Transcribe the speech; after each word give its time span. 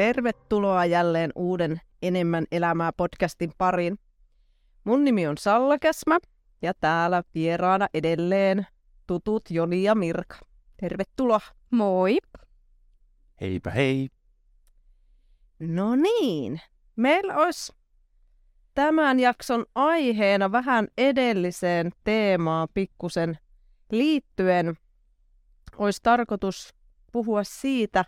Tervetuloa 0.00 0.84
jälleen 0.84 1.32
uuden 1.34 1.80
Enemmän 2.02 2.44
elämää 2.52 2.92
podcastin 2.92 3.52
pariin. 3.58 3.98
Mun 4.84 5.04
nimi 5.04 5.26
on 5.26 5.38
Salla 5.38 5.78
Käsmä 5.78 6.18
ja 6.62 6.74
täällä 6.74 7.22
vieraana 7.34 7.88
edelleen 7.94 8.66
tutut 9.06 9.50
Joni 9.50 9.82
ja 9.82 9.94
Mirka. 9.94 10.36
Tervetuloa. 10.76 11.40
Moi. 11.70 12.18
Heipä 13.40 13.70
hei. 13.70 14.08
No 15.58 15.96
niin, 15.96 16.60
meillä 16.96 17.36
olisi 17.36 17.72
tämän 18.74 19.20
jakson 19.20 19.66
aiheena 19.74 20.52
vähän 20.52 20.88
edelliseen 20.98 21.90
teemaan 22.04 22.68
pikkusen 22.74 23.38
liittyen. 23.92 24.76
Olisi 25.76 26.00
tarkoitus 26.02 26.74
puhua 27.12 27.44
siitä, 27.44 28.04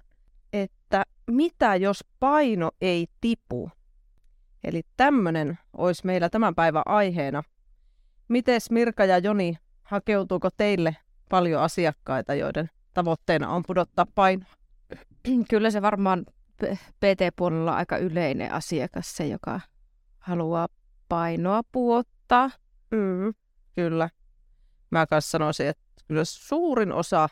että 0.52 1.04
mitä 1.26 1.76
jos 1.76 2.04
paino 2.20 2.70
ei 2.80 3.06
tipu? 3.20 3.70
Eli 4.64 4.82
tämmöinen 4.96 5.58
olisi 5.72 6.06
meillä 6.06 6.28
tämän 6.28 6.54
päivän 6.54 6.82
aiheena. 6.86 7.42
Mites 8.28 8.70
Mirka 8.70 9.04
ja 9.04 9.18
Joni, 9.18 9.56
hakeutuuko 9.82 10.48
teille 10.56 10.96
paljon 11.28 11.62
asiakkaita, 11.62 12.34
joiden 12.34 12.70
tavoitteena 12.94 13.48
on 13.48 13.62
pudottaa 13.66 14.06
painoa? 14.14 14.50
Kyllä 15.50 15.70
se 15.70 15.82
varmaan 15.82 16.26
PT-puolella 17.00 17.72
on 17.72 17.78
aika 17.78 17.96
yleinen 17.96 18.52
asiakas 18.52 19.16
se, 19.16 19.26
joka 19.26 19.60
haluaa 20.18 20.68
painoa 21.08 21.62
puottaa. 21.72 22.50
Mm, 22.90 23.34
kyllä. 23.74 24.10
Mä 24.90 25.06
kanssa 25.06 25.30
sanoisin, 25.30 25.66
että 25.66 25.82
kyllä 26.06 26.24
suurin 26.24 26.92
osa 26.92 27.28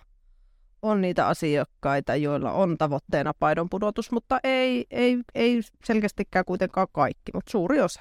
on 0.83 1.01
niitä 1.01 1.27
asiakkaita, 1.27 2.17
joilla 2.17 2.53
on 2.53 2.79
tavoitteena 2.79 3.33
paidon 3.39 3.71
pudotus, 3.71 4.13
mutta 4.13 4.39
ei, 4.45 4.87
ei, 4.91 5.19
ei 5.35 5.61
selkeästikään 5.85 6.45
kuitenkaan 6.45 6.87
kaikki, 6.93 7.33
mutta 7.35 7.51
suuri 7.51 7.81
osa. 7.81 8.01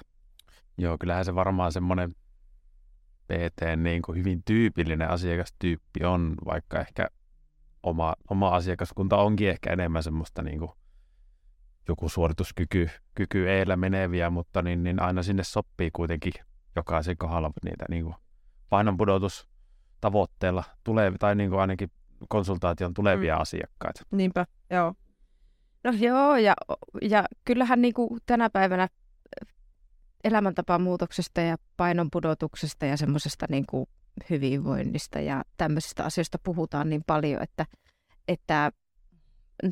Joo, 0.78 0.98
kyllähän 1.00 1.26
se 1.26 1.36
varmaan 1.36 1.72
semmoinen 1.72 2.12
PT 3.28 3.62
niin 3.78 4.02
kuin 4.02 4.18
hyvin 4.18 4.44
tyypillinen 4.44 5.10
asiakastyyppi 5.10 6.06
on, 6.06 6.36
vaikka 6.46 6.80
ehkä 6.80 7.08
oma, 7.84 8.14
oma 8.30 8.50
asiakaskunta 8.50 9.18
onkin 9.18 9.50
ehkä 9.50 9.74
enemmän 9.74 10.04
semmoista 10.04 10.42
niin 10.42 10.60
kuin 10.60 10.72
joku 11.88 12.10
suorituskyky 12.10 12.90
kyky 13.16 13.50
eellä 13.50 13.76
meneviä, 13.76 14.30
mutta 14.30 14.62
niin, 14.62 14.84
niin 14.84 15.02
aina 15.02 15.24
sinne 15.24 15.44
sopii 15.44 15.92
kuitenkin 15.92 16.34
jokaisen 16.76 17.18
kohdalla 17.18 17.52
niitä 17.66 17.86
niin 17.90 18.04
kuin 18.04 18.16
painonpudotus 18.70 19.48
tavoitteella 20.02 20.64
tulee, 20.84 21.12
tai 21.20 21.36
niin 21.36 21.50
kuin 21.50 21.60
ainakin 21.62 21.92
konsultaation 22.28 22.94
tulevia 22.94 23.36
mm. 23.36 23.42
asiakkaita. 23.42 24.04
Niinpä, 24.12 24.46
joo. 24.70 24.94
No 25.84 25.92
joo, 26.00 26.38
ja, 26.38 26.54
ja 27.02 27.26
kyllähän 27.46 27.82
niin 27.82 27.94
kuin 27.94 28.20
tänä 28.26 28.50
päivänä 28.50 28.88
elämäntapamuutoksesta 30.24 31.42
ja 31.42 31.58
painonpudotuksesta 31.78 32.86
ja 32.86 32.98
semmoisesta 32.98 33.46
niin 33.50 33.66
kuin 33.66 33.86
hyvinvoinnista 34.30 35.20
ja 35.20 35.44
tämmöisistä 35.58 36.04
asioista 36.04 36.40
puhutaan 36.44 36.90
niin 36.90 37.04
paljon, 37.08 37.44
että, 37.44 37.66
että 38.28 38.72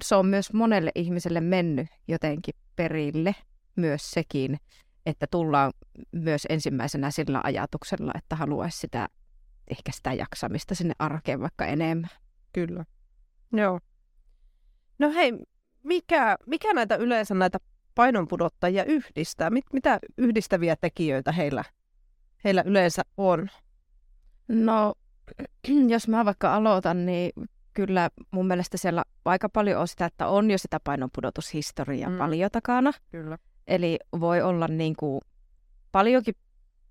se 0.03 0.16
on 0.16 0.25
myös 0.25 0.53
monelle 0.53 0.92
ihmiselle 0.95 1.42
mennyt 1.42 1.88
jotenkin 2.08 2.53
perille 2.75 3.36
myös 3.75 4.12
sekin, 4.12 4.58
että 5.06 5.28
tullaan 5.31 5.73
myös 6.12 6.42
ensimmäisenä 6.50 7.12
sillä 7.12 7.42
ajatuksella, 7.44 8.12
että 8.16 8.36
haluaisi 8.36 8.78
sitä, 8.78 9.08
ehkä 9.72 9.92
sitä 9.92 10.14
jaksamista 10.14 10.75
sinne 10.75 10.94
arkeen 11.00 11.42
vaikka 11.42 11.66
enemmän. 11.66 12.09
Kyllä. 12.58 12.86
Joo. 13.53 13.80
No 15.00 15.11
hei, 15.11 15.33
mikä, 15.83 16.38
mikä 16.45 16.73
näitä 16.73 16.95
yleensä 16.95 17.36
näitä 17.36 17.58
painonpudottajia 17.95 18.83
yhdistää? 18.83 19.50
Mit, 19.50 19.66
mitä 19.73 20.00
yhdistäviä 20.18 20.75
tekijöitä 20.75 21.31
heillä, 21.31 21.63
heillä 22.44 22.63
yleensä 22.66 23.01
on? 23.18 23.50
No, 24.47 24.94
jos 25.94 26.07
mä 26.07 26.25
vaikka 26.25 26.56
aloitan, 26.56 27.06
niin 27.06 27.31
kyllä 27.73 28.09
mun 28.31 28.47
mielestä 28.47 28.78
siellä 28.78 29.03
aika 29.25 29.50
paljon 29.50 29.81
on 29.81 29.88
sitä, 29.88 30.06
että 30.06 30.28
on 30.28 30.51
jo 30.51 30.57
sitä 30.57 30.79
painonpudotushistoriaa 30.84 32.09
mm. 32.09 32.18
paljon 32.18 32.51
takana. 32.51 32.91
Kyllä. 33.12 33.38
Eli 33.68 34.00
voi 34.19 34.41
olla 34.41 34.68
niin 34.68 34.95
kuin 34.95 35.22
paljonkin 35.91 36.35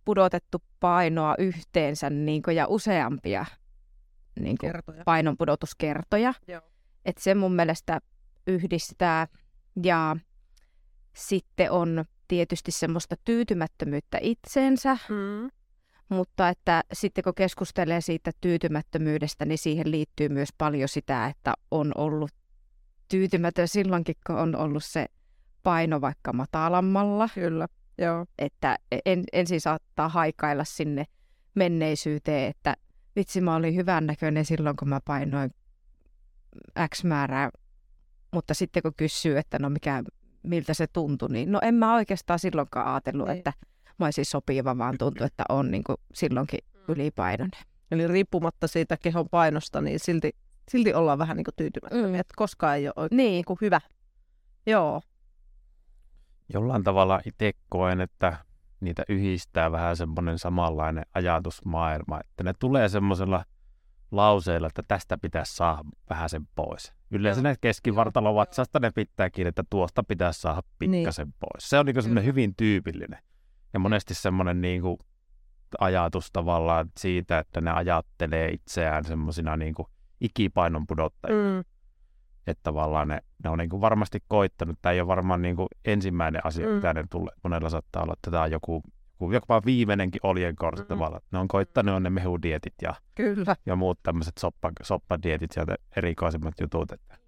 pudotettu 0.04 0.62
painoa 0.80 1.34
yhteensä 1.38 2.10
niin 2.10 2.42
kuin, 2.42 2.56
ja 2.56 2.66
useampia 2.66 3.46
niin 4.40 4.58
kuin 4.58 4.72
Kertoja. 4.72 5.02
painonpudotuskertoja. 5.04 6.34
Joo. 6.48 6.60
Et 7.04 7.18
se 7.18 7.34
mun 7.34 7.52
mielestä 7.54 8.00
yhdistää. 8.46 9.26
Ja 9.82 10.16
sitten 11.16 11.70
on 11.70 12.04
tietysti 12.28 12.70
semmoista 12.70 13.16
tyytymättömyyttä 13.24 14.18
itseensä, 14.20 14.98
Mm. 15.08 15.50
mutta 16.08 16.48
että 16.48 16.84
sitten 16.92 17.24
kun 17.24 17.34
keskustelee 17.34 18.00
siitä 18.00 18.30
tyytymättömyydestä, 18.40 19.44
niin 19.44 19.58
siihen 19.58 19.90
liittyy 19.90 20.28
myös 20.28 20.48
paljon 20.58 20.88
sitä, 20.88 21.26
että 21.26 21.54
on 21.70 21.92
ollut 21.94 22.30
tyytymätön 23.08 23.68
silloinkin, 23.68 24.14
kun 24.26 24.36
on 24.36 24.56
ollut 24.56 24.84
se 24.84 25.06
paino 25.62 26.00
vaikka 26.00 26.32
matalammalla. 26.32 27.28
Kyllä, 27.34 27.68
joo. 27.98 28.26
Että 28.38 28.78
en, 29.06 29.24
ensin 29.32 29.60
saattaa 29.60 30.08
haikailla 30.08 30.64
sinne 30.64 31.04
menneisyyteen, 31.54 32.50
että 32.50 32.76
vitsi 33.16 33.40
mä 33.40 33.54
olin 33.56 33.74
hyvän 33.74 34.06
näköinen 34.06 34.44
silloin, 34.44 34.76
kun 34.76 34.88
mä 34.88 35.00
painoin 35.04 35.50
X 36.94 37.04
määrää, 37.04 37.50
mutta 38.32 38.54
sitten 38.54 38.82
kun 38.82 38.92
kysyy, 38.96 39.38
että 39.38 39.58
no 39.58 39.70
mikä, 39.70 40.02
miltä 40.42 40.74
se 40.74 40.86
tuntui, 40.86 41.28
niin 41.32 41.52
no 41.52 41.58
en 41.62 41.74
mä 41.74 41.94
oikeastaan 41.94 42.38
silloinkaan 42.38 42.86
ajatellut, 42.92 43.28
Ei. 43.28 43.38
että 43.38 43.52
mä 43.98 44.06
olisin 44.06 44.24
sopiva, 44.24 44.78
vaan 44.78 44.98
tuntui, 44.98 45.26
että 45.26 45.44
on 45.48 45.70
niin 45.70 45.84
kuin 45.84 45.96
silloinkin 46.14 46.58
ylipainoinen. 46.88 47.60
Eli 47.90 48.06
riippumatta 48.08 48.66
siitä 48.66 48.96
kehon 48.96 49.28
painosta, 49.30 49.80
niin 49.80 50.00
silti, 50.00 50.30
silti 50.70 50.94
ollaan 50.94 51.18
vähän 51.18 51.36
niin 51.36 51.44
kuin 51.44 51.54
tyytymättömiä, 51.56 52.06
Mm. 52.08 52.14
että 52.14 52.34
koskaan 52.36 52.76
ei 52.76 52.86
ole 52.88 52.92
oikein 52.96 53.16
Niin, 53.16 53.44
niin 53.48 53.58
hyvä. 53.60 53.80
Joo, 54.66 55.02
Jollain 56.52 56.84
tavalla 56.84 57.20
itse 57.26 57.52
koen, 57.68 58.00
että 58.00 58.36
niitä 58.86 59.04
yhdistää 59.08 59.72
vähän 59.72 59.96
semmoinen 59.96 60.38
samanlainen 60.38 61.04
ajatusmaailma, 61.14 62.20
että 62.20 62.44
ne 62.44 62.52
tulee 62.58 62.88
semmoisella 62.88 63.44
lauseella, 64.10 64.66
että 64.66 64.82
tästä 64.88 65.18
pitäisi 65.18 65.56
saada 65.56 65.84
vähän 66.10 66.28
sen 66.28 66.48
pois. 66.54 66.94
Yleensä 67.10 67.42
ne 67.42 67.54
keskivartalovatsasta 67.60 68.78
ne 68.78 68.90
pitää 68.90 69.30
kiinni, 69.30 69.48
että 69.48 69.64
tuosta 69.70 70.02
pitäisi 70.02 70.40
saada 70.40 70.62
pikkasen 70.78 71.32
pois. 71.32 71.70
Se 71.70 71.78
on 71.78 71.86
niin 71.86 72.02
semmoinen 72.02 72.24
hyvin 72.24 72.54
tyypillinen. 72.56 73.18
Ja 73.72 73.78
monesti 73.78 74.14
semmoinen 74.14 74.60
niin 74.60 74.82
kuin 74.82 74.98
ajatus 75.80 76.30
tavallaan 76.32 76.90
siitä, 76.98 77.38
että 77.38 77.60
ne 77.60 77.70
ajattelee 77.70 78.48
itseään 78.48 79.04
semmoisina 79.04 79.56
niin 79.56 79.74
ikipainon 80.20 80.86
pudottajina. 80.86 81.56
mm. 81.56 81.64
Että 82.46 82.62
tavallaan 82.62 83.08
ne, 83.08 83.20
ne 83.44 83.50
on 83.50 83.58
niin 83.58 83.70
kuin 83.70 83.80
varmasti 83.80 84.22
koittanut. 84.28 84.78
Tämä 84.82 84.92
ei 84.92 85.00
ole 85.00 85.06
varmaan 85.08 85.42
niin 85.42 85.56
kuin 85.56 85.68
ensimmäinen 85.84 86.46
asia, 86.46 86.68
Mm. 86.68 86.72
mitä 86.74 86.94
ne 86.94 87.04
tulee. 87.10 87.34
Monella 87.44 87.70
saattaa 87.70 88.02
olla, 88.02 88.12
että 88.12 88.30
tämä 88.30 88.42
on 88.42 88.50
joku, 88.50 88.82
joku 89.12 89.32
jopa 89.32 89.62
viimeinenkin 89.64 90.20
oljenkorsi 90.22 90.82
Mm. 90.82 90.86
tavallaan. 90.88 91.22
Ne 91.32 91.38
on 91.38 91.48
koittanut 91.48 91.94
on 91.94 92.02
ne 92.02 92.10
mehudietit 92.10 92.74
ja, 92.82 92.94
kyllä. 93.14 93.56
ja 93.66 93.76
muut 93.76 93.98
tämmöiset 94.02 94.38
soppa, 94.38 94.72
soppadietit 94.82 95.52
sieltä 95.52 95.74
erikoisemmat 95.96 96.54
jutut. 96.60 96.92
Että 96.92 97.18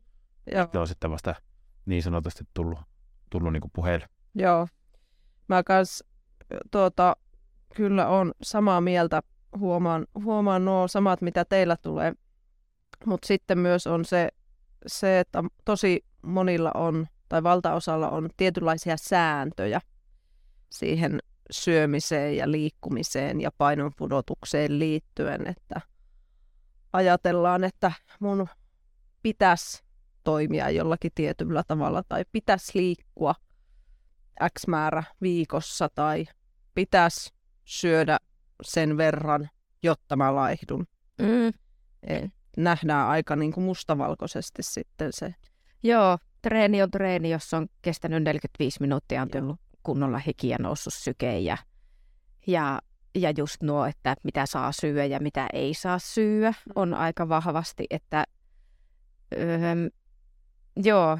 Joo. 0.55 0.69
ne 0.73 0.81
on 0.81 0.87
sitten 0.87 1.11
vasta 1.11 1.35
niin 1.87 2.03
sanotusti 2.03 2.45
tullut, 2.55 2.79
tullut 3.31 3.53
niin 3.53 3.61
kuin 3.61 3.73
puheille. 3.75 4.09
Joo. 4.35 4.69
Mä 5.49 5.63
kans 5.63 6.05
tuota, 6.71 7.17
kyllä 7.77 8.09
on 8.09 8.33
samaa 8.43 8.81
mieltä. 8.81 9.23
Huomaan, 9.59 10.07
huomaan 10.25 10.65
nuo 10.65 10.89
samat, 10.89 11.21
mitä 11.23 11.45
teillä 11.45 11.77
tulee. 11.77 12.13
Mutta 13.07 13.27
sitten 13.27 13.59
myös 13.59 13.87
on 13.87 14.05
se, 14.05 14.29
se, 14.87 15.21
että 15.21 15.45
tosi 15.65 16.05
monilla 16.23 16.71
on, 16.75 17.07
tai 17.29 17.43
valtaosalla 17.43 18.11
on 18.11 18.31
tietynlaisia 18.37 18.97
sääntöjä 18.97 19.81
siihen 20.71 21.19
syömiseen 21.51 22.37
ja 22.37 22.51
liikkumiseen 22.51 23.41
ja 23.41 23.51
painon 23.59 23.93
pudotukseen 23.97 24.79
liittyen, 24.79 25.47
että 25.47 25.81
ajatellaan, 26.93 27.65
että 27.65 27.93
mun 28.21 28.49
pitäisi 29.23 29.83
toimia 30.25 30.71
jollakin 30.71 31.13
tietyllä 31.15 31.63
tavalla 31.67 32.03
tai 32.09 32.25
pitäisi 32.33 32.79
liikkua 32.79 33.35
X 34.59 34.67
määrä 34.67 35.03
viikossa 35.21 35.89
tai 35.95 36.25
pitäisi 36.75 37.33
syödä 37.65 38.19
sen 38.63 38.97
verran, 38.97 39.51
jotta 39.83 40.17
mä 40.17 40.35
laihdun. 40.35 40.87
mm, 41.19 41.53
Et 42.03 42.33
nähdään 42.59 43.09
aika 43.09 43.37
niin 43.37 43.53
kuin 43.53 43.65
mustavalkoisesti 43.65 44.63
sitten 44.63 45.13
se. 45.13 45.35
joo, 45.83 46.19
treeni 46.43 46.83
on 46.83 46.91
treeni, 46.91 47.31
jos 47.31 47.55
on 47.55 47.67
kestänyt 47.83 48.23
45 48.23 48.81
minuuttia, 48.81 49.23
on 49.23 49.29
tullut 49.29 49.61
kunnolla 49.83 50.19
hiki 50.19 50.49
ja 50.49 50.57
noussut 50.61 50.95
syke 50.95 51.39
ja, 51.39 51.57
ja, 52.47 52.81
ja 53.15 53.33
just 53.37 53.63
nuo, 53.63 53.87
että 53.87 54.17
mitä 54.23 54.47
saa 54.47 54.73
syödä 54.73 55.05
ja 55.05 55.21
mitä 55.21 55.49
ei 55.53 55.75
saa 55.75 55.99
syödä, 55.99 56.55
on 56.75 56.95
aika 56.95 57.29
vahvasti, 57.29 57.87
että 57.91 58.25
öö, 59.37 59.89
joo, 60.77 61.19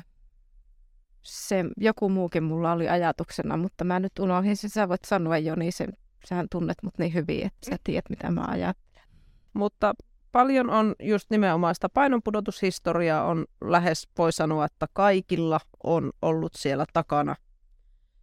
se, 1.23 1.65
joku 1.77 2.09
muukin 2.09 2.45
mulla 2.45 2.73
oli 2.73 2.89
ajatuksena, 2.89 3.57
mutta 3.57 3.85
mä 3.85 4.01
nyt 4.01 4.19
unohdin 4.19 4.57
sen. 4.57 4.71
Sä 4.71 4.89
voit 4.89 5.05
sanoa 5.05 5.39
jo, 5.39 5.55
niin 5.55 5.73
se, 5.73 5.87
sähän 6.29 6.47
tunnet 6.51 6.83
mut 6.83 6.99
niin 6.99 7.15
hyvin, 7.15 7.47
että 7.47 7.71
sä 7.71 7.77
tiedät, 7.85 8.11
mitä 8.11 8.31
mä 8.31 8.45
ajattelen. 8.49 9.09
Mutta 9.53 9.95
paljon 10.33 10.71
on 10.71 10.95
just 11.03 11.31
nimenomaan 11.31 11.75
sitä 11.75 11.89
painonpudotushistoriaa 11.89 13.25
on 13.25 13.47
lähes, 13.61 14.09
voi 14.19 14.33
sanoa, 14.33 14.65
että 14.65 14.87
kaikilla 14.93 15.61
on 15.85 16.13
ollut 16.23 16.55
siellä 16.55 16.85
takana 16.93 17.37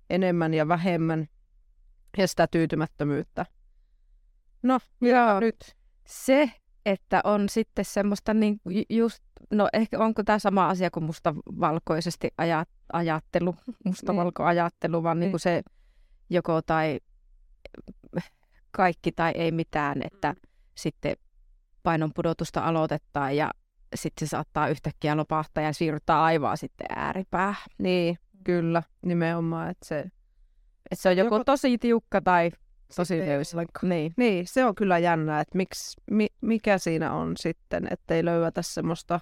enemmän 0.10 0.54
ja 0.54 0.68
vähemmän 0.68 1.28
ja 2.18 2.28
sitä 2.28 2.48
tyytymättömyyttä. 2.48 3.46
No, 4.64 4.80
Joo. 5.02 5.40
nyt? 5.40 5.76
Se, 6.08 6.52
että 6.86 7.22
on 7.24 7.50
sitten 7.50 7.86
semmoista 7.86 8.34
niin 8.34 8.62
just, 8.90 9.24
no 9.52 9.70
ehkä 9.74 10.00
onko 10.00 10.24
tämä 10.24 10.40
sama 10.40 10.70
asia 10.70 10.92
kuin 10.92 11.04
mustavalkoisesti 11.04 12.32
ajat, 12.38 12.70
ajattelu, 12.94 13.56
mustavalkoajattelu, 13.86 15.04
vaan 15.04 15.20
niin 15.20 15.32
kuin 15.32 15.40
se 15.40 15.64
joko 16.30 16.62
tai 16.62 17.00
kaikki 18.72 19.12
tai 19.12 19.32
ei 19.36 19.52
mitään, 19.52 20.02
että 20.04 20.34
mm. 20.34 20.42
sitten 20.76 21.16
painon 21.86 22.12
pudotusta 22.16 22.62
aloitetaan 22.62 23.36
ja 23.36 23.52
sitten 23.96 24.28
se 24.28 24.30
saattaa 24.30 24.68
yhtäkkiä 24.68 25.18
lopahtaa 25.18 25.64
ja 25.64 25.74
siirryttää 25.74 26.24
aivaa 26.24 26.56
sitten 26.56 26.88
ääripää. 26.96 27.56
Niin, 27.78 28.18
kyllä, 28.44 28.84
nimenomaan, 29.06 29.70
että 29.70 29.86
se... 29.86 30.00
Että 30.92 31.02
se 31.04 31.10
on 31.10 31.18
joko, 31.18 31.36
joko 31.36 31.44
tosi 31.44 31.78
tiukka 31.78 32.22
tai 32.22 32.52
tosi 32.96 33.20
löysä. 33.20 33.58
Niin. 33.82 34.14
niin, 34.18 34.48
se 34.48 34.66
on 34.66 34.76
kyllä 34.76 34.98
jännä, 34.98 35.40
että 35.40 35.58
miksi, 35.58 36.02
mi, 36.12 36.28
mikä 36.42 36.78
siinä 36.78 37.14
on 37.14 37.38
sitten, 37.38 37.88
ettei 37.92 38.26
löydetä 38.26 38.62
semmoista, 38.62 39.20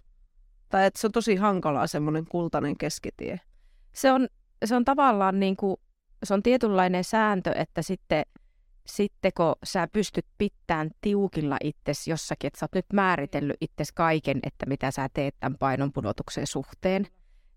tai 0.70 0.86
että 0.86 1.02
se 1.02 1.08
on 1.08 1.12
tosi 1.12 1.36
hankalaa 1.36 1.88
semmoinen 1.88 2.26
kultainen 2.26 2.78
keskitie. 2.78 3.40
Se 3.94 4.12
on, 4.12 4.28
se 4.66 4.76
on 4.76 4.86
tavallaan 4.86 5.40
niin 5.40 5.56
kuin, 5.56 5.78
se 6.24 6.34
on 6.34 6.44
tietynlainen 6.44 7.04
sääntö, 7.04 7.52
että 7.52 7.82
sitten 7.82 8.26
sitten 8.86 9.32
kun 9.38 9.56
sä 9.64 9.88
pystyt 9.94 10.26
pitämään 10.38 10.92
tiukilla 11.02 11.58
itsesi 11.64 12.12
jossakin, 12.12 12.48
että 12.48 12.60
sä 12.60 12.64
oot 12.64 12.76
nyt 12.76 12.86
määritellyt 12.94 13.58
itsesi 13.62 13.94
kaiken, 13.96 14.40
että 14.44 14.66
mitä 14.66 14.92
sä 14.92 15.10
teet 15.14 15.36
tämän 15.40 15.58
painonpudotuksen 15.58 16.48
suhteen, 16.48 17.08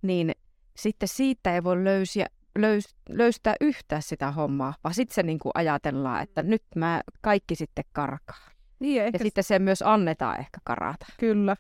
niin 0.03 0.33
sitten 0.77 1.09
siitä 1.09 1.55
ei 1.55 1.65
voi 1.65 1.85
löysiä, 1.85 2.27
löys, 2.59 2.85
löystää 3.09 3.55
yhtään 3.61 4.03
sitä 4.03 4.31
hommaa, 4.31 4.75
vaan 4.85 4.95
sitten 4.95 5.15
se 5.15 5.23
niin 5.23 5.39
kuin 5.39 5.53
ajatellaan, 5.55 6.23
että 6.23 6.43
nyt 6.43 6.63
mä 6.77 7.01
kaikki 7.21 7.55
sitten 7.55 7.85
karkaa. 7.93 8.51
Niin, 8.79 9.03
ehkä... 9.03 9.19
Ja 9.19 9.25
sitten 9.25 9.45
se 9.45 9.59
myös 9.59 9.83
annetaan 9.83 10.39
ehkä 10.39 10.59
karata. 10.65 11.07
Kyllä. 11.21 11.57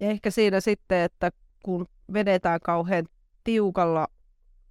Ja 0.00 0.10
ehkä 0.10 0.30
siinä 0.30 0.60
sitten, 0.60 0.98
että 0.98 1.30
kun 1.64 1.86
vedetään 2.12 2.60
kauhean 2.64 3.04
tiukalla, 3.44 4.08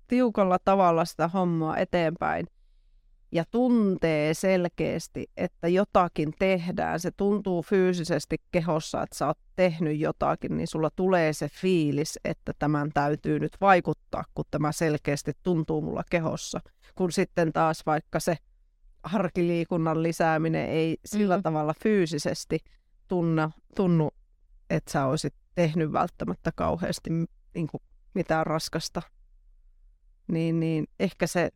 tiukalla 0.08 0.58
tavalla 0.66 1.06
sitä 1.06 1.28
hommaa 1.28 1.78
eteenpäin, 1.78 2.48
ja 3.31 3.44
tuntee 3.51 4.33
selkeästi, 4.33 5.28
että 5.38 5.68
jotakin 5.68 6.33
tehdään, 6.39 7.00
se 7.00 7.12
tuntuu 7.12 7.62
fyysisesti 7.63 8.38
kehossa, 8.51 9.04
että 9.04 9.18
sä 9.18 9.28
oot 9.28 9.38
tehnyt 9.56 10.00
jotakin, 10.00 10.57
niin 10.57 10.68
sulla 10.68 10.89
tulee 10.95 11.33
se 11.33 11.50
fiilis, 11.50 12.19
että 12.25 12.54
tämän 12.60 12.92
täytyy 12.94 13.39
nyt 13.39 13.57
vaikuttaa, 13.62 14.24
kun 14.33 14.45
tämä 14.51 14.72
selkeästi 14.72 15.31
tuntuu 15.44 15.81
mulla 15.81 16.04
kehossa. 16.10 16.60
Kun 16.95 17.12
sitten 17.12 17.54
taas 17.54 17.86
vaikka 17.86 18.19
se 18.19 18.38
harkiliikunnan 19.04 20.04
lisääminen 20.04 20.69
ei 20.69 20.98
sillä 21.06 21.38
mm. 21.38 21.44
tavalla 21.44 21.74
fyysisesti 21.83 22.60
tunna, 23.07 23.51
tunnu, 23.75 24.12
että 24.69 24.92
sä 24.92 25.06
olisit 25.06 25.33
tehnyt 25.56 25.92
välttämättä 25.92 26.51
kauheasti 26.56 27.10
niin 27.56 27.68
kuin 27.68 27.83
mitään 28.13 28.45
raskasta, 28.45 29.01
niin, 30.31 30.60
niin 30.60 30.88
ehkä 31.00 31.28
se 31.28 31.51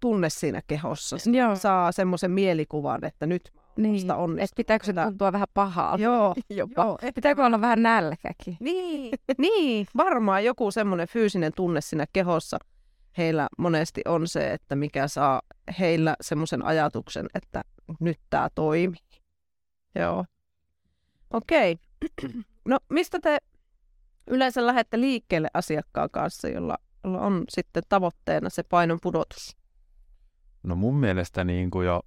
tunne 0.00 0.30
siinä 0.30 0.62
kehossa. 0.66 1.16
Joo. 1.32 1.56
Saa 1.56 1.92
semmoisen 1.92 2.30
mielikuvan, 2.30 3.04
että 3.04 3.26
nyt 3.26 3.52
niin. 3.76 4.10
onnistunut. 4.12 4.50
pitääkö 4.56 4.86
se 4.86 4.92
tuntua 4.92 5.32
vähän 5.32 5.48
pahalta? 5.54 6.02
Joo. 6.02 6.34
Jopa. 6.50 6.82
Joo. 6.82 6.98
Pitääkö 7.14 7.44
olla 7.44 7.60
vähän 7.60 7.82
nälkäkin? 7.82 8.56
Niin. 8.60 9.14
niin, 9.38 9.86
varmaan 9.96 10.44
joku 10.44 10.70
semmoinen 10.70 11.08
fyysinen 11.08 11.52
tunne 11.56 11.80
siinä 11.80 12.06
kehossa 12.12 12.58
heillä 13.18 13.48
monesti 13.58 14.00
on 14.04 14.28
se, 14.28 14.52
että 14.52 14.76
mikä 14.76 15.08
saa 15.08 15.42
heillä 15.78 16.16
semmoisen 16.20 16.64
ajatuksen, 16.64 17.26
että 17.34 17.64
nyt 18.00 18.20
tämä 18.30 18.48
toimii. 18.54 19.00
Joo. 19.94 20.24
Okei. 21.30 21.76
No 22.68 22.78
mistä 22.90 23.18
te 23.22 23.38
yleensä 24.26 24.66
lähdette 24.66 25.00
liikkeelle 25.00 25.48
asiakkaan 25.54 26.10
kanssa, 26.10 26.48
jolla, 26.48 26.78
jolla 27.04 27.20
on 27.20 27.44
sitten 27.48 27.82
tavoitteena 27.88 28.50
se 28.50 28.62
painon 28.62 28.98
pudotus? 29.02 29.56
No 30.64 30.76
mun 30.76 30.96
mielestä 30.96 31.44
niin 31.44 31.70
kuin 31.70 31.86
jo 31.86 32.02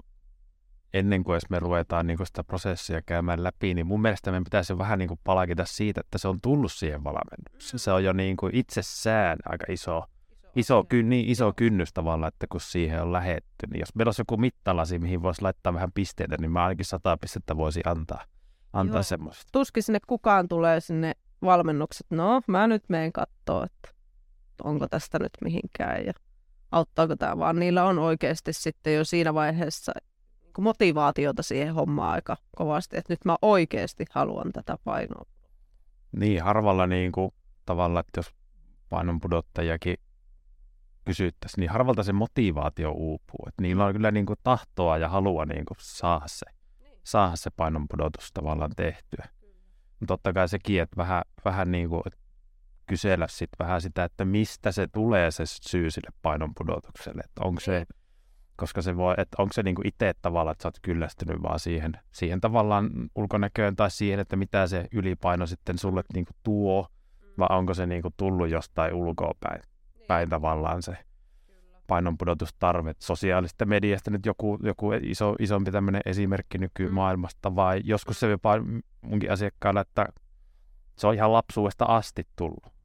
ennen 0.93 1.23
kuin 1.23 1.41
me 1.49 1.59
ruvetaan 1.59 2.07
niin 2.07 2.17
kuin 2.17 2.27
sitä 2.27 2.43
prosessia 2.43 3.01
käymään 3.01 3.43
läpi, 3.43 3.73
niin 3.73 3.87
mun 3.87 4.01
mielestä 4.01 4.31
meidän 4.31 4.43
pitäisi 4.43 4.77
vähän 4.77 4.99
niin 4.99 5.07
kuin 5.07 5.19
palakita 5.23 5.65
siitä, 5.65 6.01
että 6.01 6.17
se 6.17 6.27
on 6.27 6.41
tullut 6.41 6.71
siihen 6.71 7.03
valmennukseen. 7.03 7.79
Se 7.79 7.91
on 7.91 8.03
jo 8.03 8.13
niin 8.13 8.37
kuin 8.37 8.55
itsessään 8.55 9.37
aika 9.45 9.65
iso, 9.69 10.03
iso, 10.55 10.83
ky, 10.83 11.03
niin 11.03 11.29
iso 11.29 11.53
kynnys 11.53 11.93
tavallaan, 11.93 12.33
että 12.33 12.47
kun 12.49 12.61
siihen 12.61 13.01
on 13.01 13.13
lähetty. 13.13 13.67
Niin 13.69 13.79
jos 13.79 13.95
meillä 13.95 14.07
olisi 14.07 14.21
joku 14.21 14.37
mittalasi, 14.37 14.99
mihin 14.99 15.21
voisi 15.21 15.41
laittaa 15.41 15.73
vähän 15.73 15.91
pisteitä, 15.91 16.35
niin 16.39 16.51
mä 16.51 16.63
ainakin 16.63 16.85
sata 16.85 17.17
pistettä 17.17 17.57
voisi 17.57 17.81
antaa, 17.85 18.23
antaa 18.73 19.03
semmoista. 19.03 19.43
Tuskin 19.51 19.83
sinne 19.83 19.99
kukaan 20.07 20.47
tulee 20.47 20.79
sinne 20.79 21.13
valmennukset, 21.41 22.07
no 22.09 22.41
mä 22.47 22.67
nyt 22.67 22.83
menen 22.89 23.13
katsoa, 23.13 23.65
että 23.65 23.89
onko 24.63 24.87
tästä 24.87 25.19
nyt 25.19 25.31
mihinkään. 25.43 26.05
Ja 26.05 26.13
auttaako 26.71 27.15
tämä, 27.15 27.37
vaan 27.37 27.59
niillä 27.59 27.85
on 27.85 27.99
oikeasti 27.99 28.53
sitten 28.53 28.95
jo 28.95 29.05
siinä 29.05 29.33
vaiheessa 29.33 29.91
motivaatiota 30.57 31.43
siihen 31.43 31.73
hommaan 31.73 32.13
aika 32.13 32.37
kovasti, 32.55 32.97
että 32.97 33.13
nyt 33.13 33.25
mä 33.25 33.35
oikeasti 33.41 34.05
haluan 34.11 34.51
tätä 34.53 34.77
painoa. 34.83 35.25
Niin, 36.11 36.43
harvalla 36.43 36.87
niin 36.87 37.11
kuin, 37.11 37.31
tavalla, 37.65 37.99
että 37.99 38.19
jos 38.19 38.35
painonpudottajakin 38.89 39.97
kysyttäisiin, 41.05 41.61
niin 41.61 41.69
harvalta 41.69 42.03
se 42.03 42.13
motivaatio 42.13 42.91
uupuu. 42.91 43.45
Että 43.47 43.61
niillä 43.61 43.85
on 43.85 43.93
kyllä 43.93 44.11
niin 44.11 44.25
kuin, 44.25 44.39
tahtoa 44.43 44.97
ja 44.97 45.09
halua 45.09 45.45
niin 45.45 45.65
kuin, 45.65 45.77
saada, 45.79 46.27
se, 46.27 46.45
saada 47.03 47.35
se 47.35 47.49
painonpudotus 47.49 48.31
tavallaan 48.33 48.71
tehtyä. 48.75 49.25
Mutta 49.99 50.07
totta 50.07 50.33
kai 50.33 50.49
sekin, 50.49 50.81
että 50.81 50.97
vähän, 50.97 51.23
vähän 51.45 51.71
niin 51.71 51.89
kuin, 51.89 52.01
että 52.05 52.19
kysellä 52.87 53.27
sit 53.27 53.49
vähän 53.59 53.81
sitä, 53.81 54.03
että 54.03 54.25
mistä 54.25 54.71
se 54.71 54.87
tulee 54.87 55.31
se 55.31 55.43
syy 55.45 55.91
sille 55.91 56.09
painon 56.21 56.53
pudotukselle. 56.57 57.21
Että 57.25 57.41
onko 57.43 57.59
se, 57.59 57.85
koska 58.55 58.81
se 58.81 58.97
voi, 58.97 59.15
että 59.17 59.35
onko 59.41 59.53
se 59.53 59.63
niinku 59.63 59.81
itse 59.85 60.13
tavallaan, 60.21 60.51
että 60.51 60.61
sä 60.63 60.67
oot 60.67 60.79
kyllästynyt 60.81 61.41
vaan 61.41 61.59
siihen, 61.59 61.93
siihen 62.11 62.41
tavallaan 62.41 62.89
ulkonäköön 63.15 63.75
tai 63.75 63.91
siihen, 63.91 64.19
että 64.19 64.35
mitä 64.35 64.67
se 64.67 64.87
ylipaino 64.91 65.45
sitten 65.45 65.77
sulle 65.77 66.03
niinku 66.13 66.31
tuo, 66.43 66.87
vai 67.37 67.47
onko 67.49 67.73
se 67.73 67.85
niinku 67.85 68.09
tullut 68.17 68.49
jostain 68.49 68.93
ulkoa 68.93 69.33
päin, 69.39 69.61
niin. 69.61 70.07
päin 70.07 70.29
tavallaan 70.29 70.81
se 70.81 70.97
painonpudotustarve. 71.87 72.93
Sosiaalista 72.99 73.65
mediasta 73.65 74.11
nyt 74.11 74.25
joku, 74.25 74.59
joku 74.63 74.91
iso, 75.01 75.35
isompi 75.39 75.71
tämmöinen 75.71 76.01
esimerkki 76.05 76.57
nykymaailmasta, 76.57 77.55
vai 77.55 77.81
joskus 77.83 78.19
se 78.19 78.29
jopa 78.29 78.53
munkin 79.01 79.31
asiakkaalla, 79.31 79.81
että 79.81 80.07
se 80.97 81.07
on 81.07 81.13
ihan 81.13 81.33
lapsuudesta 81.33 81.85
asti 81.85 82.23
tullut 82.35 82.76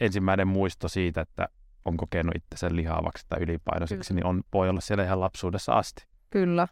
ensimmäinen 0.00 0.48
muisto 0.48 0.88
siitä, 0.88 1.20
että 1.20 1.48
on 1.84 1.96
kokenut 1.96 2.36
itsensä 2.36 2.76
lihavaksi 2.76 3.26
tai 3.28 3.42
ylipainoiseksi, 3.42 4.14
niin 4.14 4.26
on, 4.26 4.42
voi 4.52 4.68
olla 4.68 4.80
siellä 4.80 5.04
ihan 5.04 5.20
lapsuudessa 5.20 5.72
asti. 5.72 6.06
Kyllä, 6.30 6.68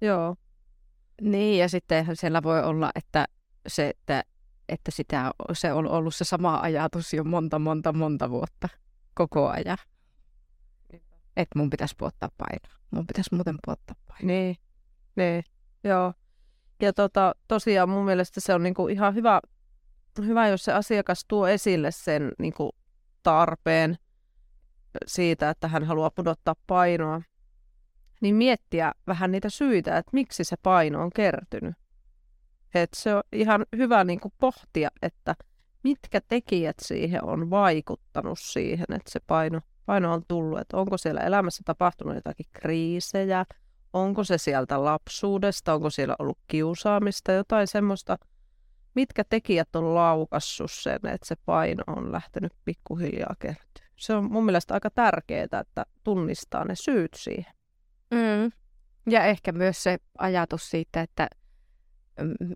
joo. 0.00 0.36
Niin, 1.20 1.58
ja 1.58 1.68
sitten 1.68 2.06
siellä 2.16 2.42
voi 2.42 2.62
olla, 2.64 2.90
että 2.94 3.26
se, 3.66 3.88
että, 3.88 4.24
että 4.68 4.90
sitä, 4.90 5.30
se 5.52 5.72
on 5.72 5.88
ollut 5.88 6.14
se 6.14 6.24
sama 6.24 6.60
ajatus 6.60 7.14
jo 7.14 7.24
monta, 7.24 7.58
monta, 7.58 7.92
monta 7.92 8.30
vuotta 8.30 8.68
koko 9.14 9.48
ajan. 9.48 9.78
Että 11.36 11.58
mun 11.58 11.70
pitäisi 11.70 11.94
puottaa 11.98 12.28
painoa. 12.38 12.78
Mun 12.90 13.06
pitäisi 13.06 13.34
muuten 13.34 13.58
puottaa 13.64 13.96
painoa. 14.08 14.26
Niin, 14.26 14.56
niin, 15.16 15.44
joo. 15.84 16.12
Ja 16.82 16.92
tota, 16.92 17.34
tosiaan 17.48 17.88
mun 17.88 18.04
mielestä 18.04 18.40
se 18.40 18.54
on 18.54 18.62
niinku 18.62 18.88
ihan 18.88 19.14
hyvä 19.14 19.40
hyvä, 20.26 20.48
jos 20.48 20.64
se 20.64 20.72
asiakas 20.72 21.24
tuo 21.28 21.48
esille 21.48 21.90
sen 21.90 22.32
niin 22.38 22.52
kuin, 22.52 22.70
tarpeen 23.22 23.98
siitä, 25.06 25.50
että 25.50 25.68
hän 25.68 25.84
haluaa 25.84 26.10
pudottaa 26.10 26.54
painoa, 26.66 27.22
niin 28.20 28.34
miettiä 28.34 28.92
vähän 29.06 29.32
niitä 29.32 29.50
syitä, 29.50 29.98
että 29.98 30.10
miksi 30.12 30.44
se 30.44 30.56
paino 30.62 31.02
on 31.02 31.10
kertynyt. 31.10 31.74
Et 32.74 32.90
se 32.94 33.14
on 33.14 33.22
ihan 33.32 33.66
hyvä 33.76 34.04
niin 34.04 34.20
kuin, 34.20 34.34
pohtia, 34.38 34.88
että 35.02 35.34
mitkä 35.82 36.20
tekijät 36.28 36.76
siihen 36.82 37.24
on 37.24 37.50
vaikuttanut 37.50 38.38
siihen, 38.38 38.86
että 38.88 39.10
se 39.10 39.20
paino, 39.26 39.60
paino 39.86 40.12
on 40.12 40.22
tullut. 40.28 40.58
Että 40.58 40.76
onko 40.76 40.98
siellä 40.98 41.20
elämässä 41.20 41.62
tapahtunut 41.64 42.14
jotakin 42.14 42.46
kriisejä, 42.52 43.44
onko 43.92 44.24
se 44.24 44.38
sieltä 44.38 44.84
lapsuudesta, 44.84 45.74
onko 45.74 45.90
siellä 45.90 46.16
ollut 46.18 46.38
kiusaamista, 46.46 47.32
jotain 47.32 47.66
semmoista– 47.66 48.18
mitkä 48.98 49.24
tekijät 49.24 49.76
on 49.76 49.94
laukassut 49.94 50.70
sen, 50.70 50.94
että 50.94 51.26
se 51.26 51.34
paino 51.46 51.84
on 51.86 52.12
lähtenyt 52.12 52.52
pikkuhiljaa 52.64 53.34
kertyä? 53.38 53.88
se 53.98 54.14
on 54.14 54.32
mun 54.32 54.44
mielestä 54.44 54.74
aika 54.74 54.90
tärkeää, 54.90 55.44
että 55.60 55.86
tunnistaa 56.04 56.64
ne 56.64 56.74
syyt 56.74 57.14
siihen. 57.16 57.52
Mm. 58.10 58.52
Ja 59.10 59.24
ehkä 59.24 59.52
myös 59.52 59.82
se 59.82 59.98
ajatus 60.18 60.70
siitä, 60.70 61.00
että 61.00 61.28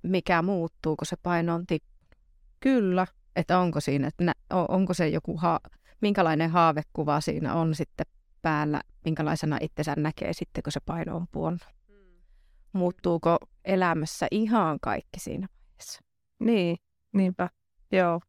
mikä 0.03 0.43
muuttuu, 0.43 0.97
kun 0.97 1.07
se 1.07 1.17
paino 1.23 1.55
on 1.55 1.67
tippunut. 1.67 2.17
Kyllä. 2.61 3.07
Että 3.37 3.59
onko 3.59 3.81
siinä, 3.81 4.09
että 4.09 4.33
onko 4.51 4.95
se 4.95 5.09
joku, 5.09 5.37
ha- 5.37 5.61
minkälainen 6.01 6.51
haavekuva 6.51 7.21
siinä 7.21 7.55
on 7.55 7.75
sitten 7.75 8.07
päällä, 8.43 8.81
minkälaisena 9.05 9.59
itsensä 9.61 9.95
näkee 9.97 10.33
sitten, 10.33 10.63
kun 10.63 10.73
se 10.73 10.81
paino 10.87 11.17
on 11.17 11.27
puonnut. 11.33 11.67
Mm. 11.89 11.95
Muuttuuko 12.73 13.39
elämässä 13.65 14.27
ihan 14.31 14.79
kaikki 14.81 15.21
siinä? 15.21 15.49
Niin, 16.45 16.77
niinpä. 17.13 17.51
Joo, 17.93 18.21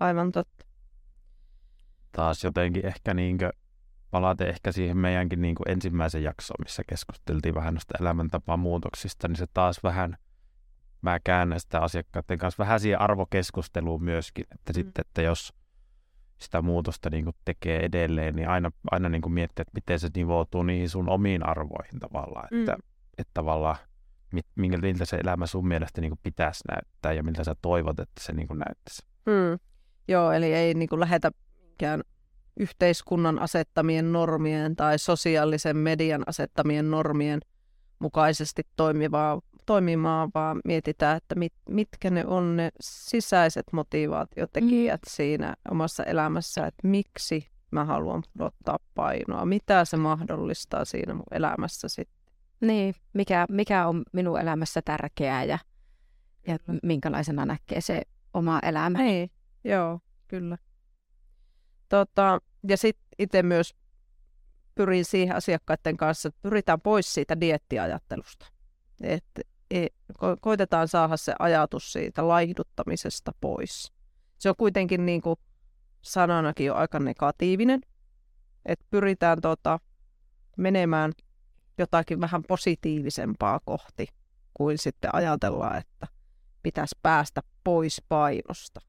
aivan 0.00 0.32
totta. 0.32 0.66
Taas 2.12 2.44
jotenkin 2.44 2.86
ehkä 2.86 3.14
niinkö, 3.14 3.52
palate 4.10 4.48
ehkä 4.48 4.72
siihen 4.72 4.96
meidänkin 4.96 5.42
niin 5.42 5.54
kuin 5.54 5.70
ensimmäisen 5.70 6.22
jaksoon, 6.22 6.64
missä 6.64 6.82
keskusteltiin 6.88 7.54
vähän 7.54 7.74
noista 7.74 7.98
elämäntapamuutoksista, 8.00 9.28
niin 9.28 9.36
se 9.36 9.46
taas 9.54 9.82
vähän, 9.82 10.16
mä 11.02 11.20
käännän 11.24 11.60
sitä 11.60 11.80
asiakkaiden 11.80 12.38
kanssa 12.38 12.64
vähän 12.64 12.80
siihen 12.80 13.00
arvokeskusteluun 13.00 14.04
myöskin, 14.04 14.46
että 14.54 14.72
mm. 14.72 14.74
sitten, 14.74 15.04
että 15.06 15.22
jos 15.22 15.52
sitä 16.38 16.62
muutosta 16.62 17.10
niin 17.10 17.24
kuin 17.24 17.36
tekee 17.44 17.84
edelleen, 17.84 18.36
niin 18.36 18.48
aina, 18.48 18.70
aina 18.90 19.08
niin 19.08 19.22
kuin 19.22 19.32
miettii, 19.32 19.62
että 19.62 19.74
miten 19.74 20.00
se 20.00 20.08
nivoutuu 20.16 20.62
niihin 20.62 20.88
sun 20.88 21.08
omiin 21.08 21.46
arvoihin 21.46 22.00
tavallaan, 22.00 22.48
mm. 22.50 22.60
että, 22.60 22.76
että 23.18 23.30
tavallaan 23.34 23.76
miltä 24.56 25.04
se 25.04 25.16
elämä 25.16 25.46
sun 25.46 25.68
mielestä 25.68 26.00
niin 26.00 26.10
kuin 26.10 26.20
pitäisi 26.22 26.64
näyttää 26.68 27.12
ja 27.12 27.22
miltä 27.22 27.44
sä 27.44 27.54
toivot, 27.62 28.00
että 28.00 28.22
se 28.24 28.32
niin 28.32 28.48
kuin 28.48 28.58
näyttäisi. 28.58 29.02
Mm. 29.26 29.58
Joo, 30.08 30.32
eli 30.32 30.52
ei 30.52 30.74
niin 30.74 30.88
kuin 30.88 31.00
lähetä 31.00 31.30
mikään 31.70 32.02
yhteiskunnan 32.56 33.38
asettamien 33.38 34.12
normien 34.12 34.76
tai 34.76 34.98
sosiaalisen 34.98 35.76
median 35.76 36.22
asettamien 36.26 36.90
normien 36.90 37.40
mukaisesti 37.98 38.62
toimivaa, 38.76 39.40
toimimaan, 39.66 40.30
vaan 40.34 40.60
mietitään, 40.64 41.16
että 41.16 41.34
mit, 41.34 41.52
mitkä 41.68 42.10
ne 42.10 42.26
on 42.26 42.56
ne 42.56 42.70
sisäiset 42.80 43.66
motivaatiotekijät 43.72 45.00
mm. 45.00 45.10
siinä 45.10 45.54
omassa 45.70 46.04
elämässä, 46.04 46.66
että 46.66 46.88
miksi 46.88 47.48
mä 47.70 47.84
haluan 47.84 48.22
pudottaa 48.32 48.78
painoa, 48.94 49.44
mitä 49.44 49.84
se 49.84 49.96
mahdollistaa 49.96 50.84
siinä 50.84 51.14
mun 51.14 51.24
elämässä 51.30 51.88
sitten. 51.88 52.15
Niin, 52.60 52.94
mikä, 53.12 53.46
mikä 53.50 53.86
on 53.86 54.02
minun 54.12 54.40
elämässä 54.40 54.82
tärkeää 54.82 55.44
ja, 55.44 55.58
ja 56.46 56.58
minkälaisena 56.82 57.46
näkee 57.46 57.80
se 57.80 58.02
oma 58.34 58.60
elämä. 58.62 58.98
Niin, 58.98 59.30
joo, 59.64 60.00
kyllä. 60.28 60.58
Tota, 61.88 62.40
ja 62.68 62.76
sitten 62.76 63.06
itse 63.18 63.42
myös 63.42 63.74
pyrin 64.74 65.04
siihen 65.04 65.36
asiakkaiden 65.36 65.96
kanssa, 65.96 66.28
että 66.28 66.38
pyritään 66.42 66.80
pois 66.80 67.14
siitä 67.14 67.40
diettiajattelusta. 67.40 68.46
Että 69.00 69.42
e, 69.70 69.86
ko- 70.12 70.36
koitetaan 70.40 70.88
saada 70.88 71.16
se 71.16 71.34
ajatus 71.38 71.92
siitä 71.92 72.28
laihduttamisesta 72.28 73.32
pois. 73.40 73.92
Se 74.38 74.48
on 74.48 74.54
kuitenkin 74.58 75.06
niin 75.06 75.22
kuin 75.22 75.36
sananakin 76.02 76.66
jo 76.66 76.74
aika 76.74 76.98
negatiivinen. 76.98 77.80
Että 78.66 78.86
pyritään 78.90 79.40
tota, 79.40 79.78
menemään 80.56 81.12
jotakin 81.78 82.20
vähän 82.20 82.42
positiivisempaa 82.48 83.60
kohti, 83.64 84.06
kuin 84.54 84.78
sitten 84.78 85.14
ajatellaan, 85.14 85.78
että 85.78 86.06
pitäisi 86.62 86.98
päästä 87.02 87.42
pois 87.64 88.02
painosta. 88.08 88.80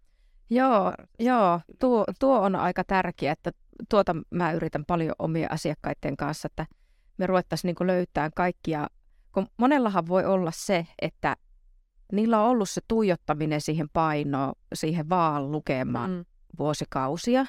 Joo, 0.49 0.93
joo 1.19 1.61
tuo, 1.79 2.05
tuo 2.19 2.39
on 2.39 2.55
aika 2.55 2.83
tärkeää, 2.83 3.33
että 3.33 3.51
tuota 3.89 4.15
mä 4.31 4.51
yritän 4.51 4.85
paljon 4.85 5.15
omia 5.19 5.47
asiakkaiden 5.51 6.17
kanssa, 6.17 6.45
että 6.45 6.65
me 7.17 7.27
ruvettaisiin 7.27 7.75
niin 7.79 7.87
löytämään 7.87 8.31
kaikkia, 8.35 8.87
kun 9.31 9.47
monellahan 9.57 10.07
voi 10.07 10.25
olla 10.25 10.51
se, 10.53 10.87
että 11.01 11.35
niillä 12.11 12.41
on 12.41 12.49
ollut 12.49 12.69
se 12.69 12.81
tuijottaminen 12.87 13.61
siihen 13.61 13.89
painoon, 13.93 14.53
siihen 14.73 15.09
vaan 15.09 15.51
lukemaan 15.51 16.11
mm. 16.11 16.25
vuosikausia, 16.59 17.45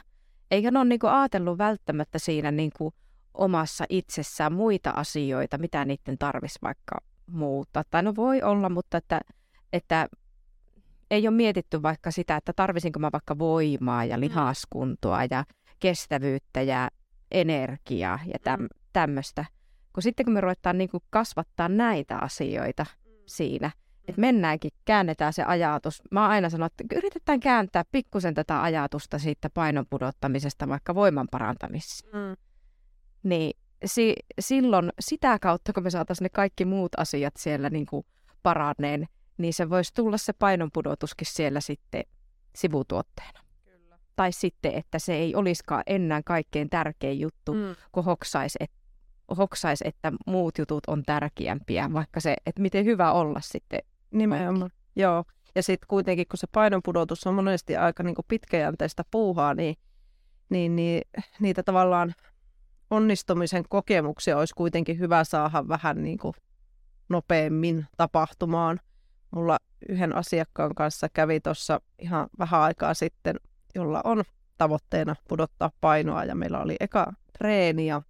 eikä 0.50 0.70
ne 0.70 0.78
ole 0.78 0.88
niin 0.88 1.00
ajatellut 1.04 1.58
välttämättä 1.58 2.18
siinä 2.18 2.50
niin 2.50 2.70
kuin 2.78 2.94
omassa 3.34 3.84
itsessään 3.88 4.52
muita 4.52 4.90
asioita, 4.90 5.58
mitä 5.58 5.84
niiden 5.84 6.18
tarvitsisi 6.18 6.58
vaikka 6.62 6.98
muuttaa. 7.26 7.82
Tai 7.90 8.02
no 8.02 8.16
voi 8.16 8.42
olla, 8.42 8.68
mutta 8.68 8.96
että, 8.96 9.20
että 9.72 10.08
ei 11.10 11.28
ole 11.28 11.36
mietitty 11.36 11.82
vaikka 11.82 12.10
sitä, 12.10 12.36
että 12.36 12.52
tarvisinko 12.52 12.98
mä 12.98 13.08
vaikka 13.12 13.38
voimaa 13.38 14.04
ja 14.04 14.16
mm. 14.16 14.20
lihaskuntoa 14.20 15.24
ja 15.30 15.44
kestävyyttä 15.80 16.62
ja 16.62 16.90
energiaa 17.30 18.18
ja 18.26 18.38
täm, 18.42 18.60
mm. 18.60 18.68
tämmöistä. 18.92 19.44
Kun 19.92 20.02
sitten 20.02 20.26
kun 20.26 20.32
me 20.32 20.40
ruvetaan 20.40 20.78
niin 20.78 20.90
kuin 20.90 21.02
kasvattaa 21.10 21.68
näitä 21.68 22.16
asioita 22.16 22.86
mm. 23.04 23.12
siinä, 23.26 23.70
että 24.08 24.20
mennäänkin, 24.20 24.70
käännetään 24.84 25.32
se 25.32 25.42
ajatus. 25.42 26.02
Mä 26.10 26.28
aina 26.28 26.50
sanonut, 26.50 26.72
että 26.80 26.96
yritetään 26.96 27.40
kääntää 27.40 27.84
pikkusen 27.92 28.34
tätä 28.34 28.62
ajatusta 28.62 29.18
siitä 29.18 29.50
painon 29.50 29.86
pudottamisesta 29.90 30.68
vaikka 30.68 30.94
voiman 30.94 31.28
parantamiseen. 31.30 32.12
Mm. 32.12 32.36
Niin 33.22 33.56
si- 33.84 34.16
silloin 34.40 34.92
sitä 35.00 35.38
kautta, 35.38 35.72
kun 35.72 35.82
me 35.82 35.90
saataisiin 35.90 36.24
ne 36.24 36.28
kaikki 36.28 36.64
muut 36.64 36.92
asiat 36.96 37.34
siellä 37.36 37.70
niin 37.70 37.86
kuin 37.86 38.06
paraneen, 38.42 39.08
niin 39.38 39.54
se 39.54 39.70
voisi 39.70 39.94
tulla 39.94 40.16
se 40.16 40.32
painonpudotuskin 40.32 41.26
siellä 41.26 41.60
sitten 41.60 42.04
sivutuotteena. 42.54 43.40
Kyllä. 43.64 43.98
Tai 44.16 44.32
sitten, 44.32 44.74
että 44.74 44.98
se 44.98 45.14
ei 45.14 45.34
olisikaan 45.34 45.82
enää 45.86 46.22
kaikkein 46.24 46.70
tärkein 46.70 47.20
juttu, 47.20 47.54
mm. 47.54 47.76
kun 47.92 48.04
hoksaisi, 48.04 48.58
et, 48.60 48.70
hoksais, 49.38 49.82
että 49.82 50.12
muut 50.26 50.58
jutut 50.58 50.84
on 50.86 51.02
tärkeämpiä, 51.02 51.92
vaikka 51.92 52.20
se, 52.20 52.36
että 52.46 52.62
miten 52.62 52.84
hyvä 52.84 53.12
olla 53.12 53.40
sitten. 53.40 53.80
Nimenomaan, 54.10 54.70
joo. 54.96 55.24
Ja 55.54 55.62
sitten 55.62 55.86
kuitenkin, 55.88 56.26
kun 56.30 56.38
se 56.38 56.46
painonpudotus 56.52 57.26
on 57.26 57.34
monesti 57.34 57.76
aika 57.76 58.02
niin 58.02 58.14
pitkäjänteistä 58.28 59.04
puuhaa, 59.10 59.54
niin, 59.54 59.76
niin, 60.48 60.76
niin 60.76 61.02
niitä 61.40 61.62
tavallaan 61.62 62.14
onnistumisen 62.90 63.64
kokemuksia 63.68 64.38
olisi 64.38 64.54
kuitenkin 64.54 64.98
hyvä 64.98 65.24
saada 65.24 65.68
vähän 65.68 66.02
niin 66.02 66.18
kuin 66.18 66.34
nopeammin 67.08 67.86
tapahtumaan. 67.96 68.80
Mulla 69.30 69.58
yhden 69.88 70.16
asiakkaan 70.16 70.74
kanssa 70.74 71.08
kävi 71.12 71.40
tuossa 71.40 71.80
ihan 71.98 72.26
vähän 72.38 72.60
aikaa 72.60 72.94
sitten, 72.94 73.36
jolla 73.74 74.00
on 74.04 74.22
tavoitteena 74.58 75.16
pudottaa 75.28 75.70
painoa 75.80 76.24
ja 76.24 76.34
meillä 76.34 76.60
oli 76.60 76.76
eka 76.80 77.12
treeni 77.38 77.86
ja 77.86 78.02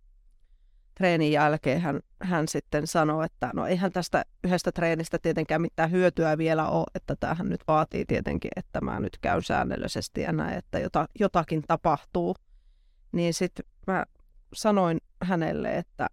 treenin 0.98 1.32
jälkeen 1.32 1.80
hän, 1.80 2.00
hän 2.22 2.48
sitten 2.48 2.86
sanoi, 2.86 3.24
että 3.24 3.50
no 3.54 3.66
eihän 3.66 3.92
tästä 3.92 4.24
yhdestä 4.44 4.72
treenistä 4.72 5.18
tietenkään 5.18 5.62
mitään 5.62 5.90
hyötyä 5.90 6.38
vielä 6.38 6.68
ole, 6.68 6.86
että 6.94 7.16
tämähän 7.20 7.48
nyt 7.48 7.60
vaatii 7.68 8.04
tietenkin, 8.04 8.50
että 8.56 8.80
mä 8.80 9.00
nyt 9.00 9.18
käyn 9.20 9.42
säännöllisesti 9.42 10.20
ja 10.20 10.32
näin, 10.32 10.58
että 10.58 10.78
jota, 10.78 11.08
jotakin 11.20 11.62
tapahtuu. 11.66 12.34
Niin 13.12 13.34
sitten 13.34 13.64
mä 13.86 14.04
sanoin 14.54 14.98
hänelle, 15.22 15.78
että 15.78 16.08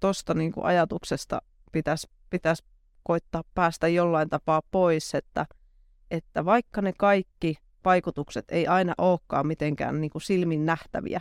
tuosta 0.00 0.34
niin 0.34 0.52
ajatuksesta 0.62 1.42
pitäisi 1.72 2.06
pitäisi 2.30 2.64
koittaa 3.02 3.42
päästä 3.54 3.88
jollain 3.88 4.28
tapaa 4.28 4.62
pois, 4.70 5.14
että, 5.14 5.46
että 6.10 6.44
vaikka 6.44 6.82
ne 6.82 6.92
kaikki 6.98 7.56
vaikutukset 7.84 8.44
ei 8.48 8.66
aina 8.66 8.94
olekaan 8.98 9.46
mitenkään 9.46 10.00
niin 10.00 10.10
kuin 10.10 10.22
silmin 10.22 10.66
nähtäviä, 10.66 11.20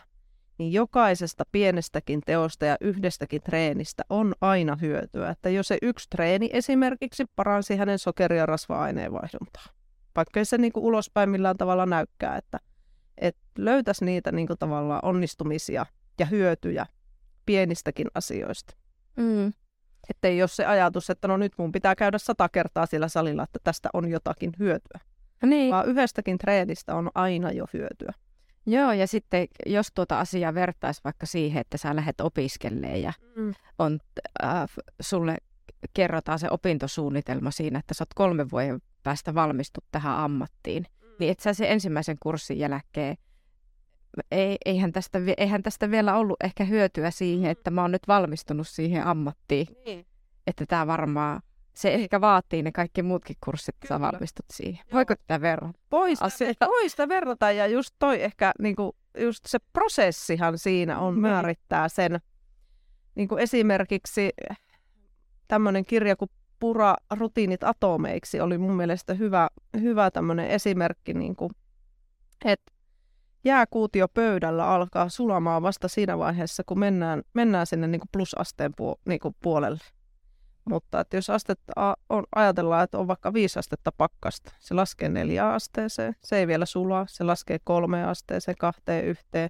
niin 0.58 0.74
jokaisesta 0.74 1.44
pienestäkin 1.52 2.22
teosta 2.26 2.66
ja 2.66 2.78
yhdestäkin 2.82 3.42
treenistä 3.42 4.04
on 4.10 4.34
aina 4.42 4.76
hyötyä. 4.76 5.30
Että 5.30 5.50
jos 5.50 5.68
se 5.68 5.78
yksi 5.82 6.10
treeni 6.10 6.50
esimerkiksi 6.54 7.26
paransi 7.36 7.78
hänen 7.78 8.00
sokeri- 8.00 8.38
ja 8.38 8.46
rasva-aineenvaihduntaa, 8.46 9.66
vaikka 10.16 10.46
se 10.46 10.58
niin 10.58 10.74
kuin 10.74 10.84
ulospäin 10.84 11.30
millään 11.30 11.58
tavalla 11.58 11.86
näykkää, 11.86 12.38
että, 12.38 12.60
että 13.22 13.42
löytäisi 13.58 14.06
niitä 14.06 14.32
niin 14.32 14.48
kuin 14.48 14.60
tavallaan 14.60 15.00
onnistumisia 15.04 15.86
ja 16.20 16.26
hyötyjä 16.26 16.86
pienistäkin 17.46 18.08
asioista. 18.16 18.76
Mm. 19.18 19.54
Että 20.10 20.28
ei 20.28 20.42
ole 20.42 20.48
se 20.48 20.66
ajatus, 20.66 21.10
että 21.10 21.28
no 21.28 21.38
nyt 21.38 21.54
mun 21.58 21.72
pitää 21.72 21.96
käydä 21.96 22.18
sata 22.18 22.50
kertaa 22.50 22.86
siellä 22.86 23.08
salilla, 23.08 23.44
että 23.44 23.60
tästä 23.64 23.90
on 23.94 24.10
jotakin 24.10 24.52
hyötyä. 24.60 25.00
Niin. 25.46 25.72
Vaan 25.72 25.88
yhdestäkin 25.88 26.38
treenistä 26.38 26.96
on 26.96 27.12
aina 27.16 27.52
jo 27.52 27.66
hyötyä. 27.74 28.14
Joo, 28.66 28.92
ja 28.92 29.08
sitten 29.08 29.48
jos 29.66 29.88
tuota 29.96 30.20
asiaa 30.20 30.54
vertaisi 30.54 31.02
vaikka 31.04 31.26
siihen, 31.26 31.62
että 31.62 31.78
sä 31.78 31.96
lähdet 31.96 32.22
opiskelemaan 32.22 33.02
ja 33.02 33.14
mm. 33.36 33.54
on, 33.80 34.00
äh, 34.44 34.70
sulle 35.02 35.38
kerrotaan 35.94 36.40
se 36.40 36.48
opintosuunnitelma 36.52 37.52
siinä, 37.52 37.80
että 37.80 37.94
sä 37.94 38.02
oot 38.02 38.14
kolmen 38.16 38.52
vuoden 38.52 38.82
päästä 39.04 39.36
valmistut 39.36 39.84
tähän 39.92 40.18
ammattiin, 40.18 40.86
mm. 41.01 41.01
Niin 41.22 41.32
et 41.32 41.40
sä 41.40 41.54
se 41.54 41.72
ensimmäisen 41.72 42.18
kurssin 42.20 42.60
jälkeen 42.60 43.18
ei, 44.32 44.58
eihän, 44.66 44.92
tästä, 44.92 45.20
eihän 45.38 45.64
tästä 45.64 45.92
vielä 45.92 46.18
ollut 46.18 46.44
ehkä 46.44 46.64
hyötyä 46.64 47.12
siihen, 47.12 47.48
mm. 47.48 47.52
että 47.52 47.72
mä 47.72 47.82
oon 47.82 47.92
nyt 47.92 48.08
valmistunut 48.08 48.68
siihen 48.68 49.08
ammattiin. 49.08 49.68
Niin. 49.86 50.06
Että 50.48 50.66
tämä 50.66 50.88
varmaan 50.88 51.42
se 51.74 51.94
ehkä 51.94 52.22
vaatii 52.22 52.64
ne 52.64 52.72
kaikki 52.72 53.04
muutkin 53.04 53.36
kurssit, 53.44 53.76
että 53.76 53.88
sä 53.88 54.00
valmistut 54.00 54.46
siihen. 54.54 54.86
Voiko 54.94 55.16
tätä 55.16 55.42
verrata? 55.42 55.80
Voi 55.92 56.16
voi 56.68 56.90
sitä 56.90 57.10
verrata 57.10 57.52
ja 57.52 57.68
just 57.68 57.96
toi 58.00 58.24
ehkä 58.24 58.52
niinku, 58.60 58.96
just 59.18 59.46
se 59.46 59.60
prosessihan 59.74 60.58
siinä 60.58 61.00
on 61.00 61.14
Niin. 61.14 61.22
määrittää 61.22 61.90
sen. 61.90 62.20
Niinku 63.16 63.38
esimerkiksi 63.38 64.30
tämmöinen 65.48 65.86
kirja 65.86 66.16
kuin 66.16 66.32
Pura 66.62 66.96
rutiinit 67.18 67.64
atomeiksi 67.64 68.40
oli 68.40 68.58
mun 68.58 68.74
mielestä 68.74 69.14
hyvä, 69.14 69.50
hyvä 69.82 70.12
tämmöinen 70.12 70.48
esimerkki, 70.48 71.14
niinku, 71.14 71.52
että 72.46 72.72
jääkuutio 73.44 74.08
pöydällä 74.08 74.68
alkaa 74.68 75.10
sulamaan 75.10 75.62
vasta 75.62 75.88
siinä 75.88 76.18
vaiheessa, 76.18 76.64
kun 76.66 76.80
mennään, 76.80 77.22
mennään 77.34 77.68
sinne 77.68 77.88
niinku 77.88 78.08
plusasteen 78.12 78.72
puo, 78.78 78.96
niinku 79.06 79.36
puolelle. 79.44 79.80
Mutta 80.66 81.00
että 81.00 81.18
jos 81.18 81.30
astetta 81.30 81.96
on, 82.10 82.24
ajatellaan, 82.36 82.84
että 82.84 82.98
on 82.98 83.08
vaikka 83.08 83.34
viisi 83.34 83.60
astetta 83.60 83.92
pakkasta, 83.92 84.52
se 84.60 84.74
laskee 84.74 85.10
neljä 85.10 85.54
asteeseen, 85.54 86.16
se 86.24 86.38
ei 86.38 86.48
vielä 86.48 86.66
sulaa, 86.66 87.06
se 87.10 87.24
laskee 87.24 87.60
kolme 87.64 88.04
asteeseen, 88.04 88.58
kahteen, 88.60 89.06
yhteen, 89.06 89.50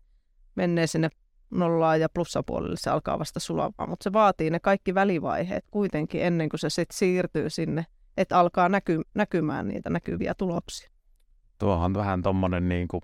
menee 0.56 0.88
sinne 0.88 1.10
nollaan 1.52 2.00
ja 2.00 2.10
plussapuolelle, 2.10 2.76
se 2.80 2.90
alkaa 2.90 3.20
vasta 3.20 3.40
sulamaan. 3.40 3.90
Mutta 3.90 4.04
se 4.04 4.14
vaatii 4.14 4.50
ne 4.50 4.60
kaikki 4.60 4.96
välivaiheet 4.96 5.66
kuitenkin 5.72 6.22
ennen 6.24 6.50
kuin 6.50 6.60
se 6.60 6.70
sitten 6.70 6.98
siirtyy 6.98 7.50
sinne, 7.50 7.86
että 8.18 8.40
alkaa 8.40 8.70
näky, 8.70 9.02
näkymään 9.14 9.68
niitä 9.68 9.90
näkyviä 9.90 10.34
tuloksia. 10.38 10.92
Tuohan 11.60 11.86
on 11.86 11.94
vähän 11.94 12.22
tommonen, 12.22 12.70
niin 12.70 12.88
kuin, 12.88 13.02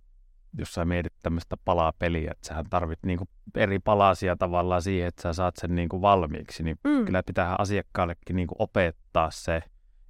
jos 0.58 0.74
sä 0.74 0.86
mietit 0.86 1.14
tämmöistä 1.24 1.58
palapeliä, 1.66 2.32
että 2.32 2.48
sähän 2.48 2.66
tarvit 2.70 3.00
niin 3.06 3.18
kuin, 3.18 3.30
eri 3.56 3.80
palasia 3.80 4.36
tavallaan 4.38 4.82
siihen, 4.82 5.08
että 5.08 5.22
sä 5.22 5.34
saat 5.34 5.56
sen 5.58 5.76
niin 5.76 5.90
kuin, 5.90 6.02
valmiiksi, 6.02 6.64
niin 6.64 6.78
Mm. 6.84 7.06
kyllä 7.06 7.24
pitää 7.24 7.56
asiakkaallekin 7.60 8.36
niin 8.36 8.48
kuin, 8.48 8.56
opettaa 8.60 9.32
se, 9.32 9.56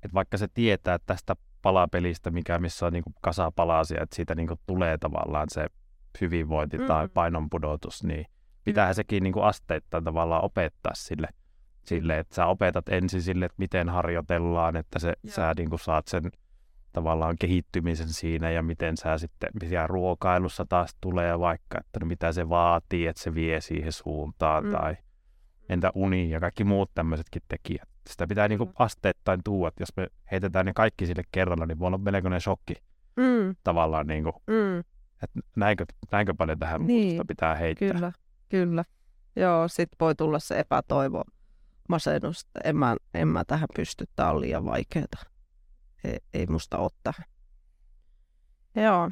että 0.04 0.14
vaikka 0.14 0.38
se 0.38 0.48
tietää 0.54 0.96
että 0.96 1.06
tästä 1.06 1.36
palapelistä, 1.62 2.32
mikä 2.32 2.60
missä 2.60 2.86
on 2.86 2.94
niin 2.94 3.04
kuin, 3.04 3.14
kasa 3.22 3.52
palasia, 3.52 4.04
että 4.04 4.16
siitä 4.16 4.36
niin 4.36 4.48
kuin, 4.48 4.60
tulee 4.68 4.98
tavallaan 4.98 5.48
se 5.52 5.68
hyvinvointi 6.22 6.78
Mm. 6.78 6.86
tai 6.86 7.08
painonpudotus, 7.14 8.04
niin 8.04 8.26
pitää 8.64 8.94
sekin 8.94 9.24
niin 9.24 9.34
kuin, 9.34 9.46
asteittain 9.46 10.04
tavallaan 10.04 10.44
opettaa 10.44 10.92
sille, 10.96 11.28
sille, 11.86 12.20
että 12.20 12.36
sä 12.36 12.46
opetat 12.46 12.90
ensin 12.90 13.22
sille, 13.22 13.46
että 13.46 13.56
miten 13.58 13.90
harjoitellaan, 13.90 14.76
että 14.76 15.00
se, 15.00 15.08
Joo. 15.24 15.34
sä 15.34 15.54
niin 15.58 15.70
kuin, 15.70 15.80
saat 15.80 16.08
sen 16.08 16.32
tavallaan 16.94 17.36
kehittymisen 17.40 18.10
siinä 18.10 18.52
ja 18.52 18.64
miten 18.64 18.98
sä 18.98 19.18
sitten, 19.18 19.50
mitä 19.62 19.88
ruokailussa 19.88 20.66
taas 20.70 20.96
tulee 21.02 21.40
vaikka, 21.40 21.78
että 21.80 22.00
no 22.00 22.06
mitä 22.06 22.32
se 22.32 22.50
vaatii, 22.50 23.08
että 23.08 23.22
se 23.24 23.34
vie 23.34 23.62
siihen 23.62 23.92
suuntaan 23.92 24.64
Mm. 24.64 24.70
mm. 24.70 24.76
tai 24.78 24.96
entä 25.70 25.92
uni 25.96 26.30
ja 26.30 26.40
kaikki 26.40 26.64
muut 26.64 26.92
tämmöisetkin 26.96 27.42
tekijät. 27.48 27.90
Sitä 28.10 28.28
pitää 28.28 28.48
niinku 28.48 28.72
asteittain 28.80 29.44
tuoda, 29.44 29.68
että 29.68 29.82
jos 29.82 29.90
me 29.98 30.08
heitetään 30.32 30.66
ne 30.66 30.74
kaikki 30.74 31.06
sille 31.06 31.24
kerralla, 31.32 31.66
niin 31.66 31.80
voi 31.80 31.88
olla 31.88 31.98
melkoinen 31.98 32.42
shokki 32.42 32.74
Mm, 33.18 33.56
tavallaan, 33.64 34.08
niinku, 34.08 34.32
mm, 34.48 34.84
että 35.24 35.40
näinkö, 35.56 35.86
näinkö 36.12 36.34
paljon 36.38 36.60
tähän 36.60 36.88
Niin, 36.88 37.08
muutosta 37.08 37.26
pitää 37.28 37.56
heittää. 37.56 37.92
kyllä, 37.94 38.12
kyllä. 38.50 38.86
Joo, 39.36 39.68
sit 39.68 39.90
voi 40.00 40.16
tulla 40.16 40.40
se 40.40 40.60
epätoivo, 40.60 41.24
masennus, 41.90 42.42
että 42.42 42.60
en 42.70 42.78
mä, 42.78 42.96
en 43.14 43.28
mä 43.28 43.44
tähän 43.46 43.68
pysty, 43.76 44.06
tää 44.16 44.32
on 44.32 44.42
liian 44.42 44.66
vaikeeta. 44.66 45.18
Ei, 46.04 46.18
ei 46.34 46.46
musta 46.46 46.78
ole 46.78 46.92
tähän. 47.04 47.26
Joo. 48.76 49.10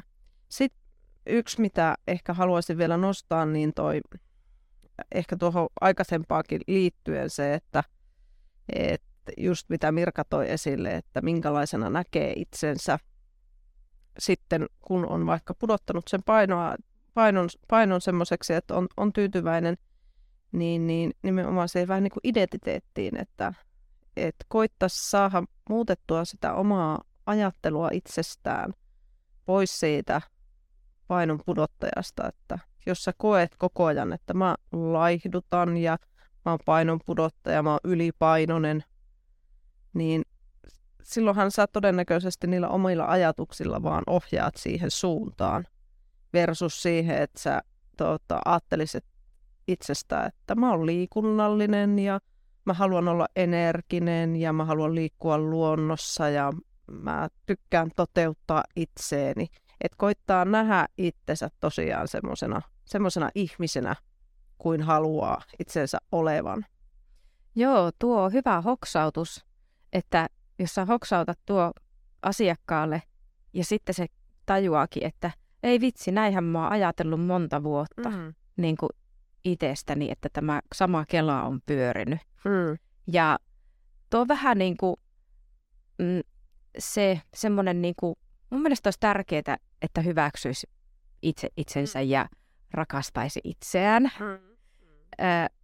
Sitten 0.48 0.80
yksi, 1.26 1.60
mitä 1.60 1.94
ehkä 2.06 2.34
haluaisin 2.34 2.78
vielä 2.78 2.96
nostaa, 2.96 3.46
niin 3.46 3.72
toi 3.74 4.00
ehkä 5.14 5.36
tuohon 5.36 5.68
aikaisempaakin 5.80 6.60
liittyen 6.66 7.30
se, 7.30 7.54
että, 7.54 7.84
että 8.72 9.32
just 9.36 9.68
mitä 9.68 9.92
Mirka 9.92 10.24
toi 10.24 10.50
esille, 10.50 10.94
että 10.96 11.22
minkälaisena 11.22 11.90
näkee 11.90 12.32
itsensä 12.36 12.98
sitten, 14.18 14.66
kun 14.80 15.06
on 15.06 15.26
vaikka 15.26 15.54
pudottanut 15.54 16.08
sen 16.08 16.22
painoa, 16.22 16.76
painon, 17.14 17.48
painon 17.68 18.00
semmoiseksi, 18.00 18.54
että 18.54 18.74
on, 18.74 18.86
on 18.96 19.12
tyytyväinen, 19.12 19.76
niin, 20.52 20.86
niin 20.86 21.12
nimenomaan 21.22 21.68
se 21.68 21.88
vähän 21.88 22.02
niin 22.02 22.10
kuin 22.10 22.20
identiteettiin, 22.24 23.16
että, 23.16 23.54
että 24.16 24.44
koittaisi 24.48 25.10
saada 25.10 25.42
muutettua 25.68 26.24
sitä 26.24 26.54
omaa 26.54 27.04
ajattelua 27.26 27.88
itsestään 27.92 28.72
pois 29.44 29.78
siitä 29.80 30.20
painon 31.08 31.40
pudottajasta, 31.46 32.28
että 32.28 32.58
jos 32.86 33.04
sä 33.04 33.12
koet 33.16 33.56
koko 33.58 33.84
ajan, 33.84 34.12
että 34.12 34.34
mä 34.34 34.54
laihdutan 34.72 35.76
ja 35.76 35.98
mä 36.44 36.52
oon 36.52 36.58
painon 36.64 37.00
pudottaja, 37.06 37.62
mä 37.62 37.70
oon 37.70 37.80
ylipainoinen, 37.84 38.84
niin 39.94 40.22
silloinhan 41.06 41.50
sä 41.50 41.66
todennäköisesti 41.66 42.46
niillä 42.46 42.68
omilla 42.68 43.04
ajatuksilla 43.04 43.82
vaan 43.82 44.02
ohjaat 44.06 44.56
siihen 44.56 44.90
suuntaan 44.90 45.66
versus 46.32 46.82
siihen, 46.82 47.22
että 47.22 47.40
sä 47.40 47.62
tota, 47.96 48.40
ajattelisit 48.44 49.04
itsestä, 49.68 50.24
että 50.24 50.54
mä 50.54 50.70
oon 50.70 50.86
liikunnallinen 50.86 51.98
ja 51.98 52.20
mä 52.64 52.72
haluan 52.72 53.08
olla 53.08 53.26
energinen 53.36 54.36
ja 54.36 54.52
mä 54.52 54.64
haluan 54.64 54.94
liikkua 54.94 55.38
luonnossa 55.38 56.28
ja 56.28 56.52
mä 56.90 57.28
tykkään 57.46 57.90
toteuttaa 57.96 58.64
itseeni. 58.76 59.46
Että 59.80 59.96
koittaa 59.98 60.44
nähdä 60.44 60.86
itsensä 60.98 61.48
tosiaan 61.60 62.08
semmoisena 62.08 62.62
semmosena 62.84 63.30
ihmisenä 63.34 63.96
kuin 64.58 64.82
haluaa 64.82 65.42
itsensä 65.58 65.98
olevan. 66.12 66.66
Joo, 67.54 67.90
tuo 67.98 68.22
on 68.22 68.32
hyvä 68.32 68.60
hoksautus, 68.60 69.44
että 69.92 70.26
jos 70.58 70.74
sä 70.74 70.84
hoksautat 70.84 71.38
tuo 71.46 71.72
asiakkaalle 72.22 73.02
ja 73.52 73.64
sitten 73.64 73.94
se 73.94 74.06
tajuaakin, 74.46 75.04
että 75.06 75.30
ei 75.62 75.80
vitsi, 75.80 76.12
näinhän 76.12 76.44
mä 76.44 76.62
oon 76.62 76.72
ajatellut 76.72 77.26
monta 77.26 77.62
vuotta 77.62 78.10
Mm. 78.10 78.34
niin 78.56 78.76
kuin 78.76 78.90
itsestäni, 79.44 80.10
että 80.10 80.28
tämä 80.32 80.60
sama 80.74 81.04
kela 81.08 81.42
on 81.42 81.60
pyörinyt. 81.66 82.18
Mm. 82.44 82.78
Ja 83.12 83.38
tuo 84.10 84.20
on 84.20 84.28
vähän 84.28 84.58
niin 84.58 84.76
kuin 84.76 84.96
mm, 85.98 86.20
se 86.78 87.20
semmoinen, 87.34 87.82
niin 87.82 87.94
kuin, 88.00 88.16
mun 88.50 88.62
mielestä 88.62 88.86
olisi 88.86 89.00
tärkeää, 89.00 89.56
että 89.82 90.00
hyväksyisi 90.00 90.66
itse 91.22 91.48
itsensä 91.56 92.00
ja 92.00 92.28
rakastaisi 92.70 93.40
itseään. 93.44 94.02
Mm. 94.02 94.26
Ö, 95.20 95.55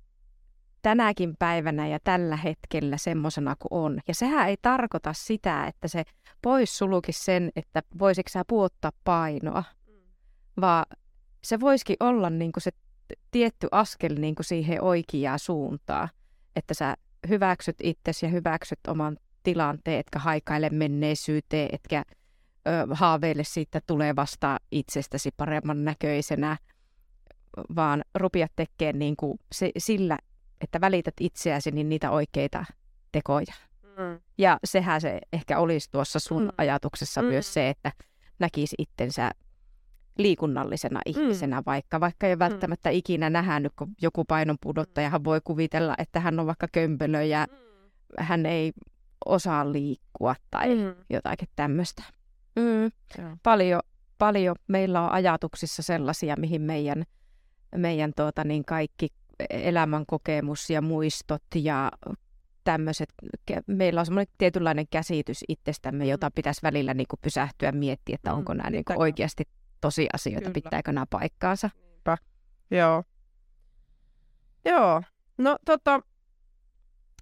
tänäkin 0.82 1.34
päivänä 1.38 1.88
ja 1.88 1.98
tällä 2.04 2.36
hetkellä 2.36 2.96
semmoisena 2.96 3.56
kuin 3.56 3.82
on. 3.82 4.00
Ja 4.08 4.14
sehän 4.14 4.48
ei 4.48 4.56
tarkoita 4.62 5.12
sitä, 5.12 5.66
että 5.66 5.88
se 5.88 6.04
pois 6.42 6.78
sulukisi 6.78 7.24
sen, 7.24 7.50
että 7.56 7.82
voisiko 7.98 8.28
sä 8.28 8.42
puottaa 8.48 8.92
painoa, 9.04 9.64
vaan 10.60 10.86
se 11.44 11.60
voisikin 11.60 11.96
olla 12.00 12.30
niin 12.30 12.52
kuin 12.52 12.62
se 12.62 12.70
tietty 13.30 13.68
askel 13.70 14.14
niin 14.18 14.34
kuin 14.34 14.44
siihen 14.44 14.82
oikeaan 14.82 15.38
suuntaan, 15.38 16.08
että 16.56 16.74
sä 16.74 16.96
hyväksyt 17.28 17.76
itsesi 17.82 18.26
ja 18.26 18.30
hyväksyt 18.30 18.78
oman 18.88 19.16
tilanteen, 19.42 20.00
etkä 20.00 20.18
haikaile 20.18 20.70
menneisyyteen, 20.70 21.68
etkä 21.72 22.04
ö, 22.66 22.94
haaveile 22.94 23.44
siitä 23.44 23.80
tulevasta 23.86 24.58
itsestäsi 24.70 25.30
paremman 25.36 25.84
näköisenä, 25.84 26.56
vaan 27.76 28.02
rupiat 28.14 28.52
tekemään 28.56 28.98
niin 28.98 29.16
kuin 29.16 29.38
se, 29.52 29.70
sillä, 29.78 30.18
että 30.62 30.80
välität 30.80 31.14
itseäsi, 31.20 31.70
niin 31.70 31.88
niitä 31.88 32.10
oikeita 32.10 32.64
tekoja. 33.12 33.54
Mm. 33.82 34.20
Ja 34.38 34.58
sehän 34.64 35.00
se 35.00 35.20
ehkä 35.32 35.58
olisi 35.58 35.90
tuossa 35.90 36.18
sun 36.18 36.42
Mm. 36.42 36.46
mm. 36.48 36.52
ajatuksessa 36.58 37.22
Mm. 37.22 37.26
mm. 37.26 37.32
myös 37.32 37.54
se, 37.54 37.68
että 37.68 37.92
näkisi 38.38 38.76
itsensä 38.78 39.30
liikunnallisena 40.18 41.00
ihmisenä, 41.06 41.62
vaikka 41.66 42.00
vaikka 42.00 42.26
ei 42.26 42.38
välttämättä 42.38 42.90
ikinä 42.90 43.30
nähnyt, 43.30 43.72
kun 43.78 43.88
joku 44.02 44.24
painon 44.24 44.56
pudottajahan 44.60 45.24
voi 45.24 45.40
kuvitella, 45.44 45.94
että 45.98 46.20
hän 46.20 46.40
on 46.40 46.46
vaikka 46.46 46.66
kömpelö 46.72 47.22
ja 47.22 47.46
hän 48.18 48.46
ei 48.46 48.72
osaa 49.24 49.72
liikkua 49.72 50.34
tai 50.50 50.74
Mm. 50.74 50.94
jotakin 51.10 51.48
tämmöistä. 51.56 52.02
Mm. 52.56 52.82
Joo. 53.18 53.36
Paljon, 53.42 53.80
paljon 54.18 54.56
meillä 54.68 55.02
on 55.02 55.12
ajatuksissa 55.12 55.82
sellaisia, 55.82 56.34
mihin 56.38 56.62
meidän, 56.62 57.04
meidän 57.76 58.12
tuota, 58.16 58.44
niin 58.44 58.64
kaikki 58.64 59.08
elämän 59.50 60.06
kokemus 60.06 60.70
ja 60.70 60.82
muistot 60.82 61.42
ja 61.54 61.90
tämmöiset, 62.64 63.08
meillä 63.66 64.00
on 64.00 64.06
semmoinen 64.06 64.34
tietynlainen 64.38 64.86
käsitys 64.90 65.44
itsestämme, 65.48 66.06
jota 66.06 66.30
pitäisi 66.34 66.62
välillä 66.62 66.94
niin 66.94 67.06
kuin 67.10 67.20
pysähtyä 67.22 67.72
miettiä, 67.72 68.14
että 68.14 68.30
Mm, 68.30 68.36
onko 68.36 68.54
nämä 68.54 68.70
niin 68.70 68.84
kuin 68.84 68.98
oikeasti 68.98 69.44
tosiasioita, 69.80 70.40
Kyllä. 70.40 70.52
pitääkö 70.54 70.92
nämä 70.92 71.06
paikkaansa. 71.10 71.70
Niinpä. 71.74 72.16
Joo. 72.70 73.04
Joo. 74.64 75.02
No 75.38 75.58
tota, 75.64 76.00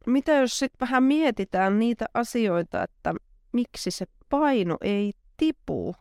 mitä 0.06 0.32
jos 0.32 0.58
sitten 0.58 0.80
vähän 0.80 1.02
mietitään 1.02 1.78
niitä 1.78 2.06
asioita, 2.14 2.82
että 2.82 3.14
miksi 3.52 3.90
se 3.90 4.06
paino 4.28 4.76
ei 4.80 5.12
tipu? 5.36 5.94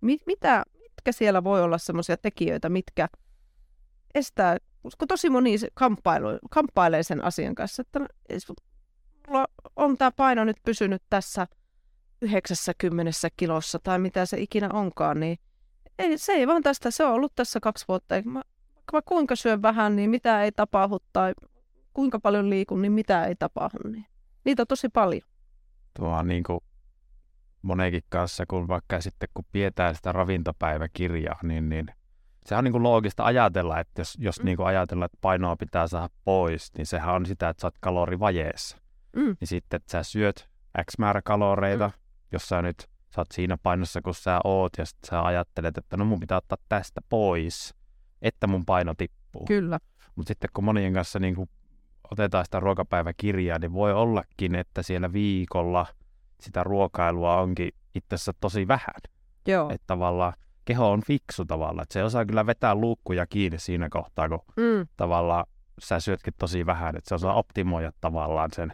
Mi- 0.00 0.18
mitä, 0.26 0.62
mitkä 0.82 1.12
siellä 1.12 1.44
voi 1.44 1.62
olla 1.62 1.78
semmoisia 1.78 2.16
tekijöitä, 2.16 2.68
mitkä 2.68 3.08
estää, 4.14 4.56
kun 4.98 5.08
tosi 5.08 5.30
moni 5.30 5.56
kamppailu, 5.74 6.28
kamppailee 6.50 7.02
sen 7.02 7.24
asian 7.24 7.54
kanssa, 7.54 7.80
että 7.80 8.00
mulla 9.28 9.46
on 9.76 9.98
tämä 9.98 10.10
paino 10.10 10.44
nyt 10.44 10.56
pysynyt 10.64 11.02
tässä 11.10 11.46
90 12.22 13.12
kilossa 13.36 13.78
tai 13.78 13.98
mitä 13.98 14.26
se 14.26 14.40
ikinä 14.40 14.68
onkaan, 14.72 15.20
niin 15.20 15.38
ei, 15.98 16.18
se 16.18 16.32
ei 16.32 16.46
vaan 16.46 16.62
tästä, 16.62 16.90
se 16.90 17.04
on 17.04 17.12
ollut 17.12 17.34
tässä 17.34 17.60
kaksi 17.60 17.84
vuotta. 17.88 18.14
Mä, 18.24 18.42
mä 18.92 19.02
kuinka 19.04 19.36
syön 19.36 19.62
vähän, 19.62 19.96
niin 19.96 20.10
mitä 20.10 20.42
ei 20.42 20.52
tapahdu, 20.52 20.98
tai 21.12 21.34
kuinka 21.94 22.20
paljon 22.20 22.50
liikun, 22.50 22.82
niin 22.82 22.92
mitä 22.92 23.24
ei 23.24 23.34
tapahdu. 23.34 23.88
Niin. 23.88 24.06
Niitä 24.44 24.62
on 24.62 24.66
tosi 24.66 24.88
paljon. 24.88 25.22
Tuo 25.98 26.08
on 26.08 26.28
niin 26.28 26.42
kuin 26.42 26.60
monenkin 27.62 28.02
kanssa, 28.08 28.46
kun 28.46 28.68
vaikka 28.68 29.00
sitten 29.00 29.28
kun 29.34 29.44
pidetään 29.52 29.94
sitä 29.94 30.12
ravintopäiväkirjaa, 30.12 31.38
niin, 31.42 31.68
niin 31.68 31.86
sehän 32.46 32.58
on 32.58 32.64
niin 32.64 32.72
kuin 32.72 32.82
loogista 32.82 33.24
ajatella, 33.24 33.80
että 33.80 34.00
jos, 34.00 34.16
jos 34.18 34.38
mm. 34.38 34.44
niin 34.44 34.56
kuin 34.56 34.66
ajatellaan, 34.66 35.06
että 35.06 35.18
painoa 35.20 35.56
pitää 35.56 35.88
saada 35.88 36.08
pois, 36.24 36.72
niin 36.78 36.86
sehän 36.86 37.14
on 37.14 37.26
sitä, 37.26 37.48
että 37.48 37.60
sä 37.60 37.66
oot 37.66 37.78
kalorivajeessa. 37.80 38.78
Mm. 39.16 39.36
Niin 39.40 39.48
sitten, 39.48 39.76
että 39.76 39.92
sä 39.92 40.02
syöt 40.02 40.48
X 40.90 40.98
määrä 40.98 41.22
kaloreita, 41.22 41.88
mm. 41.88 41.94
jos 42.32 42.48
sä 42.48 42.62
nyt 42.62 42.88
sä 43.14 43.20
oot 43.20 43.32
siinä 43.32 43.58
painossa, 43.62 44.02
kun 44.02 44.14
sä 44.14 44.40
oot, 44.44 44.72
ja 44.78 44.84
sitten 44.84 45.08
sä 45.10 45.22
ajattelet, 45.22 45.78
että 45.78 45.96
no 45.96 46.04
mun 46.04 46.20
pitää 46.20 46.38
ottaa 46.38 46.58
tästä 46.68 47.00
pois, 47.08 47.74
että 48.22 48.46
mun 48.46 48.64
paino 48.64 48.94
tippuu. 48.94 49.44
Kyllä. 49.44 49.78
Mutta 50.16 50.28
sitten 50.28 50.50
kun 50.54 50.64
monien 50.64 50.92
kanssa 50.92 51.18
niin 51.18 51.34
kuin 51.34 51.50
otetaan 52.10 52.44
sitä 52.44 52.60
ruokapäiväkirjaa, 52.60 53.58
niin 53.58 53.72
voi 53.72 53.92
ollakin, 53.92 54.54
että 54.54 54.82
siellä 54.82 55.12
viikolla 55.12 55.86
sitä 56.40 56.64
ruokailua 56.64 57.40
onkin 57.40 57.70
itse 57.94 58.14
asiassa 58.14 58.32
tosi 58.40 58.68
vähän. 58.68 58.94
Joo. 59.46 59.70
Että 59.70 59.86
tavallaan 59.86 60.32
keho 60.64 60.90
on 60.90 61.02
fiksu 61.06 61.44
tavallaan, 61.44 61.82
että 61.82 61.92
se 61.92 62.04
osaa 62.04 62.24
kyllä 62.24 62.46
vetää 62.46 62.74
luukkuja 62.74 63.26
kiinni 63.26 63.58
siinä 63.58 63.88
kohtaa, 63.88 64.28
kun 64.28 64.42
mm. 64.56 64.86
tavallaan 64.96 65.46
sä 65.78 66.00
syötkin 66.00 66.34
tosi 66.38 66.66
vähän, 66.66 66.96
että 66.96 67.08
se 67.08 67.14
osaa 67.14 67.34
optimoida 67.34 67.92
tavallaan 68.00 68.50
sen, 68.52 68.72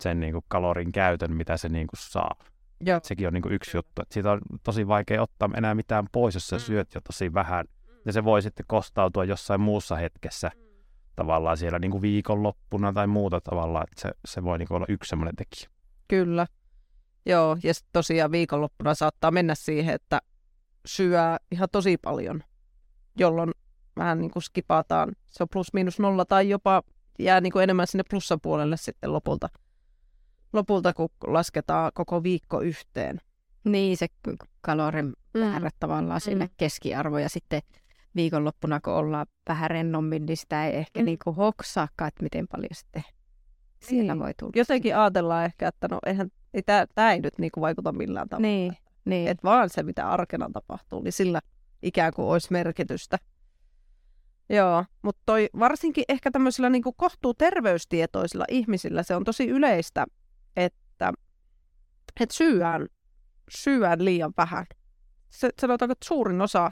sen 0.00 0.20
niin 0.20 0.32
kuin 0.32 0.44
kalorin 0.48 0.92
käytön, 0.92 1.32
mitä 1.36 1.56
se 1.56 1.68
niin 1.68 1.86
kuin 1.86 2.00
saa. 2.00 2.34
Joo. 2.80 3.00
Sekin 3.02 3.26
on 3.26 3.32
niin 3.32 3.42
kuin 3.42 3.54
yksi 3.54 3.76
juttu, 3.76 4.02
että 4.02 4.14
siitä 4.14 4.32
on 4.32 4.40
tosi 4.62 4.88
vaikea 4.88 5.22
ottaa 5.22 5.50
enää 5.56 5.74
mitään 5.74 6.06
pois, 6.12 6.34
jos 6.34 6.48
sä 6.48 6.56
mm. 6.56 6.60
syöt 6.60 6.94
jo 6.94 7.00
tosi 7.00 7.34
vähän. 7.34 7.66
Ja 8.04 8.12
se 8.12 8.24
voi 8.24 8.42
sitten 8.42 8.66
kostautua 8.68 9.24
jossain 9.24 9.60
muussa 9.60 9.96
hetkessä 9.96 10.50
mm. 10.54 10.62
tavallaan 11.16 11.56
siellä 11.56 11.78
niin 11.78 11.90
kuin 11.90 12.02
viikonloppuna 12.02 12.92
tai 12.92 13.06
muuta 13.06 13.40
tavallaan, 13.40 13.86
että 13.90 14.02
se, 14.02 14.10
se 14.24 14.44
voi 14.44 14.58
niin 14.58 14.68
kuin 14.68 14.76
olla 14.76 14.86
yksi 14.88 15.08
semmoinen 15.08 15.36
tekijä. 15.36 15.70
Kyllä. 16.08 16.46
Joo, 17.26 17.56
ja 17.62 17.72
tosiaan 17.92 18.32
viikonloppuna 18.32 18.94
saattaa 18.94 19.30
mennä 19.30 19.54
siihen, 19.54 19.94
että 19.94 20.20
syö 20.86 21.36
ihan 21.50 21.68
tosi 21.72 21.96
paljon, 21.96 22.42
jolloin 23.18 23.50
vähän 23.96 24.20
niin 24.20 24.30
kuin 24.30 24.42
skipataan. 24.42 25.12
Se 25.26 25.42
on 25.42 25.48
plus 25.52 25.72
miinus 25.72 25.98
nolla 25.98 26.24
tai 26.24 26.48
jopa 26.48 26.82
jää 27.18 27.40
niin 27.40 27.52
kuin 27.52 27.62
enemmän 27.62 27.86
sinne 27.86 28.04
plussapuolelle 28.10 28.76
sitten 28.76 29.12
lopulta, 29.12 29.48
lopulta, 30.52 30.92
kun 30.92 31.08
lasketaan 31.26 31.92
koko 31.94 32.22
viikko 32.22 32.60
yhteen. 32.60 33.20
Niin, 33.64 33.96
se 33.96 34.06
kalorin 34.60 35.12
määrä 35.34 35.68
mm. 35.68 35.76
tavallaan 35.80 36.20
sinne 36.20 36.44
mm. 36.44 36.52
keskiarvo 36.56 37.18
ja 37.18 37.28
sitten 37.28 37.62
viikonloppuna, 38.16 38.80
kun 38.80 38.92
ollaan 38.92 39.26
vähän 39.48 39.70
rennommin, 39.70 40.26
niin 40.26 40.36
sitä 40.36 40.66
ei 40.66 40.76
ehkä 40.76 41.00
mm. 41.00 41.04
niin 41.04 41.18
kuin 41.24 41.36
hoksaakaan, 41.36 42.08
että 42.08 42.22
miten 42.22 42.48
paljon 42.48 42.74
sitten 42.74 43.02
siellä 43.80 44.14
niin. 44.14 44.22
voi 44.22 44.32
tulla. 44.38 44.52
Jotenkin 44.56 44.96
ajatellaan 44.96 45.44
ehkä, 45.44 45.68
että 45.68 45.88
no 45.90 45.98
eihän, 46.06 46.28
ei, 46.54 46.62
tämä 46.94 47.12
ei 47.12 47.20
nyt 47.20 47.38
niin 47.38 47.50
kuin 47.52 47.62
vaikuta 47.62 47.92
millään 47.92 48.28
tavalla. 48.28 48.46
Niin. 48.46 48.76
Niin. 49.04 49.28
Että 49.28 49.42
vaan 49.42 49.70
se, 49.70 49.82
mitä 49.82 50.10
arkena 50.10 50.50
tapahtuu, 50.52 51.02
niin 51.02 51.12
sillä 51.12 51.40
ikään 51.82 52.12
kuin 52.16 52.26
olisi 52.26 52.48
merkitystä. 52.50 53.18
Joo, 54.48 54.84
mutta 55.02 55.22
toi 55.26 55.48
varsinkin 55.58 56.04
ehkä 56.08 56.30
tämmöisillä 56.30 56.70
niin 56.70 56.82
kuin 56.82 56.94
kohtuu 56.96 57.34
terveystietoisilla 57.34 58.44
ihmisillä 58.48 59.02
se 59.02 59.16
on 59.16 59.24
tosi 59.24 59.48
yleistä, 59.48 60.06
että, 60.56 61.12
että 62.20 62.34
syöään, 62.34 62.86
syöään 63.50 64.04
liian 64.04 64.32
vähän. 64.36 64.66
Se, 65.30 65.50
sanotaanko, 65.60 65.92
että 65.92 66.06
suurin 66.08 66.40
osa 66.40 66.70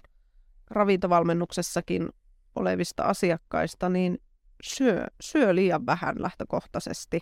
ravintovalmennuksessakin 0.70 2.08
olevista 2.54 3.02
asiakkaista 3.02 3.88
niin 3.88 4.18
syö, 4.62 5.04
syö 5.20 5.54
liian 5.54 5.86
vähän 5.86 6.22
lähtökohtaisesti. 6.22 7.20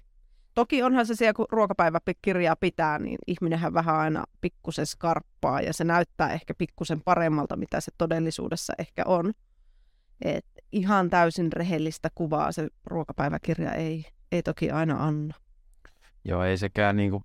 Toki 0.59 0.83
onhan 0.83 1.07
se 1.07 1.14
siellä, 1.14 1.33
kun 1.33 1.47
ruokapäiväkirjaa 1.51 2.57
pitää, 2.57 2.99
niin 2.99 3.18
ihminenhän 3.27 3.75
vähän 3.75 3.94
aina 3.94 4.25
pikkusen 4.40 4.87
skarppaa 4.87 5.61
ja 5.61 5.73
se 5.73 5.85
näyttää 5.85 6.33
ehkä 6.33 6.55
pikkusen 6.55 7.01
paremmalta, 7.05 7.57
mitä 7.57 7.81
se 7.81 7.92
todellisuudessa 7.99 8.73
ehkä 8.79 9.03
on. 9.07 9.33
Et 10.25 10.47
ihan 10.73 11.11
täysin 11.11 11.53
rehellistä 11.53 12.09
kuvaa 12.14 12.53
se 12.53 12.68
ruokapäiväkirja 12.87 13.73
ei, 13.73 14.05
ei 14.33 14.42
toki 14.42 14.71
aina 14.71 15.07
anna. 15.07 15.35
Joo, 16.25 16.42
ei 16.42 16.59
sekään 16.59 16.97
niin 16.97 17.11
kuin, 17.11 17.25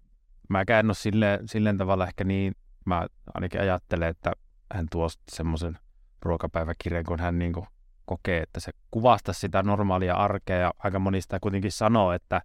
mäkään 0.50 0.86
ole 0.86 0.93
silleen, 0.93 1.48
silleen 1.48 1.78
tavalla 1.78 2.08
ehkä 2.08 2.24
niin, 2.24 2.56
mä 2.86 3.08
ainakin 3.34 3.62
ajattelen, 3.62 4.10
että 4.10 4.32
hän 4.74 4.88
tuo 4.91 5.08
semmoisen 5.32 5.78
ruokapäiväkirjan, 6.22 7.06
kun 7.06 7.19
hän 7.19 7.39
niin 7.39 7.54
kuin 7.54 7.65
kokee, 8.06 8.41
että 8.41 8.60
se 8.60 8.72
kuvastaa 8.91 9.34
sitä 9.34 9.63
normaalia 9.63 10.15
arkea 10.15 10.58
ja 10.58 10.74
aika 10.78 11.00
monista 11.00 11.39
kuitenkin 11.39 11.72
sanoo, 11.72 12.12
että 12.12 12.41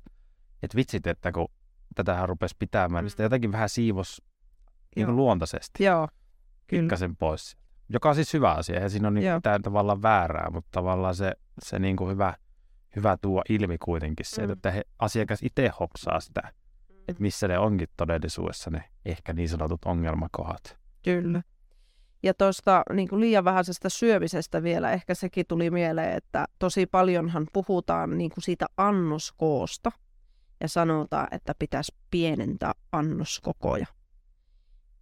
että 0.62 0.76
vitsit, 0.76 1.06
että 1.06 1.32
kun 1.32 1.48
tätähän 1.94 2.28
rupesi 2.28 2.56
pitämään, 2.58 3.04
niin 3.04 3.10
sitä 3.10 3.22
mm. 3.22 3.24
jotenkin 3.24 3.52
vähän 3.52 3.68
siivos 3.68 4.22
niin 4.96 5.06
kuin 5.06 5.16
luontaisesti. 5.16 5.84
Joo, 5.84 6.08
Pikkasen 6.70 7.16
pois. 7.16 7.56
Joka 7.88 8.08
on 8.08 8.14
siis 8.14 8.34
hyvä 8.34 8.52
asia, 8.52 8.80
ja 8.80 8.88
siinä 8.88 9.08
on 9.08 9.14
niin 9.14 9.34
mitään 9.34 9.62
tavallaan 9.62 10.02
väärää, 10.02 10.50
mutta 10.50 10.68
tavallaan 10.72 11.14
se, 11.14 11.32
se 11.62 11.78
niin 11.78 11.96
kuin 11.96 12.10
hyvä, 12.10 12.34
hyvä 12.96 13.16
tuo 13.16 13.42
ilmi 13.48 13.78
kuitenkin 13.78 14.26
se, 14.26 14.46
mm. 14.46 14.52
että 14.52 14.70
he, 14.70 14.82
asiakas 14.98 15.38
itse 15.42 15.70
hoksaa 15.80 16.20
sitä, 16.20 16.42
mm. 16.88 16.96
että 17.08 17.22
missä 17.22 17.48
ne 17.48 17.58
onkin 17.58 17.88
todellisuudessa 17.96 18.70
ne 18.70 18.84
ehkä 19.04 19.32
niin 19.32 19.48
sanotut 19.48 19.84
ongelmakohdat. 19.84 20.78
Kyllä. 21.04 21.42
Ja 22.22 22.34
tuosta 22.34 22.82
niin 22.92 23.08
liian 23.12 23.44
vähäisestä 23.44 23.88
syömisestä 23.88 24.62
vielä 24.62 24.92
ehkä 24.92 25.14
sekin 25.14 25.46
tuli 25.48 25.70
mieleen, 25.70 26.16
että 26.16 26.46
tosi 26.58 26.86
paljonhan 26.86 27.46
puhutaan 27.52 28.18
niin 28.18 28.30
kuin 28.30 28.44
siitä 28.44 28.66
annoskoosta 28.76 29.92
ja 30.60 30.68
sanotaan, 30.68 31.28
että 31.30 31.54
pitäisi 31.58 31.94
pienentää 32.10 32.72
annoskokoja. 32.92 33.86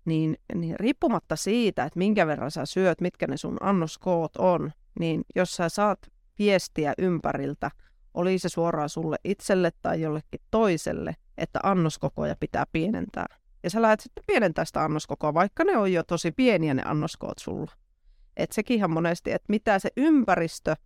Niin, 0.04 0.36
niin 0.54 0.80
riippumatta 0.80 1.36
siitä, 1.36 1.84
että 1.84 1.98
minkä 1.98 2.26
verran 2.26 2.50
sä 2.50 2.66
syöt, 2.66 3.00
mitkä 3.00 3.26
ne 3.26 3.36
sun 3.36 3.56
annoskoot 3.60 4.36
on, 4.36 4.72
niin 5.00 5.24
jos 5.34 5.56
sä 5.56 5.68
saat 5.68 5.98
viestiä 6.38 6.94
ympäriltä, 6.98 7.70
oli 8.14 8.38
se 8.38 8.48
suoraan 8.48 8.88
sulle 8.88 9.16
itselle 9.24 9.70
tai 9.82 10.00
jollekin 10.00 10.40
toiselle, 10.50 11.16
että 11.38 11.60
annoskokoja 11.62 12.36
pitää 12.40 12.64
pienentää. 12.72 13.26
Ja 13.62 13.70
sä 13.70 13.82
lähdet 13.82 14.00
sitten 14.00 14.24
pienentää 14.26 14.64
sitä 14.64 14.84
annoskokoa, 14.84 15.34
vaikka 15.34 15.64
ne 15.64 15.76
on 15.76 15.92
jo 15.92 16.02
tosi 16.02 16.32
pieniä 16.32 16.74
ne 16.74 16.82
annoskoot 16.84 17.38
sulla. 17.38 17.72
Että 18.36 18.54
sekin 18.54 18.76
ihan 18.76 18.90
monesti, 18.90 19.32
että 19.32 19.46
mitä 19.48 19.78
se 19.78 19.88
ympäristö 19.96 20.76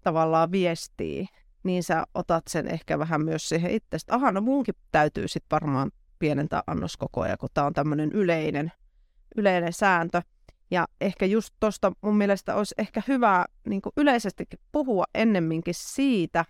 tavallaan 0.00 0.52
viestii, 0.52 1.26
niin 1.62 1.82
sä 1.82 2.04
otat 2.14 2.44
sen 2.48 2.68
ehkä 2.68 2.98
vähän 2.98 3.24
myös 3.24 3.48
siihen 3.48 3.70
itsestä. 3.70 4.14
Aha, 4.14 4.32
no 4.32 4.40
munkin 4.40 4.74
täytyy 4.92 5.28
sitten 5.28 5.50
varmaan 5.50 5.90
pienentää 6.18 6.62
annoskokoja, 6.66 7.36
kun 7.36 7.48
tämä 7.54 7.66
on 7.66 7.72
tämmöinen 7.72 8.12
yleinen, 8.12 8.72
yleinen 9.36 9.72
sääntö. 9.72 10.22
Ja 10.70 10.86
ehkä 11.00 11.26
just 11.26 11.54
tuosta 11.60 11.92
mun 12.00 12.16
mielestä 12.16 12.54
olisi 12.54 12.74
ehkä 12.78 13.02
hyvä 13.08 13.46
niin 13.66 13.82
yleisestikin 13.96 14.58
puhua 14.72 15.04
ennemminkin 15.14 15.74
siitä, 15.76 16.44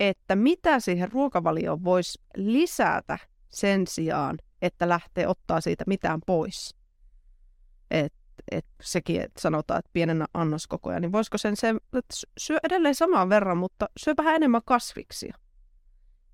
että 0.00 0.36
mitä 0.36 0.80
siihen 0.80 1.12
ruokavalioon 1.12 1.84
voisi 1.84 2.18
lisätä 2.36 3.18
sen 3.48 3.86
sijaan, 3.86 4.38
että 4.62 4.88
lähtee 4.88 5.28
ottaa 5.28 5.60
siitä 5.60 5.84
mitään 5.86 6.20
pois. 6.26 6.74
Et 7.90 8.12
että 8.50 8.70
sekin, 8.82 9.20
että 9.20 9.40
sanotaan, 9.40 9.78
että 9.78 9.90
pienennä 9.92 10.26
annoskokoja, 10.34 11.00
niin 11.00 11.12
voisiko 11.12 11.38
sen, 11.38 11.56
sen 11.56 11.76
että 11.76 12.14
syö 12.38 12.58
edelleen 12.62 12.94
saman 12.94 13.28
verran, 13.28 13.56
mutta 13.56 13.88
syö 13.98 14.14
vähän 14.16 14.36
enemmän 14.36 14.60
kasviksia. 14.64 15.36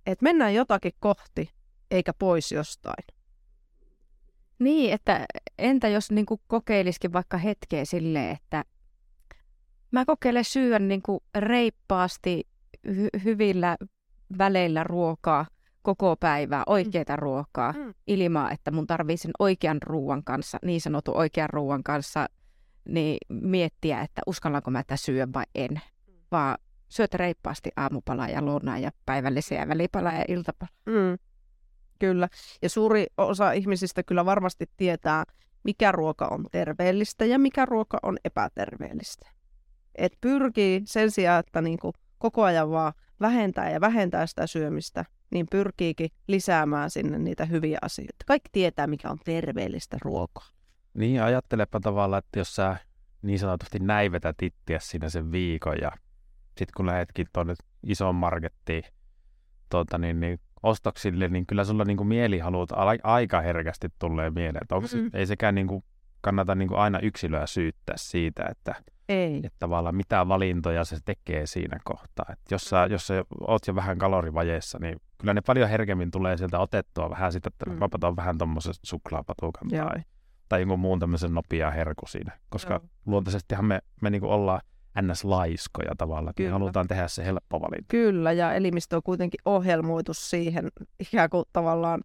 Että 0.07 0.23
mennään 0.23 0.55
jotakin 0.55 0.93
kohti, 1.01 1.51
eikä 1.91 2.13
pois 2.19 2.53
jostain. 2.53 3.05
Niin, 4.59 4.93
että 4.93 5.27
entä 5.59 5.89
jos 5.89 6.11
niin 6.11 6.27
kuin 6.27 6.41
kokeilisikin 6.47 7.13
vaikka 7.13 7.37
hetkeä 7.37 7.85
silleen, 7.85 8.31
että 8.31 8.65
mä 9.91 10.05
kokeilen 10.05 10.45
syödä 10.45 10.79
niin 10.79 11.03
reippaasti 11.39 12.49
hy- 12.89 13.25
hyvillä 13.25 13.77
väleillä 14.39 14.85
ruokaa– 14.85 15.47
koko 15.83 16.17
päivää 16.17 16.63
oikeaa 16.67 17.05
mm. 17.09 17.17
ruokaa 17.17 17.73
mm. 17.73 17.95
ilman, 18.07 18.53
että 18.53 18.71
mun 18.71 18.87
tarvii 18.87 19.17
sen 19.17 19.31
oikean 19.39 19.83
ruoan 19.83 20.25
kanssa, 20.25 20.59
niin 20.65 20.81
sanotun 20.81 21.17
oikean 21.17 21.51
ruoan 21.51 21.83
kanssa, 21.83 22.27
niin 22.89 23.19
miettiä, 23.29 24.01
että 24.01 24.23
uskallanko 24.27 24.71
mä 24.71 24.83
tätä 24.83 24.97
syödä 24.97 25.29
vai 25.35 25.45
en. 25.55 25.71
Mm. 25.71 26.13
Vaan 26.31 26.59
syötä 26.89 27.17
reippaasti 27.17 27.71
aamupalaa 27.77 28.29
ja 28.29 28.45
lounaa 28.45 28.79
ja 28.79 28.91
päivällisiä 29.07 29.69
välipalaa 29.69 30.13
ja 30.13 30.25
iltapalaa. 30.29 30.75
Mm. 30.87 31.19
Kyllä. 31.99 32.29
Ja 32.63 32.69
suuri 32.69 33.07
osa 33.19 33.53
ihmisistä 33.53 34.03
kyllä 34.03 34.25
varmasti 34.25 34.71
tietää, 34.77 35.25
mikä 35.65 35.93
ruoka 35.93 36.29
on 36.29 36.47
terveellistä 36.53 37.25
ja 37.25 37.39
mikä 37.39 37.67
ruoka 37.67 37.99
on 38.03 38.17
epäterveellistä. 38.25 39.31
Et 39.95 40.13
pyrkii 40.21 40.83
sen 40.85 41.11
sijaan, 41.11 41.41
että 41.41 41.63
niinku 41.63 41.93
koko 42.19 42.43
ajan 42.43 42.71
vaan 42.71 42.93
vähentää 43.23 43.71
ja 43.71 43.81
vähentää 43.81 44.27
sitä 44.27 44.47
syömistä, 44.47 45.05
niin 45.31 45.47
pyrkiikin 45.51 46.11
lisäämään 46.27 46.91
sinne 46.91 47.19
niitä 47.19 47.45
hyviä 47.45 47.79
asioita. 47.83 48.25
Kaikki 48.27 48.49
tietää, 48.53 48.87
mikä 48.87 49.11
on 49.11 49.19
terveellistä 49.25 49.97
ruokaa. 50.03 50.47
Niin, 50.95 51.23
ajattelepa 51.23 51.81
tavallaan, 51.81 52.23
että 52.25 52.39
jos 52.39 52.57
sä 52.57 52.77
niin 53.23 53.39
sanotusti 53.39 53.79
näivetät 53.79 54.43
ittiä 54.43 54.79
siinä 54.81 55.09
sen 55.09 55.33
viikon 55.33 55.77
ja 55.81 55.93
sitten 56.47 56.73
kun 56.77 56.87
lähdetkin 56.87 57.27
tuonne 57.33 57.55
isoon 57.83 58.15
markettiin 58.15 58.85
tuota, 59.71 59.99
niin, 59.99 60.21
niin 60.21 60.41
ostoksille, 60.63 61.29
niin 61.29 61.47
kyllä 61.47 61.65
sulla 61.65 61.85
niin 61.85 61.97
kuin 61.97 62.07
mielihalut 62.07 62.73
aika 63.03 63.41
herkästi 63.41 63.89
tulee 63.99 64.31
mieleen. 64.31 64.63
Että 64.63 64.75
onko 64.75 64.89
mm. 64.95 65.11
ei 65.15 65.27
sekään 65.27 65.55
niin 65.55 65.67
kuin, 65.67 65.85
kannata 66.21 66.55
niin 66.55 66.69
kuin 66.69 66.79
aina 66.79 66.99
yksilöä 66.99 67.47
syyttää 67.47 67.97
siitä, 67.99 68.47
että, 68.51 68.75
ei. 69.09 69.37
että 69.37 69.57
tavallaan 69.59 69.95
mitä 69.95 70.29
valintoja 70.29 70.85
se 70.85 70.97
tekee 71.05 71.47
siinä 71.47 71.79
kohtaa. 71.85 72.27
Että 72.33 72.55
jos, 72.55 72.65
sä, 72.65 72.87
jos 72.91 73.07
sä 73.07 73.25
oot 73.41 73.67
jo 73.67 73.75
vähän 73.75 73.99
kalorivajeessa, 73.99 74.79
niin 74.79 75.01
kyllä 75.19 75.35
ne 75.35 75.41
paljon 75.41 75.69
herkemmin 75.69 76.11
tulee 76.11 76.37
sieltä 76.37 76.59
otettua 76.59 77.11
vähän 77.11 77.33
sitä, 77.33 77.49
että 77.53 77.71
mm. 77.71 77.81
vapataan 77.81 78.17
vähän 78.17 78.39
tuommoisesta 78.39 78.87
suklaapatukan 78.87 79.69
tai, 79.69 80.03
tai 80.49 80.61
jonkun 80.61 80.79
muun 80.79 80.99
tämmöisen 80.99 81.35
nopeaa 81.35 81.71
herku 81.71 82.07
siinä. 82.07 82.39
Koska 82.49 82.75
Joo. 82.75 82.89
luontaisestihan 83.07 83.65
me, 83.65 83.81
me 84.01 84.11
niin 84.11 84.21
kuin 84.21 84.33
ollaan 84.33 84.61
ns-laiskoja 85.01 85.95
tavallaan. 85.99 86.35
Kyllä. 86.35 86.49
Me 86.49 86.53
halutaan 86.53 86.89
tehdä 86.89 87.09
se 87.09 87.25
helppo 87.25 87.61
valinta. 87.61 87.85
Kyllä, 87.89 88.33
ja 88.33 88.55
elimistö 88.55 88.97
on 88.97 89.03
kuitenkin 89.03 89.41
ohjelmoitu 89.45 90.15
siihen 90.15 90.69
ikään 91.01 91.31
kuin 91.31 91.45
tavallaan 91.53 92.01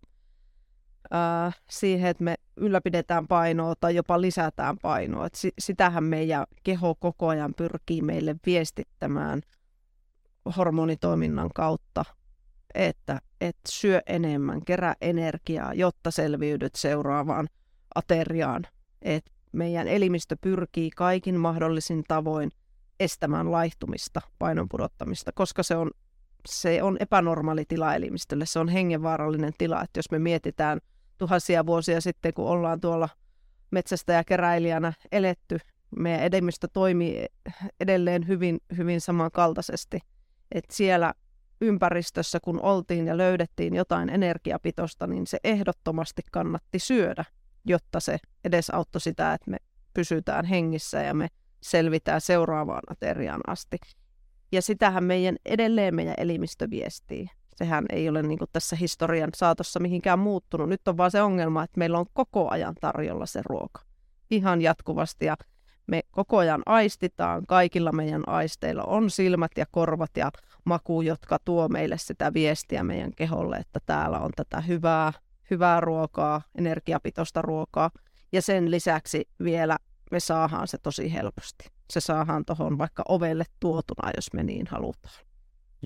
äh, 1.14 1.56
siihen, 1.70 2.10
että 2.10 2.24
me 2.24 2.36
ylläpidetään 2.58 3.28
painoa 3.28 3.74
tai 3.80 3.96
jopa 3.96 4.22
lisätään 4.22 4.78
painoa. 4.82 5.26
Et 5.26 5.36
si- 5.36 5.54
sitähän 5.60 6.04
meidän 6.04 6.46
keho 6.64 6.96
koko 6.96 7.28
ajan 7.28 7.54
pyrkii 7.54 8.02
meille 8.02 8.36
viestittämään 8.46 9.42
hormonitoiminnan 10.58 11.50
kautta, 11.56 12.06
että 12.74 13.22
et 13.42 13.58
syö 13.70 14.02
enemmän, 14.08 14.66
kerää 14.66 14.96
energiaa, 15.02 15.74
jotta 15.74 16.12
selviydyt 16.12 16.76
seuraavaan 16.76 17.48
ateriaan. 17.96 18.68
Et 19.02 19.26
meidän 19.52 19.88
elimistö 19.88 20.36
pyrkii 20.42 20.90
kaikin 20.90 21.40
mahdollisin 21.40 22.04
tavoin 22.08 22.52
estämään 23.00 23.52
laihtumista, 23.52 24.22
painon 24.40 24.70
pudottamista, 24.70 25.32
koska 25.32 25.64
se 25.64 25.76
on, 25.76 25.92
se 26.48 26.84
on 26.84 26.98
epänormaali 27.00 27.66
tila 27.68 27.96
elimistölle. 27.96 28.46
Se 28.46 28.60
on 28.60 28.70
hengenvaarallinen 28.70 29.54
tila, 29.58 29.84
että 29.84 29.98
jos 29.98 30.12
me 30.12 30.20
mietitään 30.20 30.80
tuhansia 31.18 31.66
vuosia 31.66 32.02
sitten, 32.02 32.34
kun 32.34 32.48
ollaan 32.48 32.82
tuolla 32.82 33.10
metsästä 33.72 34.14
ja 34.14 34.24
keräilijänä 34.24 34.94
eletty, 35.12 35.58
meidän 35.96 36.22
elimistö 36.22 36.68
toimii 36.74 37.26
edelleen 37.80 38.28
hyvin, 38.28 38.60
hyvin 38.78 39.02
samankaltaisesti. 39.02 40.00
Että 40.52 40.76
siellä 40.76 41.14
ympäristössä, 41.62 42.40
kun 42.40 42.62
oltiin 42.62 43.08
ja 43.08 43.18
löydettiin 43.18 43.76
jotain 43.76 44.10
energiapitosta, 44.10 45.08
niin 45.08 45.28
se 45.28 45.38
ehdottomasti 45.44 46.22
kannatti 46.32 46.80
syödä, 46.80 47.26
jotta 47.66 48.00
se 48.00 48.18
edesauttoi 48.46 49.02
sitä, 49.02 49.34
että 49.34 49.52
me 49.52 49.58
pysytään 49.94 50.46
hengissä 50.46 51.02
ja 51.02 51.14
me 51.14 51.28
selvitään 51.62 52.22
seuraavaan 52.22 52.84
ateriaan 52.90 53.42
asti. 53.48 53.78
Ja 54.52 54.62
sitähän 54.62 55.04
meidän 55.04 55.36
edelleen 55.46 55.96
meidän 55.96 56.16
elimistö 56.18 56.70
viestii. 56.70 57.28
Sehän 57.58 57.86
ei 57.90 58.10
ole 58.10 58.24
niin 58.24 58.40
tässä 58.54 58.76
historian 58.76 59.30
saatossa 59.36 59.80
mihinkään 59.80 60.20
muuttunut. 60.20 60.70
Nyt 60.70 60.88
on 60.88 60.98
vaan 60.98 61.12
se 61.12 61.22
ongelma, 61.22 61.64
että 61.64 61.80
meillä 61.80 62.00
on 62.00 62.06
koko 62.14 62.50
ajan 62.50 62.76
tarjolla 62.82 63.26
se 63.26 63.42
ruoka. 63.46 63.82
Ihan 64.32 64.62
jatkuvasti 64.62 65.26
ja 65.26 65.38
me 65.88 66.02
koko 66.12 66.38
ajan 66.38 66.62
aistitaan, 66.66 67.46
kaikilla 67.48 67.92
meidän 67.92 68.24
aisteilla 68.28 68.84
on 68.84 69.10
silmät 69.10 69.52
ja 69.58 69.66
korvat 69.72 70.18
ja 70.18 70.32
maku, 70.64 71.02
jotka 71.02 71.38
tuo 71.46 71.68
meille 71.68 71.98
sitä 71.98 72.34
viestiä 72.34 72.84
meidän 72.84 73.12
keholle, 73.16 73.58
että 73.58 73.80
täällä 73.86 74.20
on 74.20 74.32
tätä 74.36 74.62
hyvää, 74.62 75.14
hyvää 75.52 75.80
ruokaa, 75.80 76.42
energiapitoista 76.58 77.42
ruokaa. 77.42 77.92
Ja 78.32 78.42
sen 78.42 78.72
lisäksi 78.72 79.30
vielä 79.44 79.78
me 80.12 80.20
saadaan 80.20 80.68
se 80.68 80.78
tosi 80.78 81.14
helposti. 81.14 81.72
Se 81.90 82.00
saadaan 82.00 82.46
tuohon 82.46 82.78
vaikka 82.78 83.04
ovelle 83.10 83.44
tuotuna, 83.60 84.12
jos 84.16 84.34
me 84.34 84.44
niin 84.44 84.68
halutaan. 84.68 85.27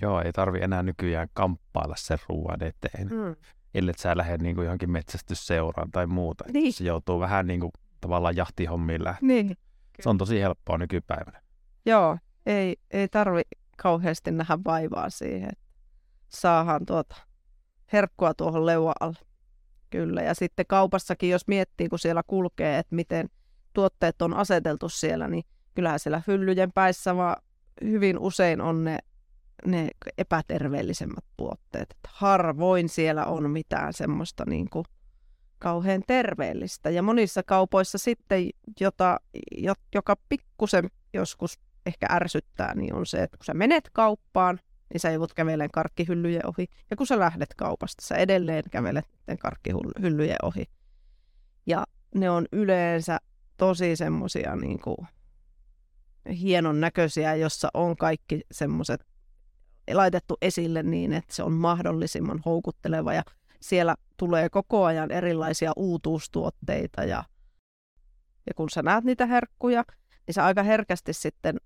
Joo, 0.02 0.22
ei 0.22 0.32
tarvi 0.32 0.60
enää 0.62 0.84
nykyään 0.84 1.28
kamppailla 1.34 1.96
sen 1.98 2.18
ruoan 2.30 2.64
eteen. 2.64 3.08
Mm. 3.08 3.36
Ellei 3.74 3.94
sä 3.98 4.18
lähde 4.18 4.38
niin 4.38 4.56
kuin 4.56 4.66
johonkin 4.66 4.92
metsästysseuraan 4.92 5.92
tai 5.92 6.08
muuta. 6.08 6.44
Niin. 6.54 6.74
Se 6.74 6.84
joutuu 6.84 7.20
vähän 7.20 7.48
niin 7.48 7.60
kuin 7.60 7.72
tavallaan 8.02 8.36
jahtihommiin 8.36 9.04
lähteä. 9.04 9.28
Niin. 9.28 9.58
Se 10.02 10.10
on 10.10 10.18
tosi 10.18 10.42
helppoa 10.42 10.78
nykypäivänä. 10.78 11.42
Joo, 11.86 12.18
ei, 12.46 12.76
ei 12.92 13.08
tarvi 13.08 13.42
kauheasti 13.78 14.32
nähdä 14.32 14.58
vaivaa 14.66 15.10
siihen, 15.10 15.50
että 15.50 15.66
saadaan 16.30 16.86
tuota 16.86 17.16
herkkua 17.94 18.34
tuohon 18.34 18.66
leuan 18.66 18.96
alle. 19.00 19.18
Kyllä, 19.90 20.22
ja 20.22 20.34
sitten 20.34 20.66
kaupassakin, 20.68 21.30
jos 21.30 21.48
miettii, 21.48 21.90
kun 21.90 22.00
siellä 22.00 22.24
kulkee, 22.28 22.78
että 22.78 22.96
miten– 22.96 23.30
tuotteet 23.74 24.22
on 24.22 24.34
aseteltu 24.34 24.90
siellä, 24.90 25.28
niin 25.28 25.44
kyllähän 25.76 26.00
siellä 26.00 26.22
hyllyjen 26.28 26.72
päissä 26.72 27.16
vaan 27.16 27.36
hyvin 27.84 28.20
usein 28.20 28.62
on 28.62 28.84
ne, 28.84 28.98
ne 29.66 29.88
epäterveellisemmät 30.18 31.26
tuotteet. 31.38 31.92
Että 31.92 32.10
harvoin 32.14 32.90
siellä 32.90 33.26
on 33.26 33.50
mitään 33.50 33.94
semmoista 33.94 34.44
niin 34.48 34.70
kuin 34.70 34.86
kauhean 35.60 36.04
terveellistä. 36.08 36.90
Ja 36.90 37.04
monissa 37.04 37.44
kaupoissa 37.44 37.98
sitten, 37.98 38.50
jota, 38.80 39.20
joka 39.96 40.16
pikkusen 40.30 40.90
joskus 41.14 41.60
ehkä 41.86 42.08
ärsyttää, 42.12 42.76
niin 42.76 42.94
on 42.94 43.06
se, 43.06 43.24
että 43.24 43.38
kun 43.38 43.46
sä 43.46 43.54
menet 43.54 43.90
kauppaan, 43.94 44.60
niin 44.94 45.00
sä 45.00 45.12
joudut 45.12 45.34
kävelemään 45.34 45.72
karkkihyllyjen 45.72 46.48
ohi. 46.48 46.68
Ja 46.90 46.98
kun 46.98 47.08
sä 47.08 47.20
lähdet 47.20 47.54
kaupasta, 47.58 48.06
sä 48.06 48.16
edelleen 48.16 48.64
kävelet 48.72 49.06
karkkihyllyjen 49.40 50.38
ohi. 50.44 50.66
Ja 51.66 51.84
ne 52.16 52.30
on 52.30 52.46
yleensä 52.52 53.18
tosi 53.58 53.96
semmoisia 53.96 54.56
niin 54.56 54.80
hienon 56.42 56.80
näköisiä, 56.80 57.36
jossa 57.36 57.70
on 57.74 57.98
kaikki 57.98 58.42
semmoiset 58.52 59.06
laitettu 59.94 60.38
esille 60.42 60.84
niin, 60.84 61.14
että 61.14 61.36
se 61.36 61.44
on 61.44 61.54
mahdollisimman 61.54 62.42
houkutteleva 62.46 63.14
ja 63.14 63.24
siellä 63.60 63.96
tulee 64.18 64.50
koko 64.50 64.86
ajan 64.86 65.12
erilaisia 65.12 65.72
uutuustuotteita 65.76 67.04
ja, 67.04 67.24
ja 68.48 68.54
kun 68.56 68.70
sä 68.70 68.82
näet 68.82 69.04
niitä 69.04 69.26
herkkuja, 69.26 69.84
niin 70.28 70.34
sä 70.34 70.46
aika 70.46 70.64
herkästi 70.64 71.14
sitten 71.14 71.58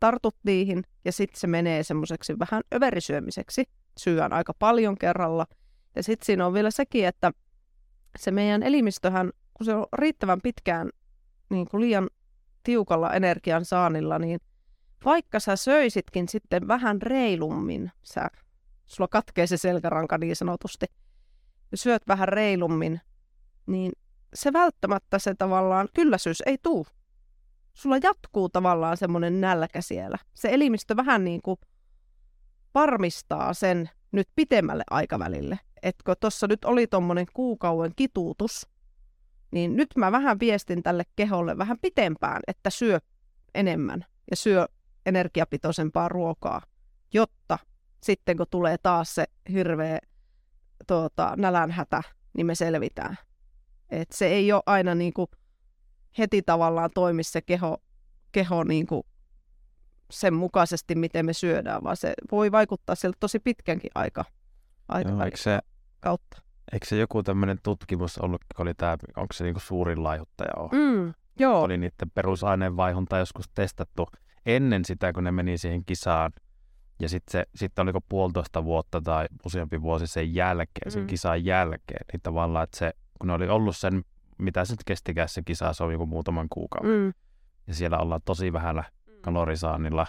tartut 0.00 0.36
niihin 0.42 0.84
ja 1.04 1.12
sitten 1.12 1.40
se 1.40 1.46
menee 1.46 1.82
semmoiseksi 1.82 2.38
vähän 2.38 2.62
överisyömiseksi. 2.74 3.64
Syön 3.98 4.32
aika 4.32 4.54
paljon 4.58 4.98
kerralla. 4.98 5.46
Ja 5.96 6.02
sitten 6.02 6.26
siinä 6.26 6.46
on 6.46 6.54
vielä 6.54 6.70
sekin, 6.70 7.06
että 7.06 7.32
se 8.18 8.30
meidän 8.30 8.62
elimistöhän, 8.62 9.30
kun 9.54 9.64
se 9.64 9.74
on 9.74 9.86
riittävän 9.92 10.40
pitkään 10.40 10.90
niin 11.50 11.68
kuin 11.68 11.80
liian 11.80 12.10
tiukalla 12.62 13.12
energian 13.12 13.64
saannilla, 13.64 14.18
niin 14.18 14.40
vaikka 15.04 15.40
sä 15.40 15.56
söisitkin 15.56 16.28
sitten 16.28 16.68
vähän 16.68 17.02
reilummin, 17.02 17.92
sä, 18.02 18.30
sulla 18.86 19.08
katkee 19.08 19.46
se 19.46 19.56
selkäranka 19.56 20.18
niin 20.18 20.36
sanotusti, 20.36 20.86
syöt 21.74 22.02
vähän 22.08 22.28
reilummin, 22.28 23.00
niin 23.66 23.92
se 24.34 24.52
välttämättä 24.52 25.18
se 25.18 25.34
tavallaan 25.34 25.88
kylläisyys 25.94 26.42
ei 26.46 26.58
tuu. 26.62 26.86
Sulla 27.74 27.98
jatkuu 28.02 28.48
tavallaan 28.48 28.96
semmoinen 28.96 29.40
nälkä 29.40 29.80
siellä. 29.80 30.18
Se 30.34 30.48
elimistö 30.52 30.96
vähän 30.96 31.24
niin 31.24 31.42
kuin 31.42 31.60
varmistaa 32.74 33.54
sen 33.54 33.90
nyt 34.12 34.28
pitemmälle 34.36 34.84
aikavälille. 34.90 35.58
Kun 36.04 36.14
tuossa 36.20 36.46
nyt 36.46 36.64
oli 36.64 36.86
tuommoinen 36.86 37.26
kuukauden 37.34 37.92
kituutus, 37.96 38.68
niin 39.50 39.76
nyt 39.76 39.88
mä 39.96 40.12
vähän 40.12 40.40
viestin 40.40 40.82
tälle 40.82 41.04
keholle 41.16 41.58
vähän 41.58 41.78
pitempään, 41.82 42.40
että 42.46 42.70
syö 42.70 43.00
enemmän 43.54 44.04
ja 44.30 44.36
syö 44.36 44.66
energiapitoisempaa 45.06 46.08
ruokaa, 46.08 46.62
jotta 47.12 47.58
sitten 48.02 48.36
kun 48.36 48.46
tulee 48.50 48.76
taas 48.82 49.14
se 49.14 49.24
hirveä 49.52 49.98
tuota, 50.86 51.34
nälänhätä, 51.36 52.02
niin 52.36 52.46
me 52.46 52.54
selvitään. 52.54 53.18
Et 53.90 54.12
se 54.12 54.26
ei 54.26 54.52
ole 54.52 54.62
aina 54.66 54.94
niin 54.94 55.12
kuin 55.12 55.30
heti 56.18 56.42
tavallaan 56.42 56.90
toimi 56.94 57.22
se 57.22 57.42
keho, 57.42 57.78
keho 58.32 58.64
niin 58.64 58.86
kuin 58.86 59.02
sen 60.10 60.34
mukaisesti, 60.34 60.94
miten 60.94 61.26
me 61.26 61.32
syödään, 61.32 61.84
vaan 61.84 61.96
se 61.96 62.14
voi 62.30 62.52
vaikuttaa 62.52 62.94
sieltä 62.94 63.16
tosi 63.20 63.38
pitkänkin 63.38 63.90
aika, 63.94 64.24
aika 64.88 65.10
Joo, 65.10 65.20
se, 65.34 65.58
kautta. 66.00 66.42
Eikö 66.72 66.86
se 66.86 66.96
joku 66.96 67.22
tämmöinen 67.22 67.58
tutkimus 67.62 68.18
ollut, 68.18 68.40
oli 68.58 68.74
tämä, 68.74 68.96
onko 69.16 69.32
se 69.32 69.44
niinku 69.44 69.60
suurin 69.60 70.04
laihuttaja 70.04 70.50
ole? 70.56 70.70
Mm, 70.72 71.14
joo. 71.38 71.62
Oli 71.62 71.76
niiden 71.76 72.10
perusaineenvaihunta 72.14 73.18
joskus 73.18 73.48
testattu 73.54 74.08
ennen 74.48 74.84
sitä, 74.84 75.12
kun 75.12 75.24
ne 75.24 75.32
meni 75.32 75.58
siihen 75.58 75.84
kisaan. 75.84 76.32
Ja 77.00 77.08
sitten 77.08 77.46
sit 77.54 77.78
oliko 77.78 78.00
puolitoista 78.08 78.64
vuotta 78.64 79.00
tai 79.00 79.26
useampi 79.46 79.82
vuosi 79.82 80.06
sen 80.06 80.34
jälkeen, 80.34 80.90
sen 80.90 81.02
mm. 81.02 81.06
kisan 81.06 81.44
jälkeen. 81.44 82.06
Niin 82.12 82.20
tavallaan, 82.22 82.64
että 82.64 82.78
se, 82.78 82.92
kun 83.18 83.26
ne 83.26 83.32
oli 83.32 83.48
ollut 83.48 83.76
sen, 83.76 84.04
mitä 84.38 84.64
se 84.64 84.72
nyt 84.72 84.84
kestikään 84.86 85.28
se 85.28 85.42
kisa, 85.42 85.72
se 85.72 85.84
on 85.84 85.92
joku 85.92 86.06
muutaman 86.06 86.46
kuukauden. 86.50 86.90
Mm. 86.90 87.12
Ja 87.66 87.74
siellä 87.74 87.98
ollaan 87.98 88.20
tosi 88.24 88.52
vähällä 88.52 88.84
mm. 89.06 89.12
kalorisaannilla. 89.20 90.06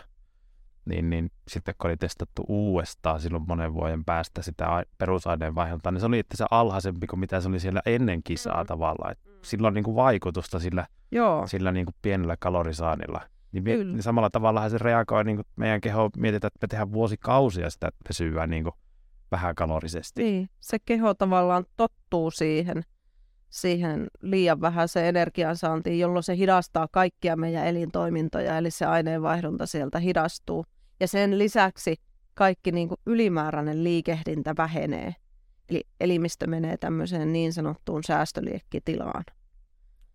niin, 0.86 1.10
niin 1.10 1.32
sitten 1.47 1.75
kun 1.78 1.89
oli 1.89 1.97
testattu 1.97 2.45
uudestaan 2.47 3.19
silloin 3.19 3.43
monen 3.47 3.73
vuoden 3.73 4.06
päästä 4.06 4.41
sitä 4.41 4.84
perusaineenvaihduntaa, 4.97 5.91
niin 5.91 5.99
se 5.99 6.06
oli 6.06 6.19
itse 6.19 6.38
se 6.38 6.45
alhaisempi 6.52 7.08
kuin 7.08 7.19
mitä 7.19 7.41
se 7.41 7.47
oli 7.47 7.60
siellä 7.60 7.82
ennen 7.86 8.23
kisaa 8.23 8.63
mm. 8.63 8.67
tavallaan. 8.67 9.12
Et 9.12 9.19
sillä 9.41 9.67
on 9.67 9.73
niin 9.73 9.84
kuin 9.84 9.95
vaikutusta 9.95 10.60
sillä, 10.60 10.88
Joo. 11.12 11.47
sillä 11.47 11.71
niin 11.71 11.86
kuin 11.86 11.95
pienellä 12.02 12.38
kalorisaanilla. 12.39 13.21
Niin, 13.52 13.64
mie- 13.64 13.84
niin 13.84 14.04
samalla 14.04 14.30
tavalla 14.30 14.70
se 14.70 14.78
reagoi 14.78 15.24
niin 15.24 15.38
kuin 15.38 15.46
meidän 15.56 15.82
keho, 15.82 16.10
mietitään, 16.18 16.48
että 16.48 16.60
me 16.62 16.68
tehdään 16.68 16.92
vuosikausia 16.92 17.70
sitä 17.70 17.90
pesyä 18.08 18.48
niin 18.48 18.64
kuin 18.64 18.74
vähän 19.32 19.56
kalorisesti. 19.56 20.24
Niin, 20.24 20.50
se 20.60 20.78
keho 20.86 21.14
tavallaan 21.14 21.66
tottuu 21.78 22.32
siihen, 22.32 22.84
siihen 23.50 24.08
liian 24.22 24.62
vähäiseen 24.62 25.06
energiansaantiin, 25.06 26.00
jolloin 26.00 26.24
se 26.24 26.36
hidastaa 26.36 26.88
kaikkia 26.92 27.36
meidän 27.36 27.68
elintoimintoja, 27.68 28.58
eli 28.58 28.72
se 28.72 28.86
aineenvaihdunta 28.86 29.66
sieltä 29.66 30.00
hidastuu. 30.00 30.66
Ja 31.00 31.08
sen 31.08 31.38
lisäksi 31.38 31.96
kaikki 32.34 32.72
niin 32.72 32.88
kuin 32.88 33.00
ylimääräinen 33.06 33.84
liikehdintä 33.84 34.54
vähenee. 34.58 35.16
Eli 35.70 35.84
elimistö 36.00 36.48
menee 36.48 36.78
tämmöiseen 36.78 37.34
niin 37.34 37.54
sanottuun 37.54 38.04
säästöliekkitilaan. 38.04 39.24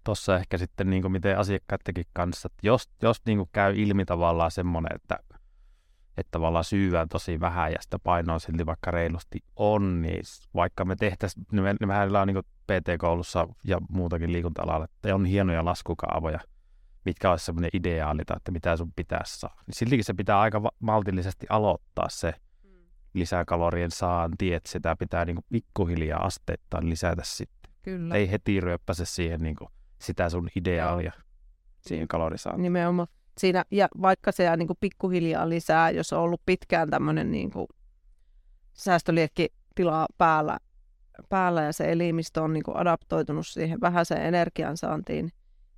Tuossa 0.04 0.36
ehkä 0.36 0.58
sitten 0.58 0.90
niin 0.90 1.02
kuin 1.02 1.12
miten 1.12 1.38
asiakkaidenkin 1.38 2.04
kanssa, 2.12 2.46
että 2.52 2.66
jos, 2.66 2.90
jos 3.02 3.16
niin 3.26 3.38
kuin 3.38 3.48
käy 3.52 3.74
ilmi 3.76 4.04
tavallaan 4.04 4.50
semmoinen, 4.50 4.94
että 4.94 5.18
että 6.16 6.30
tavallaan 6.30 6.64
syyvää 6.64 7.06
tosi 7.06 7.40
vähän 7.40 7.72
ja 7.72 7.78
sitä 7.80 7.98
painoa 7.98 8.38
silti 8.38 8.66
vaikka 8.66 8.90
reilusti 8.90 9.38
on, 9.56 10.02
niin 10.02 10.22
vaikka 10.54 10.84
me 10.84 10.96
tehtäisiin, 10.96 11.46
niin 11.52 11.62
me, 11.62 11.74
mehän 11.86 12.16
on 12.16 12.26
niin 12.26 12.44
PT-koulussa 12.66 13.48
ja 13.64 13.78
muutakin 13.88 14.32
liikunta-alalla, 14.32 14.84
että 14.84 15.14
on 15.14 15.24
hienoja 15.24 15.64
laskukaavoja, 15.64 16.40
mitkä 17.04 17.30
olisi 17.30 17.44
semmoinen 17.44 17.70
ideaalita, 17.72 18.36
että 18.36 18.52
mitä 18.52 18.76
sun 18.76 18.92
pitäisi 18.96 19.38
saa. 19.38 19.62
Niin 19.66 19.74
siltikin 19.74 20.04
se 20.04 20.14
pitää 20.14 20.40
aika 20.40 20.62
maltillisesti 20.78 21.46
aloittaa 21.48 22.08
se 22.08 22.34
mm. 22.64 22.70
lisäkalorien 23.14 23.90
saanti, 23.90 24.54
että 24.54 24.70
sitä 24.70 24.96
pitää 24.96 25.24
niin 25.24 25.36
kuin 25.36 25.46
pikkuhiljaa 25.52 26.24
asteittain 26.24 26.90
lisätä 26.90 27.22
sitten. 27.24 27.72
Kyllä. 27.82 28.14
Ei 28.14 28.30
heti 28.30 28.60
ryöppäse 28.60 29.04
siihen 29.04 29.40
niin 29.40 29.56
kuin 29.56 29.68
sitä 29.98 30.28
sun 30.28 30.48
ideaalia, 30.56 31.12
siihen 31.80 32.08
kalorisaantiin. 32.08 32.62
Nimenomaan 32.62 33.08
siinä, 33.38 33.64
ja 33.70 33.88
vaikka 34.02 34.32
se 34.32 34.56
niin 34.56 34.66
kuin 34.66 34.76
pikkuhiljaa 34.80 35.48
lisää, 35.48 35.90
jos 35.90 36.12
on 36.12 36.20
ollut 36.20 36.42
pitkään 36.46 36.90
tämmöinen 36.90 37.30
niin 37.30 37.50
kuin 37.50 37.66
säästöliekkitila 38.72 40.06
päällä, 40.18 40.58
päällä 41.28 41.62
ja 41.62 41.72
se 41.72 41.92
elimistö 41.92 42.42
on 42.42 42.52
niin 42.52 42.62
kuin 42.62 42.76
adaptoitunut 42.76 43.46
siihen 43.46 43.80
vähäiseen 43.80 44.26
energiansaantiin, 44.26 45.32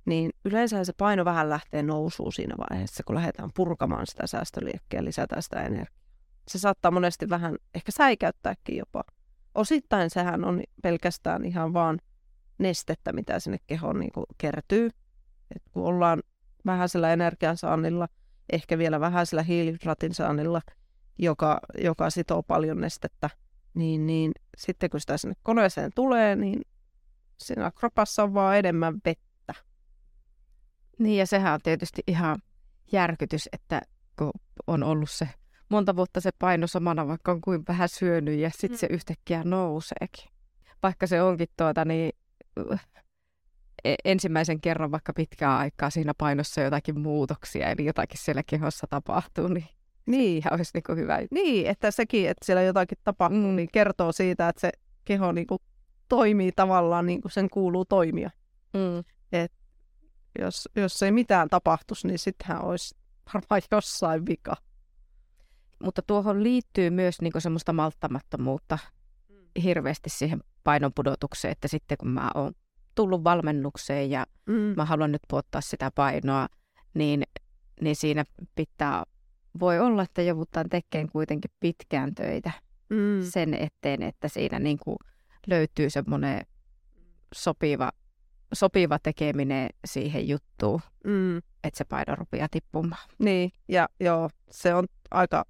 niin 0.05 0.31
yleensä 0.45 0.83
se 0.83 0.93
paino 0.97 1.25
vähän 1.25 1.49
lähtee 1.49 1.83
nousuun 1.83 2.33
siinä 2.33 2.55
vaiheessa, 2.57 3.03
kun 3.03 3.15
lähdetään 3.15 3.49
purkamaan 3.55 4.07
sitä 4.07 4.27
säästöliekkiä 4.27 4.99
ja 4.99 5.05
lisätään 5.05 5.43
sitä 5.43 5.61
energiaa. 5.61 6.07
Se 6.47 6.59
saattaa 6.59 6.91
monesti 6.91 7.29
vähän 7.29 7.55
ehkä 7.75 7.91
säikäyttääkin 7.91 8.77
jopa. 8.77 9.03
Osittain 9.55 10.09
sehän 10.09 10.45
on 10.45 10.63
pelkästään 10.83 11.45
ihan 11.45 11.73
vaan 11.73 11.99
nestettä, 12.57 13.13
mitä 13.13 13.39
sinne 13.39 13.57
kehoon 13.67 13.99
niin 13.99 14.11
kuin 14.11 14.25
kertyy. 14.37 14.89
Et 15.55 15.63
kun 15.71 15.83
ollaan 15.83 16.23
vähäisellä 16.65 17.13
energiansaannilla, 17.13 18.07
ehkä 18.51 18.77
vielä 18.77 18.99
vähäisellä 18.99 19.43
hiilihydraatin 19.43 20.13
saannilla, 20.13 20.61
joka, 21.17 21.59
joka 21.83 22.09
sitoo 22.09 22.43
paljon 22.43 22.81
nestettä, 22.81 23.29
niin, 23.73 24.07
niin 24.07 24.31
sitten 24.57 24.89
kun 24.89 24.99
sitä 24.99 25.17
sinne 25.17 25.35
koneeseen 25.43 25.91
tulee, 25.95 26.35
niin 26.35 26.61
siinä 27.37 27.71
kropassa 27.71 28.23
on 28.23 28.33
vaan 28.33 28.57
enemmän 28.57 28.99
vettä. 29.05 29.53
Niin 30.99 31.19
ja 31.19 31.27
sehän 31.27 31.53
on 31.53 31.59
tietysti 31.63 32.01
ihan 32.07 32.37
järkytys, 32.91 33.49
että 33.53 33.81
kun 34.17 34.31
on 34.67 34.83
ollut 34.83 35.09
se 35.09 35.29
monta 35.69 35.95
vuotta 35.95 36.21
se 36.21 36.29
paino 36.39 36.67
samana, 36.67 37.07
vaikka 37.07 37.31
on 37.31 37.41
kuin 37.41 37.63
vähän 37.67 37.89
syönyt 37.89 38.39
ja 38.39 38.49
sitten 38.49 38.71
mm. 38.71 38.77
se 38.77 38.87
yhtäkkiä 38.89 39.43
nouseekin. 39.43 40.31
Vaikka 40.83 41.07
se 41.07 41.21
onkin 41.21 41.47
tuota 41.57 41.85
niin 41.85 42.11
ensimmäisen 44.05 44.61
kerran 44.61 44.91
vaikka 44.91 45.13
pitkää 45.13 45.57
aikaa 45.57 45.89
siinä 45.89 46.13
painossa 46.17 46.61
jotakin 46.61 46.99
muutoksia, 46.99 47.69
eli 47.69 47.85
jotakin 47.85 48.19
siellä 48.19 48.43
kehossa 48.43 48.87
tapahtuu, 48.89 49.47
niin 49.47 49.67
niin. 50.07 50.43
Olisi 50.51 50.71
niin 50.73 50.97
hyvä. 50.97 51.19
Niin, 51.31 51.67
että 51.67 51.91
sekin, 51.91 52.29
että 52.29 52.45
siellä 52.45 52.61
jotakin 52.61 52.97
tapahtuu, 53.03 53.47
mm. 53.47 53.55
niin 53.55 53.69
kertoo 53.73 54.11
siitä, 54.11 54.49
että 54.49 54.59
se 54.61 54.71
keho 55.05 55.31
niin 55.31 55.47
kuin 55.47 55.59
toimii 56.09 56.51
tavallaan 56.51 57.05
niin 57.05 57.21
kuin 57.21 57.31
sen 57.31 57.49
kuuluu 57.49 57.85
toimia. 57.85 58.29
Mm. 58.73 59.03
Et 59.31 59.53
jos, 60.39 60.69
jos 60.75 61.03
ei 61.03 61.11
mitään 61.11 61.49
tapahtuisi, 61.49 62.07
niin 62.07 62.19
sittenhän 62.19 62.65
olisi 62.65 62.95
varmaan 63.33 63.61
jossain 63.71 64.25
vika. 64.25 64.55
Mutta 65.83 66.01
tuohon 66.01 66.43
liittyy 66.43 66.89
myös 66.89 67.21
niin 67.21 67.33
semmoista 67.41 67.73
malttamattomuutta. 67.73 68.77
Hirveästi 69.63 70.09
siihen 70.09 70.39
painon 70.63 70.91
pudotukseen, 70.95 71.51
että 71.51 71.67
sitten 71.67 71.97
kun 71.97 72.09
mä 72.09 72.31
oon 72.35 72.53
tullut 72.95 73.23
valmennukseen 73.23 74.11
ja 74.11 74.25
mm. 74.45 74.53
mä 74.53 74.85
haluan 74.85 75.11
nyt 75.11 75.21
puottaa 75.27 75.61
sitä 75.61 75.91
painoa, 75.95 76.47
niin, 76.93 77.23
niin 77.81 77.95
siinä 77.95 78.23
pitää, 78.55 79.03
voi 79.59 79.79
olla, 79.79 80.03
että 80.03 80.21
joudutaan 80.21 80.69
tekemään 80.69 81.09
kuitenkin 81.09 81.51
pitkään 81.59 82.15
töitä 82.15 82.51
mm. 82.89 83.23
sen 83.29 83.53
eteen, 83.53 84.03
että 84.03 84.27
siinä 84.27 84.59
niin 84.59 84.77
kuin 84.83 84.97
löytyy 85.47 85.89
semmoinen 85.89 86.45
sopiva, 87.35 87.91
sopiva 88.53 88.99
tekeminen 88.99 89.69
siihen 89.85 90.27
juttuun, 90.27 90.81
mm. 91.03 91.37
että 91.37 91.77
se 91.77 91.83
paino 91.83 92.15
rupeaa 92.15 92.47
tippumaan. 92.51 93.09
Niin, 93.19 93.51
ja 93.67 93.89
joo, 93.99 94.29
se 94.51 94.73
on 94.73 94.85
aika 95.11 95.45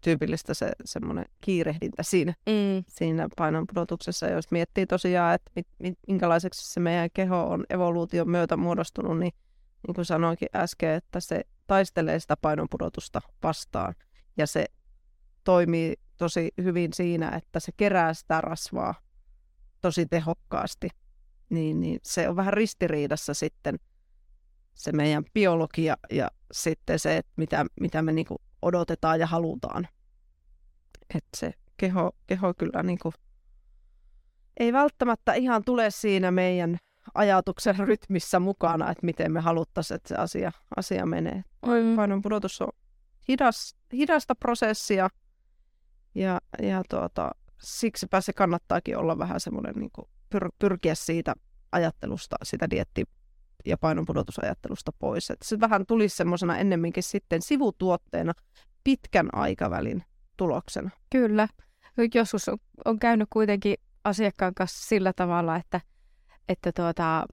tyypillistä 0.00 0.54
se 0.54 0.70
semmoinen 0.84 1.24
kiirehdintä 1.40 2.02
siinä, 2.02 2.34
mm. 2.46 2.84
siinä 2.88 3.28
painonpudotuksessa. 3.36 4.26
Jos 4.26 4.50
miettii 4.50 4.86
tosiaan, 4.86 5.34
että 5.34 5.50
mit, 5.56 5.66
mit, 5.78 5.98
minkälaiseksi 6.08 6.72
se 6.72 6.80
meidän 6.80 7.10
keho 7.14 7.42
on 7.42 7.64
evoluution 7.70 8.30
myötä 8.30 8.56
muodostunut, 8.56 9.18
niin 9.18 9.32
niin 9.86 9.94
kuin 9.94 10.04
sanoinkin 10.04 10.48
äsken, 10.56 10.90
että 10.90 11.20
se 11.20 11.42
taistelee 11.66 12.20
sitä 12.20 12.36
painonpudotusta 12.36 13.20
vastaan. 13.42 13.94
Ja 14.36 14.46
se 14.46 14.66
toimii 15.44 15.94
tosi 16.16 16.50
hyvin 16.62 16.92
siinä, 16.92 17.28
että 17.36 17.60
se 17.60 17.72
kerää 17.76 18.14
sitä 18.14 18.40
rasvaa 18.40 18.94
tosi 19.80 20.06
tehokkaasti. 20.06 20.88
Niin, 21.50 21.80
niin 21.80 22.00
se 22.02 22.28
on 22.28 22.36
vähän 22.36 22.52
ristiriidassa 22.52 23.34
sitten 23.34 23.78
se 24.74 24.92
meidän 24.92 25.24
biologia 25.34 25.96
ja 26.12 26.30
sitten 26.52 26.98
se, 26.98 27.16
että 27.16 27.32
mitä, 27.36 27.66
mitä 27.80 28.02
me 28.02 28.12
niinku 28.12 28.36
odotetaan 28.62 29.20
ja 29.20 29.26
halutaan. 29.26 29.88
Että 31.14 31.36
se 31.36 31.54
keho, 31.76 32.10
keho 32.26 32.54
kyllä 32.54 32.82
niin 32.82 32.98
kuin, 32.98 33.14
ei 34.56 34.72
välttämättä 34.72 35.34
ihan 35.34 35.64
tule 35.64 35.90
siinä 35.90 36.30
meidän 36.30 36.78
ajatuksen 37.14 37.78
rytmissä 37.88 38.40
mukana, 38.40 38.90
että 38.90 39.06
miten 39.06 39.32
me 39.32 39.40
haluttaisiin, 39.40 39.96
että 39.96 40.08
se 40.08 40.14
asia, 40.14 40.52
asia 40.76 41.06
menee. 41.06 41.44
Mm. 41.66 41.96
Painon 41.96 42.22
pudotus 42.22 42.60
on 42.60 42.68
hidas, 43.28 43.76
hidasta 43.92 44.34
prosessia 44.34 45.08
ja, 46.14 46.40
ja 46.62 46.82
tuota, 46.88 47.30
siksipä 47.62 48.20
se 48.20 48.32
kannattaakin 48.32 48.96
olla 48.96 49.18
vähän 49.18 49.40
semmoinen 49.40 49.74
niin 49.76 49.90
pyr, 50.30 50.50
pyrkiä 50.58 50.94
siitä 50.94 51.34
ajattelusta, 51.72 52.36
sitä 52.42 52.70
dietti 52.70 53.04
ja 53.66 53.78
painonpudotusajattelusta 53.78 54.92
pois. 54.98 55.30
Että 55.30 55.48
se 55.48 55.60
vähän 55.60 55.86
tulisi 55.86 56.16
semmoisena 56.16 56.58
ennemminkin 56.58 57.02
sitten 57.02 57.42
sivutuotteena 57.42 58.32
pitkän 58.84 59.28
aikavälin 59.32 60.04
tuloksena. 60.36 60.90
Kyllä. 61.10 61.48
Joskus 62.14 62.48
on, 62.48 62.58
on 62.84 62.98
käynyt 62.98 63.28
kuitenkin 63.32 63.74
asiakkaan 64.04 64.54
kanssa 64.54 64.88
sillä 64.88 65.12
tavalla, 65.16 65.56
että, 65.56 65.80
että 66.48 66.72
tuota, 66.72 67.26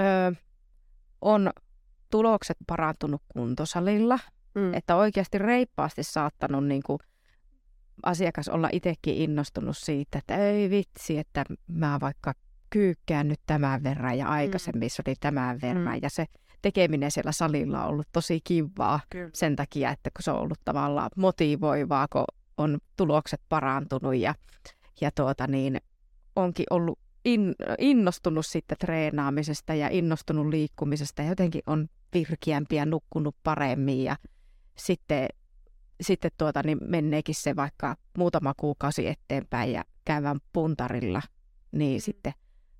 ö, 0.00 0.34
on 1.20 1.50
tulokset 2.10 2.56
parantunut 2.66 3.22
kuntosalilla, 3.28 4.18
mm. 4.54 4.74
että 4.74 4.96
oikeasti 4.96 5.38
reippaasti 5.38 6.02
saattanut 6.02 6.66
niin 6.66 6.82
kuin, 6.86 6.98
asiakas 8.02 8.48
olla 8.48 8.68
itsekin 8.72 9.14
innostunut 9.16 9.76
siitä, 9.76 10.18
että 10.18 10.36
ei 10.36 10.70
vitsi, 10.70 11.18
että 11.18 11.44
mä 11.66 11.98
vaikka 12.00 12.34
kyykkään 12.74 13.28
nyt 13.28 13.40
tämän 13.46 13.82
verran 13.82 14.18
ja 14.18 14.28
aikaisemmin 14.28 14.86
mm. 14.86 14.90
se 14.90 15.02
oli 15.06 15.14
tämän 15.20 15.58
verran. 15.62 15.96
Mm. 15.96 16.00
Ja 16.02 16.10
se 16.10 16.26
tekeminen 16.62 17.10
siellä 17.10 17.32
salilla 17.32 17.84
on 17.84 17.90
ollut 17.90 18.08
tosi 18.12 18.40
kivaa 18.44 19.00
Kyllä. 19.10 19.30
sen 19.32 19.56
takia, 19.56 19.90
että 19.90 20.10
kun 20.10 20.22
se 20.22 20.30
on 20.30 20.40
ollut 20.40 20.58
tavallaan 20.64 21.10
motivoivaa, 21.16 22.08
kun 22.08 22.24
on 22.56 22.78
tulokset 22.96 23.40
parantunut 23.48 24.16
ja, 24.16 24.34
ja 25.00 25.10
tuota 25.10 25.46
niin, 25.46 25.80
onkin 26.36 26.66
ollut 26.70 26.98
in, 27.24 27.54
innostunut 27.78 28.46
sitten 28.46 28.78
treenaamisesta 28.78 29.74
ja 29.74 29.88
innostunut 29.88 30.46
liikkumisesta 30.46 31.22
ja 31.22 31.28
jotenkin 31.28 31.62
on 31.66 31.88
virkiämpi 32.14 32.76
ja 32.76 32.86
nukkunut 32.86 33.36
paremmin 33.42 34.04
ja 34.04 34.16
sitten, 34.78 35.28
sitten 36.00 36.30
tuota, 36.38 36.62
niin 36.64 36.78
menneekin 36.88 37.34
se 37.34 37.56
vaikka 37.56 37.96
muutama 38.18 38.54
kuukausi 38.56 39.06
eteenpäin 39.08 39.72
ja 39.72 39.84
käydään 40.04 40.40
puntarilla, 40.52 41.22
niin 41.72 42.00
mm. 42.00 42.02
sitten 42.02 42.32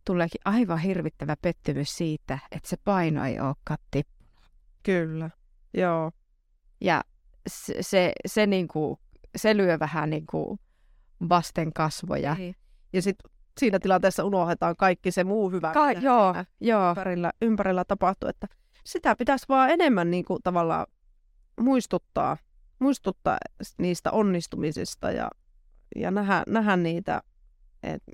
tuleekin 0.05 0.41
aivan 0.45 0.79
hirvittävä 0.79 1.37
pettymys 1.43 1.97
siitä, 1.97 2.39
että 2.53 2.69
se 2.69 2.77
paino 2.85 3.25
ei 3.25 3.41
olekaan 3.41 3.79
tippunut. 3.91 4.51
Kyllä, 4.83 5.31
joo. 5.75 6.13
Ja 6.81 7.05
se, 7.47 7.75
se, 7.81 8.13
se, 8.27 8.47
niin 8.47 8.69
kuin, 8.69 8.97
se 9.37 9.57
lyö 9.57 9.79
vähän 9.79 10.11
niin 10.11 10.27
kuin 10.27 10.61
vasten 11.29 11.73
kasvoja. 11.73 12.35
Niin. 12.35 12.57
Ja 12.93 13.03
sitten 13.03 13.31
siinä 13.61 13.79
tilanteessa 13.79 14.25
unohdetaan 14.25 14.77
kaikki 14.77 15.11
se 15.11 15.25
muu 15.25 15.51
hyvä, 15.51 15.73
Ka- 15.73 15.89
mitä 15.89 16.01
joo, 16.01 16.35
joo. 16.61 16.89
ympärillä, 16.89 17.33
ympärillä 17.43 17.85
tapahtuu. 17.85 18.29
Että 18.29 18.47
sitä 18.85 19.17
pitäisi 19.17 19.47
vaan 19.49 19.71
enemmän 19.71 20.11
niin 20.11 20.25
kuin, 20.25 20.43
tavallaan 20.43 20.87
muistuttaa, 21.61 22.37
muistuttaa 22.79 23.39
niistä 23.79 24.11
onnistumisista 24.11 25.11
ja, 25.11 25.31
ja 25.97 26.11
nähdä, 26.11 26.43
nähdä 26.47 26.77
niitä, 26.77 27.23
että 27.83 28.13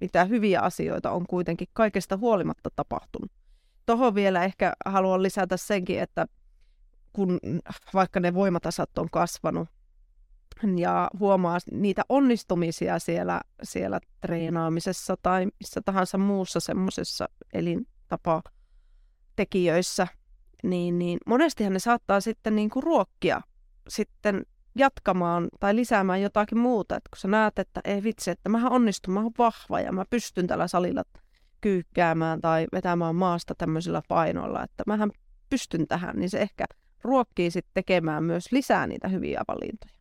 mitä 0.00 0.24
hyviä 0.24 0.60
asioita 0.60 1.10
on 1.10 1.26
kuitenkin 1.26 1.68
kaikesta 1.72 2.16
huolimatta 2.16 2.70
tapahtunut. 2.76 3.30
Tuohon 3.86 4.14
vielä 4.14 4.44
ehkä 4.44 4.72
haluan 4.86 5.22
lisätä 5.22 5.56
senkin, 5.56 6.00
että 6.00 6.26
kun 7.12 7.38
vaikka 7.94 8.20
ne 8.20 8.34
voimatasat 8.34 8.98
on 8.98 9.10
kasvanut 9.10 9.68
ja 10.76 11.10
huomaa 11.18 11.58
niitä 11.72 12.02
onnistumisia 12.08 12.98
siellä, 12.98 13.40
siellä 13.62 14.00
treenaamisessa 14.20 15.16
tai 15.22 15.46
missä 15.60 15.80
tahansa 15.84 16.18
muussa 16.18 16.60
semmoisessa 16.60 17.28
elintapa 17.52 18.42
tekijöissä, 19.36 20.06
niin, 20.62 20.98
niin 20.98 21.18
monestihan 21.26 21.72
ne 21.72 21.78
saattaa 21.78 22.20
sitten 22.20 22.56
niin 22.56 22.70
kuin 22.70 22.82
ruokkia 22.82 23.40
sitten 23.88 24.46
jatkamaan 24.76 25.48
tai 25.60 25.76
lisäämään 25.76 26.22
jotakin 26.22 26.58
muuta. 26.58 26.96
Että 26.96 27.08
kun 27.10 27.20
sä 27.20 27.28
näet, 27.28 27.58
että 27.58 27.80
ei 27.84 28.02
vitsi, 28.02 28.30
että 28.30 28.48
mähän 28.48 28.72
onnistun, 28.72 29.14
mä 29.14 29.20
oon 29.20 29.32
vahva 29.38 29.80
ja 29.80 29.92
mä 29.92 30.04
pystyn 30.10 30.46
tällä 30.46 30.68
salilla 30.68 31.02
kyykkäämään 31.60 32.40
tai 32.40 32.66
vetämään 32.72 33.16
maasta 33.16 33.54
tämmöisillä 33.58 34.02
painoilla, 34.08 34.62
että 34.62 34.84
mähän 34.86 35.10
pystyn 35.50 35.86
tähän, 35.86 36.16
niin 36.16 36.30
se 36.30 36.40
ehkä 36.40 36.64
ruokkii 37.04 37.50
sitten 37.50 37.70
tekemään 37.74 38.24
myös 38.24 38.52
lisää 38.52 38.86
niitä 38.86 39.08
hyviä 39.08 39.42
valintoja. 39.48 39.96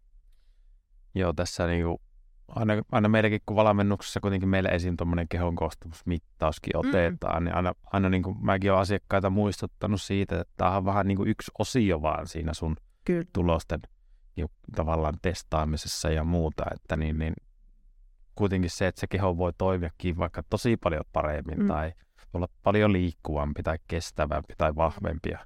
Joo, 1.15 1.33
tässä 1.33 1.67
niinku, 1.67 2.01
aina, 2.47 2.73
aina 2.91 3.09
meilläkin, 3.09 3.41
kun 3.45 3.55
valmennuksessa 3.55 4.19
kuitenkin 4.19 4.49
meille 4.49 4.69
esiin 4.69 4.97
tuommoinen 4.97 5.27
kehon 5.27 5.55
koostumusmittauskin 5.55 6.77
otetaan, 6.77 7.43
mm. 7.43 7.45
niin 7.45 7.55
aina, 7.55 7.73
aina 7.83 8.09
niin 8.09 8.23
kuin 8.23 8.45
mäkin 8.45 8.71
olen 8.71 8.81
asiakkaita 8.81 9.29
muistuttanut 9.29 10.01
siitä, 10.01 10.41
että 10.41 10.53
tämä 10.57 10.77
on 10.77 10.85
vähän 10.85 11.07
niin 11.07 11.17
kuin 11.17 11.29
yksi 11.29 11.51
osio 11.59 12.01
vaan 12.01 12.27
siinä 12.27 12.53
sun 12.53 12.75
Kyllä. 13.05 13.25
tulosten 13.33 13.79
jo, 14.37 14.47
tavallaan 14.75 15.17
testaamisessa 15.21 16.09
ja 16.09 16.23
muuta, 16.23 16.63
että 16.75 16.97
niin, 16.97 17.19
niin 17.19 17.33
kuitenkin 18.35 18.69
se, 18.69 18.87
että 18.87 19.01
se 19.01 19.07
keho 19.07 19.37
voi 19.37 19.53
toimiakin 19.57 20.17
vaikka 20.17 20.43
tosi 20.49 20.77
paljon 20.77 21.03
paremmin 21.13 21.59
mm. 21.59 21.67
tai 21.67 21.93
olla 22.33 22.47
paljon 22.63 22.93
liikkuvampi 22.93 23.63
tai 23.63 23.77
kestävämpi 23.87 24.53
tai 24.57 24.75
vahvempi 24.75 25.29
ja 25.29 25.39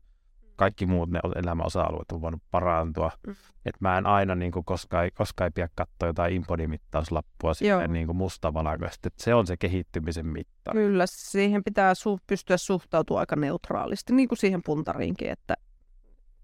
kaikki 0.59 0.85
muut 0.85 1.09
ne 1.09 1.19
elämän 1.35 1.65
osa-alueet 1.65 2.11
on 2.11 2.21
voinut 2.21 2.43
parantua. 2.51 3.11
Mm. 3.27 3.35
Että 3.65 3.79
mä 3.79 3.97
en 3.97 4.05
aina 4.05 4.35
niin 4.35 4.51
kuin, 4.51 4.65
koska, 4.65 5.03
ei, 5.03 5.11
koska 5.11 5.43
ei 5.43 5.51
pidä 5.51 5.69
katsoa 5.75 6.07
jotain 6.07 6.33
impodimittauslappua 6.33 7.53
sitten 7.53 7.93
niin 7.93 8.15
mustavalkoisesti. 8.15 9.07
Että 9.07 9.23
se 9.23 9.33
on 9.33 9.47
se 9.47 9.57
kehittymisen 9.57 10.25
mitta. 10.25 10.71
Kyllä, 10.71 11.05
siihen 11.07 11.63
pitää 11.63 11.93
su- 11.93 12.23
pystyä 12.27 12.57
suhtautua 12.57 13.19
aika 13.19 13.35
neutraalisti, 13.35 14.13
niin 14.13 14.27
kuin 14.27 14.39
siihen 14.39 14.61
puntariinkin, 14.65 15.29
että 15.29 15.55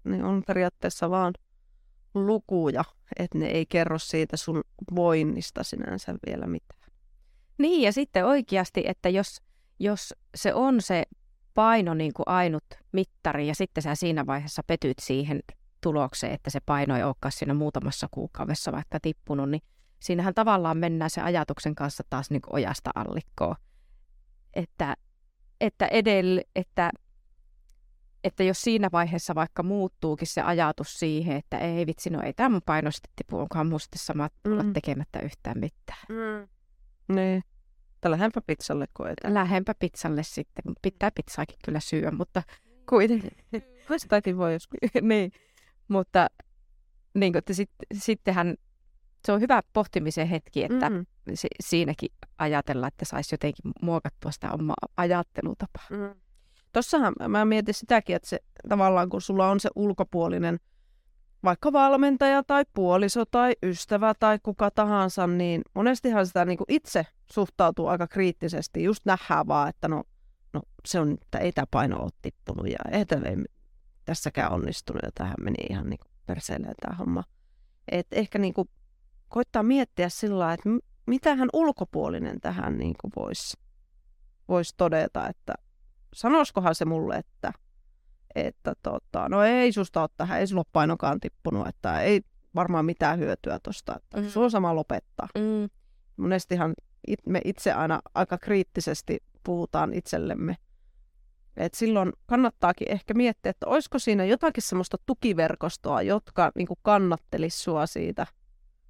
ne 0.04 0.24
on 0.24 0.42
periaatteessa 0.46 1.10
vaan 1.10 1.34
lukuja, 2.16 2.84
että 3.18 3.38
ne 3.38 3.46
ei 3.46 3.66
kerro 3.66 3.98
siitä 3.98 4.36
sun 4.36 4.64
voinnista 4.94 5.62
sinänsä 5.62 6.14
vielä 6.26 6.46
mitään. 6.46 6.90
Niin, 7.58 7.82
ja 7.82 7.92
sitten 7.92 8.26
oikeasti, 8.26 8.82
että 8.86 9.08
jos, 9.08 9.42
jos 9.78 10.14
se 10.34 10.54
on 10.54 10.82
se 10.82 11.02
paino 11.54 11.94
niin 11.94 12.12
kuin 12.12 12.28
ainut 12.28 12.64
mittari, 12.92 13.48
ja 13.48 13.54
sitten 13.54 13.82
sä 13.82 13.94
siinä 13.94 14.26
vaiheessa 14.26 14.62
petyt 14.66 14.98
siihen 14.98 15.40
tulokseen, 15.80 16.32
että 16.32 16.50
se 16.50 16.60
paino 16.66 16.96
ei 16.96 17.02
olekaan 17.02 17.32
siinä 17.32 17.54
muutamassa 17.54 18.08
kuukaudessa 18.10 18.72
vaikka 18.72 19.00
tippunut, 19.00 19.50
niin 19.50 19.62
siinähän 20.00 20.34
tavallaan 20.34 20.78
mennään 20.78 21.10
se 21.10 21.20
ajatuksen 21.20 21.74
kanssa 21.74 22.04
taas 22.10 22.30
niin 22.30 22.42
kuin 22.42 22.54
ojasta 22.54 22.90
allikkoon. 22.94 23.56
Että, 24.54 24.96
että, 25.60 25.86
edell, 25.86 26.38
että, 26.56 26.90
että 28.26 28.42
jos 28.42 28.60
siinä 28.60 28.88
vaiheessa 28.92 29.34
vaikka 29.34 29.62
muuttuukin 29.62 30.28
se 30.28 30.42
ajatus 30.42 30.98
siihen, 30.98 31.36
että 31.36 31.58
ei 31.58 31.86
vitsi, 31.86 32.10
no 32.10 32.22
ei 32.22 32.32
tämä 32.32 32.48
mun 32.48 32.62
paino 32.66 32.90
sitten 32.90 33.12
tipu, 33.16 33.38
onkohan 33.38 33.80
sitten 33.80 33.98
sama 33.98 34.28
Mm. 34.48 34.72
tekemättä 34.72 35.20
yhtään 35.20 35.58
mitään. 35.58 35.98
Mm. 36.08 36.48
Niin. 37.16 37.42
Tällä 38.00 38.14
lähempä 38.14 38.40
pizzalle 38.46 38.86
koetaan. 38.92 39.34
Lähempä 39.34 39.74
pizzalle 39.78 40.22
sitten. 40.22 40.64
Pitää 40.82 41.10
pizzaakin 41.10 41.58
kyllä 41.64 41.80
syödä, 41.80 42.10
mutta 42.10 42.42
kuitenkin. 42.88 43.30
Sitäkin 43.96 44.36
voi 44.38 44.52
joskus. 44.52 44.78
niin. 45.02 45.32
Mutta 45.88 46.28
niin 47.14 47.32
kuin, 47.32 47.38
että 47.38 47.54
sit, 47.54 47.70
sittenhän 47.94 48.54
se 49.26 49.32
on 49.32 49.40
hyvä 49.40 49.62
pohtimisen 49.72 50.28
hetki, 50.28 50.64
että 50.64 50.90
mm. 50.90 50.96
Mm. 50.96 51.06
si, 51.34 51.48
siinäkin 51.60 52.08
ajatella, 52.38 52.88
että 52.88 53.04
saisi 53.04 53.34
jotenkin 53.34 53.72
muokattua 53.82 54.30
sitä 54.30 54.52
omaa 54.52 54.74
ajattelutapaa. 54.96 55.86
Mm. 55.90 56.20
Tossahan 56.76 57.14
mä 57.28 57.44
mietin 57.44 57.74
sitäkin, 57.74 58.16
että 58.16 58.28
se 58.28 58.38
tavallaan 58.68 59.08
kun 59.08 59.20
sulla 59.20 59.50
on 59.50 59.60
se 59.60 59.68
ulkopuolinen 59.74 60.58
vaikka 61.44 61.72
valmentaja 61.72 62.42
tai 62.42 62.64
puoliso 62.72 63.24
tai 63.24 63.52
ystävä 63.62 64.14
tai 64.14 64.38
kuka 64.42 64.70
tahansa, 64.70 65.26
niin 65.26 65.62
monestihan 65.74 66.26
sitä 66.26 66.44
niin 66.44 66.58
kuin 66.58 66.66
itse 66.68 67.06
suhtautuu 67.32 67.86
aika 67.86 68.06
kriittisesti. 68.06 68.84
Just 68.84 69.04
nähdään 69.04 69.46
vaan, 69.46 69.68
että 69.68 69.88
no, 69.88 70.02
no 70.52 70.62
se 70.86 71.00
on, 71.00 71.18
että 71.22 71.38
ei 71.38 71.52
tämä 71.52 71.66
paino 71.70 72.02
ole 72.02 72.10
tippunut 72.22 72.68
ja 72.68 72.78
ei, 72.92 73.06
tämä 73.06 73.26
tässäkään 74.04 74.52
onnistunut 74.52 75.02
ja 75.02 75.10
tähän 75.14 75.36
meni 75.40 75.66
ihan 75.70 75.90
niin 75.90 76.00
perseelleen 76.26 76.74
tämä 76.80 76.96
homma. 76.96 77.24
Et 77.88 78.06
ehkä 78.12 78.38
niin 78.38 78.54
kuin 78.54 78.68
koittaa 79.28 79.62
miettiä 79.62 80.08
sillä 80.08 80.38
lailla, 80.38 80.54
että 80.54 80.68
mitähän 81.06 81.48
ulkopuolinen 81.52 82.40
tähän 82.40 82.78
niin 82.78 82.94
kuin 83.00 83.12
voisi 83.16 83.56
vois 84.48 84.74
todeta, 84.76 85.28
että 85.28 85.54
sanoisikohan 86.16 86.74
se 86.74 86.84
mulle, 86.84 87.16
että, 87.16 87.52
että 88.34 88.74
tota, 88.82 89.28
no 89.28 89.42
ei 89.42 89.72
susta 89.72 90.00
ole 90.00 90.08
tähän, 90.16 90.40
ei 90.40 90.46
sulla 90.46 90.60
ole 90.60 90.70
painokaan 90.72 91.20
tippunut, 91.20 91.66
että 91.66 92.00
ei 92.00 92.20
varmaan 92.54 92.84
mitään 92.84 93.18
hyötyä 93.18 93.58
tuosta, 93.62 93.96
että 93.96 94.20
Mm. 94.20 94.28
sulla 94.28 94.44
on 94.44 94.50
sama 94.50 94.74
lopettaa. 94.74 95.28
Mm. 95.38 95.68
Monestihan 96.16 96.74
it, 97.06 97.20
me 97.26 97.40
itse 97.44 97.72
aina 97.72 98.00
aika 98.14 98.38
kriittisesti 98.38 99.18
puhutaan 99.44 99.92
itsellemme. 99.94 100.56
Et 101.56 101.74
silloin 101.74 102.12
kannattaakin 102.26 102.90
ehkä 102.90 103.14
miettiä, 103.14 103.50
että 103.50 103.66
olisiko 103.66 103.98
siinä 103.98 104.24
jotakin 104.24 104.62
semmoista 104.62 104.96
tukiverkostoa, 105.06 106.02
jotka 106.02 106.52
niin 106.54 106.68
kannattelisi 106.82 107.58
sua 107.62 107.86
siitä, 107.86 108.26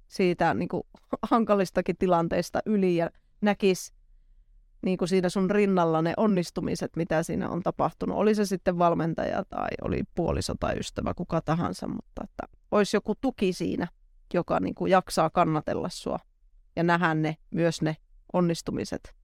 siitä 0.07 0.53
niin 0.53 0.69
hankalistakin 1.31 1.97
tilanteista 1.97 2.59
yli 2.65 2.95
ja 2.95 3.09
näkisi 3.41 3.93
niin 4.81 4.97
kuin 4.97 5.09
siinä 5.09 5.29
sun 5.29 5.51
rinnalla 5.51 6.01
ne 6.01 6.13
onnistumiset, 6.17 6.95
mitä 6.95 7.23
siinä 7.23 7.49
on 7.49 7.63
tapahtunut. 7.63 8.17
Oli 8.17 8.35
se 8.35 8.45
sitten 8.45 8.77
valmentaja 8.77 9.43
tai 9.49 9.69
oli 9.81 10.03
puoliso 10.15 10.55
tai 10.59 10.79
ystävä, 10.79 11.13
kuka 11.13 11.41
tahansa, 11.41 11.87
mutta 11.87 12.23
että 12.23 12.43
olisi 12.71 12.97
joku 12.97 13.15
tuki 13.21 13.53
siinä, 13.53 13.87
joka 14.33 14.59
niin 14.59 14.75
kuin 14.75 14.91
jaksaa 14.91 15.29
kannatella 15.29 15.89
sua 15.89 16.19
ja 16.75 16.83
nähdä 16.83 17.13
ne, 17.13 17.37
myös 17.51 17.81
ne 17.81 17.95
onnistumiset. 18.33 19.17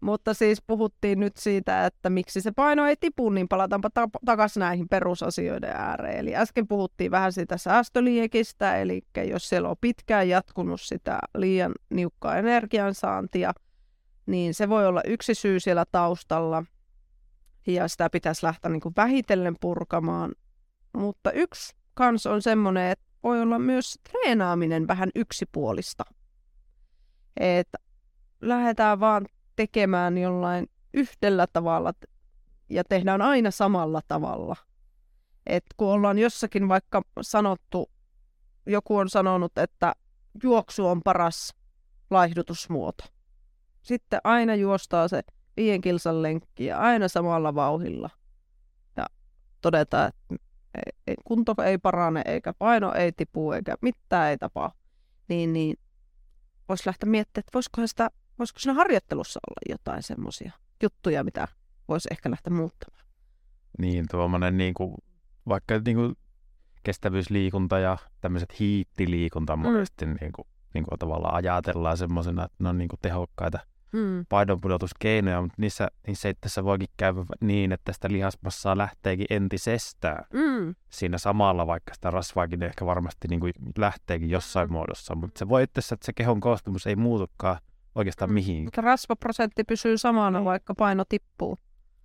Mutta 0.00 0.34
siis 0.34 0.62
puhuttiin 0.66 1.20
nyt 1.20 1.36
siitä, 1.36 1.86
että 1.86 2.10
miksi 2.10 2.40
se 2.40 2.52
paino 2.52 2.86
ei 2.86 2.96
tipu, 3.00 3.30
niin 3.30 3.48
palataanpa 3.48 3.90
ta- 3.90 4.08
takaisin 4.24 4.60
näihin 4.60 4.88
perusasioiden 4.88 5.70
ääreen. 5.70 6.18
Eli 6.18 6.36
äsken 6.36 6.68
puhuttiin 6.68 7.10
vähän 7.10 7.32
siitä 7.32 7.56
säästöliekistä, 7.56 8.76
eli 8.76 9.02
jos 9.28 9.48
siellä 9.48 9.68
on 9.68 9.76
pitkään 9.80 10.28
jatkunut 10.28 10.80
sitä 10.80 11.18
liian 11.34 11.72
niukkaa 11.90 12.36
energiansaantia, 12.36 13.52
niin 14.30 14.54
se 14.54 14.68
voi 14.68 14.86
olla 14.86 15.02
yksi 15.06 15.34
syy 15.34 15.60
siellä 15.60 15.84
taustalla. 15.92 16.64
Ja 17.66 17.88
sitä 17.88 18.10
pitäisi 18.10 18.46
lähteä 18.46 18.70
niin 18.70 18.80
kuin 18.80 18.94
vähitellen 18.96 19.56
purkamaan. 19.60 20.32
Mutta 20.92 21.32
yksi 21.32 21.76
kans 21.94 22.26
on 22.26 22.42
semmoinen, 22.42 22.90
että 22.90 23.04
voi 23.22 23.42
olla 23.42 23.58
myös 23.58 23.98
treenaaminen 24.10 24.88
vähän 24.88 25.10
yksipuolista. 25.14 26.04
Että 27.36 27.78
lähdetään 28.40 29.00
vaan 29.00 29.26
tekemään 29.56 30.18
jollain 30.18 30.70
yhdellä 30.94 31.46
tavalla 31.46 31.92
ja 32.68 32.84
tehdään 32.84 33.22
aina 33.22 33.50
samalla 33.50 34.00
tavalla. 34.08 34.56
Et 35.46 35.64
kun 35.76 35.88
ollaan 35.88 36.18
jossakin 36.18 36.68
vaikka 36.68 37.02
sanottu, 37.20 37.90
joku 38.66 38.96
on 38.96 39.08
sanonut, 39.08 39.58
että 39.58 39.94
juoksu 40.42 40.86
on 40.86 41.02
paras 41.02 41.54
laihdutusmuoto. 42.10 43.04
Sitten 43.82 44.20
aina 44.24 44.54
juostaa 44.54 45.08
se 45.08 45.22
viien 45.56 45.80
kilsan 45.80 46.22
lenkki 46.22 46.64
ja 46.64 46.78
aina 46.78 47.08
samalla 47.08 47.54
vauhilla. 47.54 48.10
Ja 48.96 49.06
todetaan, 49.60 50.08
että 50.08 50.34
ei- 51.06 51.14
kunto 51.24 51.54
ei 51.64 51.78
parane, 51.78 52.22
eikä 52.26 52.52
paino 52.52 52.92
ei 52.94 53.12
tipu, 53.12 53.52
eikä 53.52 53.74
mitään 53.82 54.30
ei 54.30 54.38
tapaa. 54.38 54.72
Niin, 55.28 55.52
niin 55.52 55.76
voisi 56.68 56.82
lähteä 56.86 57.10
miettimään, 57.10 57.42
että 57.42 57.50
voisiko, 57.54 57.86
sitä, 57.86 58.10
voisiko 58.38 58.58
siinä 58.60 58.74
harjoittelussa 58.74 59.40
olla 59.50 59.72
jotain 59.72 60.02
semmoisia 60.02 60.52
juttuja, 60.82 61.24
mitä 61.24 61.48
voisi 61.88 62.08
ehkä 62.10 62.30
lähteä 62.30 62.52
muuttamaan. 62.52 63.04
Niin, 63.78 64.06
tuommoinen 64.10 64.56
niin 64.58 64.74
kuin, 64.74 64.94
vaikka 65.48 65.78
niin 65.84 65.96
kuin 65.96 66.14
kestävyysliikunta 66.82 67.78
ja 67.78 67.98
tämmöiset 68.20 68.58
hiittiliikunta 68.58 69.56
Mm. 69.56 69.62
niin 70.20 70.32
kuin, 70.32 70.48
niin 70.74 70.84
kuin 70.84 70.98
tavallaan 70.98 71.34
ajatellaan 71.34 71.96
semmoisena, 71.96 72.44
että 72.44 72.56
ne 72.58 72.68
on 72.68 72.78
niin 72.78 72.88
kuin 72.88 73.00
tehokkaita 73.02 73.58
Mm. 73.92 74.26
painonpudotuskeinoja, 74.28 75.42
mutta 75.42 75.54
niissä, 75.58 75.88
niissä 76.06 76.28
itse 76.28 76.64
voikin 76.64 76.88
käydä 76.96 77.20
niin, 77.40 77.72
että 77.72 77.92
sitä 77.92 78.08
lihasmassaa 78.10 78.78
lähteekin 78.78 79.26
entisestään 79.30 80.24
Mm. 80.32 80.74
siinä 80.90 81.18
samalla, 81.18 81.66
vaikka 81.66 81.94
sitä 81.94 82.10
rasvaakin 82.10 82.62
ehkä 82.62 82.86
varmasti 82.86 83.28
niin 83.28 83.40
kuin 83.40 83.52
lähteekin 83.78 84.30
jossain 84.30 84.68
Mm. 84.68 84.72
muodossa, 84.72 85.14
mutta 85.14 85.38
se 85.38 85.48
voi 85.48 85.62
itse 85.62 85.94
että 85.94 86.06
se 86.06 86.12
kehon 86.12 86.40
koostumus 86.40 86.86
ei 86.86 86.96
muutukaan 86.96 87.58
oikeastaan 87.94 88.30
Mm. 88.30 88.34
mihinkään. 88.34 88.64
Mutta 88.64 88.80
rasvaprosentti 88.80 89.64
pysyy 89.64 89.98
samana, 89.98 90.38
Niin. 90.38 90.44
vaikka 90.44 90.74
paino 90.74 91.04
tippuu. 91.08 91.58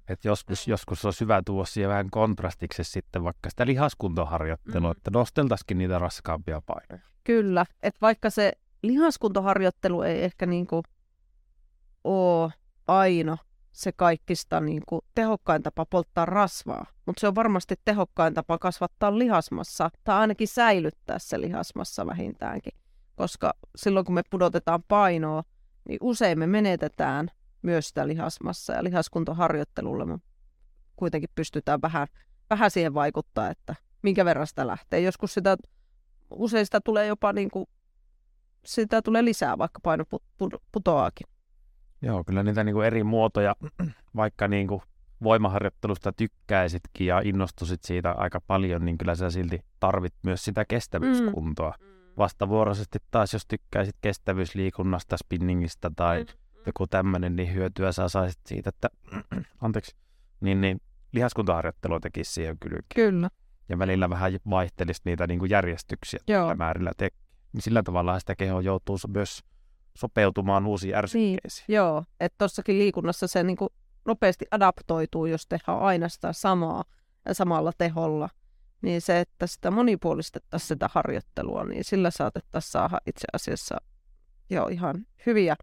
Et 0.08 0.26
joskus, 0.26 0.68
joskus 0.68 1.06
on 1.06 1.14
hyvä 1.22 1.42
tuoda 1.46 1.66
siihen 1.66 1.90
vähän 1.90 2.10
kontrastiksi 2.10 2.84
sitten 2.84 3.24
vaikka 3.24 3.50
sitä 3.50 3.66
lihaskuntoharjoittelua, 3.66 4.90
Mm. 4.90 4.98
että 4.98 5.12
nosteltaisikin 5.14 5.78
niitä 5.78 6.00
raskaampia 6.00 6.62
painoja. 6.66 7.08
Kyllä, 7.24 7.66
että 7.84 7.98
vaikka 8.02 8.30
se 8.30 8.54
lihaskuntoharjoittelu 8.84 10.02
ei 10.02 10.24
ehkä 10.24 10.46
niinku 10.46 10.84
ole 12.04 12.54
aina 12.88 13.38
se 13.72 13.92
kaikista 13.92 14.60
niinku 14.60 15.06
tehokkain 15.16 15.64
tapa 15.64 15.86
polttaa 15.86 16.26
rasvaa, 16.26 16.86
mutta 17.06 17.20
se 17.20 17.28
on 17.28 17.36
varmasti 17.36 17.76
tehokkain 17.86 18.34
tapa 18.34 18.58
kasvattaa 18.58 19.20
lihasmassa 19.20 19.90
tai 20.04 20.16
ainakin 20.20 20.48
säilyttää 20.48 21.20
se 21.20 21.42
lihasmassa 21.42 22.06
vähintäänkin. 22.06 22.74
Koska 23.16 23.54
silloin 23.76 24.06
kun 24.06 24.16
me 24.16 24.22
pudotetaan 24.30 24.84
painoa, 24.84 25.44
niin 25.90 25.98
usein 26.02 26.40
me 26.40 26.48
menetetään 26.48 27.30
myös 27.66 27.88
sitä 27.88 28.08
lihasmassa 28.08 28.74
ja 28.74 28.84
lihaskuntoharjoittelulla 28.84 30.06
me 30.06 30.18
kuitenkin 30.96 31.30
pystytään 31.36 31.82
vähän, 31.82 32.08
vähän 32.50 32.72
siihen 32.72 32.94
vaikuttaa, 32.94 33.50
että 33.50 33.76
minkä 34.02 34.26
verran 34.26 34.48
sitä 34.48 34.68
lähtee. 34.68 35.00
Joskus 35.00 35.34
sitä, 35.34 35.58
usein 36.30 36.66
sitä 36.66 36.82
tulee 36.82 37.08
jopa 37.08 37.34
niin 37.34 37.52
kuin, 37.52 37.66
sitä 38.66 39.02
tulee 39.02 39.26
lisää, 39.26 39.58
vaikka 39.58 39.80
paino 39.84 40.04
put- 40.04 40.24
put- 40.44 40.62
putoaakin. 40.72 41.28
Joo, 42.02 42.24
kyllä 42.24 42.44
niitä 42.44 42.64
niin 42.64 42.74
kuin 42.74 42.88
eri 42.88 43.04
muotoja, 43.04 43.56
vaikka 44.16 44.48
niin 44.48 44.68
kuin 44.68 44.82
voimaharjoittelusta 45.24 46.14
tykkäisitkin 46.14 47.08
ja 47.08 47.22
innostuisit 47.24 47.84
siitä 47.84 48.12
aika 48.12 48.42
paljon, 48.42 48.86
niin 48.86 48.98
kyllä 48.98 49.16
sä 49.16 49.30
silti 49.30 49.60
tarvit 49.80 50.14
myös 50.24 50.46
sitä 50.46 50.66
kestävyyskuntoa. 50.66 51.74
Vastavuoroisesti 52.18 53.00
taas, 53.12 53.34
jos 53.34 53.46
tykkäisit 53.48 53.96
kestävyysliikunnasta, 54.02 55.18
spinningistä 55.18 55.92
tai 55.96 56.26
joku 56.66 56.88
tämmöinen, 56.88 57.36
niin 57.36 57.54
hyötyä 57.54 57.92
sä 57.92 58.10
saisit 58.10 58.40
siitä, 58.46 58.70
että 58.70 58.90
anteeksi, 59.62 59.96
niin, 60.42 60.62
niin 60.62 60.82
lihaskuntaharjoittelua 61.12 62.00
tekisi 62.00 62.34
siihen 62.34 62.58
kyllä. 62.60 62.80
Kyllä. 62.96 63.30
Ja 63.70 63.80
välillä 63.80 64.10
vähän 64.10 64.32
vaihtelisi 64.50 65.02
niitä 65.06 65.28
niin 65.28 65.40
kuin 65.40 65.50
järjestyksiä 65.50 66.20
Joo. 66.28 66.56
määrillä. 66.56 66.92
Te- 66.98 67.10
niin 67.54 67.62
sillä 67.62 67.84
tavalla 67.84 68.20
sitä 68.20 68.36
keho 68.36 68.60
joutuu 68.60 68.98
myös 69.08 69.44
sopeutumaan 69.96 70.66
uusiin 70.66 70.96
ärsykkeisiin. 70.96 71.66
Joo, 71.68 72.04
että 72.20 72.38
tuossakin 72.38 72.80
liikunnassa 72.80 73.28
se 73.28 73.44
niin 73.44 73.58
kuin 73.58 73.70
nopeasti 74.06 74.46
adaptoituu, 74.52 75.26
jos 75.26 75.48
tehdään 75.48 75.80
aina 75.80 76.10
sitä 76.10 76.34
samaa 76.34 76.84
ja 77.26 77.34
samalla 77.34 77.72
teholla. 77.78 78.30
Niin 78.82 79.02
se, 79.02 79.20
että 79.20 79.48
sitä 79.48 79.72
monipuolistettaisiin 79.72 80.68
sitä 80.68 80.90
harjoittelua, 80.94 81.64
niin 81.64 81.84
sillä 81.84 82.12
saatettaisiin 82.12 82.72
saada 82.72 82.98
itse 83.06 83.28
asiassa 83.34 83.78
jo 84.50 84.68
ihan 84.68 85.06
hyviä 85.26 85.56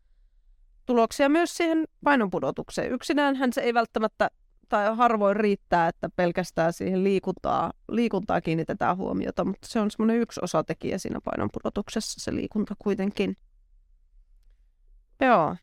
tuloksia 0.87 1.29
myös 1.29 1.57
siihen 1.57 1.85
painonpudotukseen. 2.05 2.93
Yksinäänhän 2.93 3.53
se 3.53 3.61
ei 3.61 3.75
välttämättä 3.75 4.31
tai 4.69 4.97
harvoin 4.97 5.37
riittää, 5.37 5.89
että 5.89 6.09
pelkästään 6.17 6.73
siihen 6.73 7.05
liikuntaa, 7.05 7.73
liikuntaa 7.89 8.41
kiinnitetään 8.41 8.97
huomiota, 8.97 9.45
mutta 9.45 9.69
se 9.69 9.81
on 9.81 9.91
semmoinen 9.91 10.21
yksi 10.21 10.41
osatekijä 10.43 10.99
siinä 10.99 11.21
painonpudotuksessa, 11.25 12.21
se 12.21 12.35
liikunta 12.35 12.75
kuitenkin. 12.79 13.37
Joo. 15.21 15.57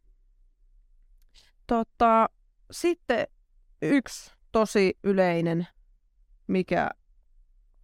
Tota, 1.67 2.29
sitten 2.71 3.27
yksi 3.81 4.31
tosi 4.51 4.97
yleinen, 5.03 5.67
mikä 6.47 6.89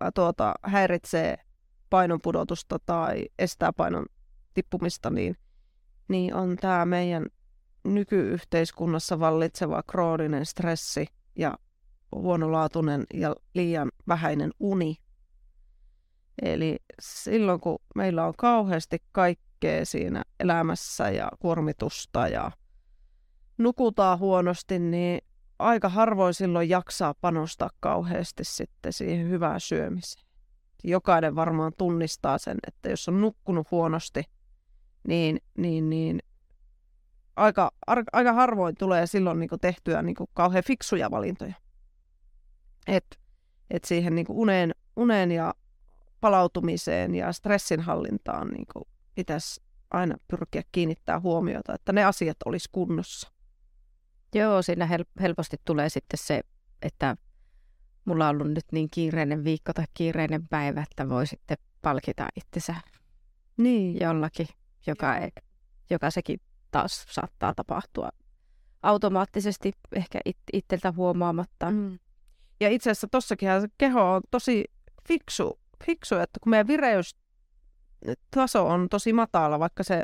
ä, 0.03 0.11
tuota, 0.11 0.53
häiritsee 0.63 1.37
painonpudotusta 1.89 2.79
tai 2.85 3.25
estää 3.39 3.73
painon 3.73 4.05
tippumista, 4.53 5.09
niin, 5.09 5.37
niin 6.07 6.35
on 6.35 6.55
tämä 6.55 6.85
meidän 6.85 7.25
nykyyhteiskunnassa 7.83 9.19
vallitseva 9.19 9.83
krooninen 9.83 10.45
stressi 10.45 11.07
ja 11.35 11.57
huonolaatuinen 12.15 13.03
ja 13.13 13.35
liian 13.53 13.91
vähäinen 14.07 14.51
uni. 14.59 14.95
Eli 16.41 16.79
silloin, 17.01 17.59
kun 17.59 17.79
meillä 17.95 18.25
on 18.25 18.33
kauheasti 18.37 18.97
kaikkea 19.11 19.85
siinä 19.85 20.23
elämässä 20.39 21.09
ja 21.09 21.29
kuormitusta 21.39 22.27
ja 22.27 22.51
nukutaan 23.57 24.19
huonosti, 24.19 24.79
niin 24.79 25.21
aika 25.59 25.89
harvoin 25.89 26.33
silloin 26.33 26.69
jaksaa 26.69 27.13
panostaa 27.13 27.69
kauheasti 27.79 28.43
sitten 28.43 28.93
siihen 28.93 29.29
hyvään 29.29 29.61
syömiseen. 29.61 30.25
Jokainen 30.83 31.35
varmaan 31.35 31.71
tunnistaa 31.77 32.37
sen, 32.37 32.57
että 32.67 32.89
jos 32.89 33.07
on 33.07 33.21
nukkunut 33.21 33.71
huonosti, 33.71 34.23
niin, 35.07 35.39
niin, 35.57 35.89
niin 35.89 36.19
aika, 37.35 37.71
ar, 37.87 38.03
aika 38.13 38.33
harvoin 38.33 38.75
tulee 38.75 39.07
silloin 39.07 39.39
niin 39.39 39.49
tehtyä 39.61 40.01
niin 40.01 40.15
kauhean 40.33 40.63
fiksuja 40.63 41.11
valintoja. 41.11 41.53
Et, 42.87 43.19
et 43.69 43.83
siihen 43.83 44.15
niin 44.15 44.25
uneen, 44.29 44.75
uneen 44.95 45.31
ja 45.31 45.53
palautumiseen 46.21 47.15
ja 47.15 47.31
stressinhallintaan 47.33 48.47
niin 48.47 48.65
pitäisi 49.15 49.61
aina 49.91 50.15
pyrkiä 50.27 50.61
kiinnittää 50.71 51.19
huomiota, 51.19 51.73
että 51.73 51.93
ne 51.93 52.03
asiat 52.03 52.37
olisi 52.45 52.69
kunnossa. 52.71 53.31
Joo, 54.35 54.61
siinä 54.61 54.85
hel- 54.85 55.21
helposti 55.21 55.57
tulee 55.65 55.89
sitten 55.89 56.17
se, 56.17 56.41
että 56.81 57.15
mulla 58.05 58.29
on 58.29 58.35
ollut 58.35 58.53
nyt 58.53 58.65
niin 58.71 58.89
kiireinen 58.91 59.43
viikko 59.43 59.73
tai 59.73 59.85
kiireinen 59.93 60.47
päivä, 60.47 60.81
että 60.81 61.09
voi 61.09 61.27
sitten 61.27 61.57
palkita 61.81 62.27
itsensä 62.35 62.75
Niin. 63.57 63.99
jollakin, 63.99 64.47
joka, 64.87 65.17
ei, 65.17 65.31
joka 65.89 66.11
sekin 66.11 66.39
taas 66.71 67.05
saattaa 67.09 67.53
tapahtua 67.55 68.09
automaattisesti 68.85 69.71
ehkä 69.95 70.19
it, 70.25 70.37
itseltä 70.53 70.91
huomaamatta. 70.91 71.71
Mm. 71.71 71.99
Ja 72.59 72.69
itse 72.69 72.91
asiassa 72.91 73.07
tossakin 73.11 73.49
se 73.61 73.67
keho 73.77 74.13
on 74.13 74.21
tosi 74.31 74.65
fiksu, 75.07 75.59
fiksu, 75.85 76.15
että 76.15 76.39
kun 76.43 76.49
meidän 76.49 76.67
vireystaso 76.67 78.67
on 78.67 78.89
tosi 78.89 79.13
matala, 79.13 79.59
vaikka 79.59 79.83
se 79.83 80.03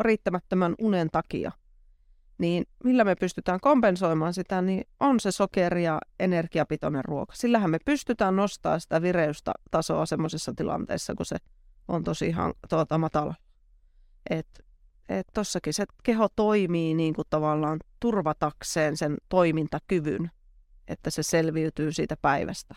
riittämättömän 0.00 0.74
unen 0.78 1.08
takia, 1.12 1.52
niin 2.38 2.64
millä 2.84 3.04
me 3.04 3.14
pystytään 3.14 3.60
kompensoimaan 3.60 4.34
sitä, 4.34 4.62
niin 4.62 4.84
on 5.00 5.20
se 5.20 5.30
sokeri 5.30 5.84
ja 5.84 5.98
energiapitoinen 6.20 7.04
ruoka. 7.04 7.34
Sillähän 7.36 7.70
me 7.70 7.78
pystytään 7.84 8.36
nostamaan 8.36 8.80
sitä 8.80 9.02
vireystasoa 9.02 10.06
semmoisessa 10.06 10.52
tilanteessa, 10.56 11.14
kun 11.14 11.26
se 11.26 11.36
on 11.88 12.04
tosi 12.04 12.26
ihan 12.26 12.54
tuota, 12.68 12.98
matala. 12.98 13.34
Et, 14.30 14.46
et 15.08 15.26
tossakin 15.34 15.74
se 15.74 15.84
keho 16.02 16.28
toimii 16.36 16.94
niin 16.94 17.14
kuin 17.14 17.26
tavallaan 17.30 17.80
turvatakseen 18.00 18.96
sen 18.96 19.16
toimintakyvyn, 19.28 20.30
että 20.88 21.10
se 21.10 21.22
selviytyy 21.22 21.92
siitä 21.92 22.16
päivästä. 22.22 22.74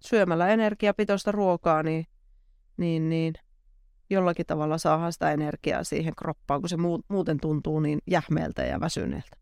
Syömällä 0.00 0.48
energiapitoista 0.48 1.32
ruokaa, 1.32 1.82
niin, 1.82 2.06
niin, 2.76 3.08
niin 3.08 3.34
jollakin 4.10 4.46
tavalla 4.46 4.78
saadaan 4.78 5.12
sitä 5.12 5.30
energiaa 5.30 5.84
siihen 5.84 6.14
kroppaan, 6.16 6.60
kun 6.60 6.68
se 6.68 6.76
muuten 7.08 7.40
tuntuu 7.40 7.80
niin 7.80 7.98
jähmeeltä 8.06 8.62
ja 8.62 8.80
väsyneeltä. 8.80 9.36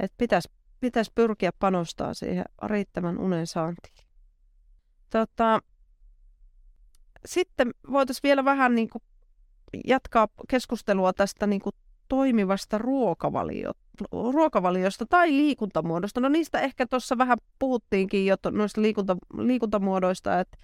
Et 0.00 0.12
pitäisi 0.18 0.48
pitäis 0.84 1.10
pyrkiä 1.10 1.50
panostaa 1.58 2.14
siihen 2.14 2.44
riittävän 2.62 3.18
unen 3.18 3.46
saantiin. 3.46 4.06
Tota, 5.10 5.60
sitten 7.24 7.70
voitaisiin 7.92 8.22
vielä 8.22 8.44
vähän 8.44 8.74
niin 8.74 8.88
kuin 8.90 9.02
jatkaa 9.86 10.28
keskustelua 10.48 11.12
tästä 11.12 11.46
niin 11.46 11.60
kuin 11.60 11.74
toimivasta 12.08 12.78
ruokavalio, 12.78 13.72
ruokavaliosta 14.32 15.06
tai 15.06 15.30
liikuntamuodosta. 15.30 16.20
No 16.20 16.28
niistä 16.28 16.60
ehkä 16.60 16.86
tuossa 16.86 17.18
vähän 17.18 17.38
puhuttiinkin 17.58 18.26
jo 18.26 18.36
noista 18.50 18.82
liikunta, 18.82 19.16
liikuntamuodoista, 19.38 20.40
että 20.40 20.58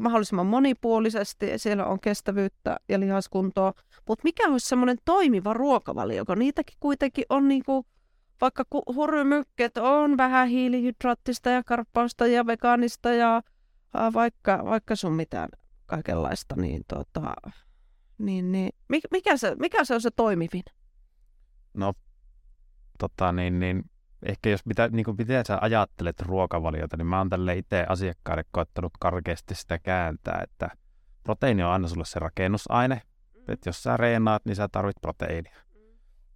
mahdollisimman 0.00 0.46
monipuolisesti, 0.46 1.46
siellä 1.56 1.86
on 1.86 2.00
kestävyyttä 2.00 2.76
ja 2.88 3.00
lihaskuntoa, 3.00 3.72
mutta 4.08 4.22
mikä 4.24 4.48
olisi 4.48 4.68
semmoinen 4.68 4.98
toimiva 5.04 5.54
ruokavalio, 5.54 6.24
kun 6.24 6.38
niitäkin 6.38 6.76
kuitenkin 6.80 7.24
on 7.28 7.48
niinku, 7.48 7.86
vaikka 8.40 8.64
hurrymykket 8.94 9.76
on 9.76 10.16
vähän 10.16 10.48
hiilihydraattista 10.48 11.50
ja 11.50 11.62
karppausta 11.64 12.26
ja 12.26 12.46
vegaanista 12.46 13.12
ja 13.12 13.42
vaikka, 14.12 14.62
vaikka 14.64 14.96
sun 14.96 15.12
mitään 15.12 15.48
kaikenlaista, 15.86 16.56
niin, 16.56 16.82
tota, 16.88 17.34
niin, 18.18 18.52
niin 18.52 18.70
mikä, 19.10 19.36
se, 19.36 19.54
mikä 19.58 19.84
se 19.84 19.94
on 19.94 20.00
se 20.00 20.10
toimivin? 20.10 20.62
No, 21.74 21.94
tota, 22.98 23.32
niin, 23.32 23.60
niin, 23.60 23.90
ehkä 24.22 24.50
jos 24.50 24.66
mitä, 24.66 24.88
niin 24.88 25.04
kuin 25.04 25.16
miten 25.18 25.44
sä 25.46 25.58
ajattelet 25.60 26.20
ruokavaliota, 26.20 26.96
niin 26.96 27.06
mä 27.06 27.18
oon 27.18 27.30
tälle 27.30 27.56
itse 27.56 27.86
asiakkaille 27.88 28.44
koettanut 28.50 28.92
karkeasti 29.00 29.54
sitä 29.54 29.78
kääntää, 29.78 30.40
että 30.42 30.70
proteiini 31.22 31.62
on 31.62 31.70
aina 31.70 31.88
sulle 31.88 32.04
se 32.04 32.18
rakennusaine. 32.18 32.94
Mm. 33.34 33.52
Että 33.52 33.68
jos 33.68 33.82
sä 33.82 33.96
reenaat, 33.96 34.44
niin 34.44 34.56
sä 34.56 34.68
tarvit 34.72 34.96
proteiinia. 35.00 35.56
Mm. 35.74 35.80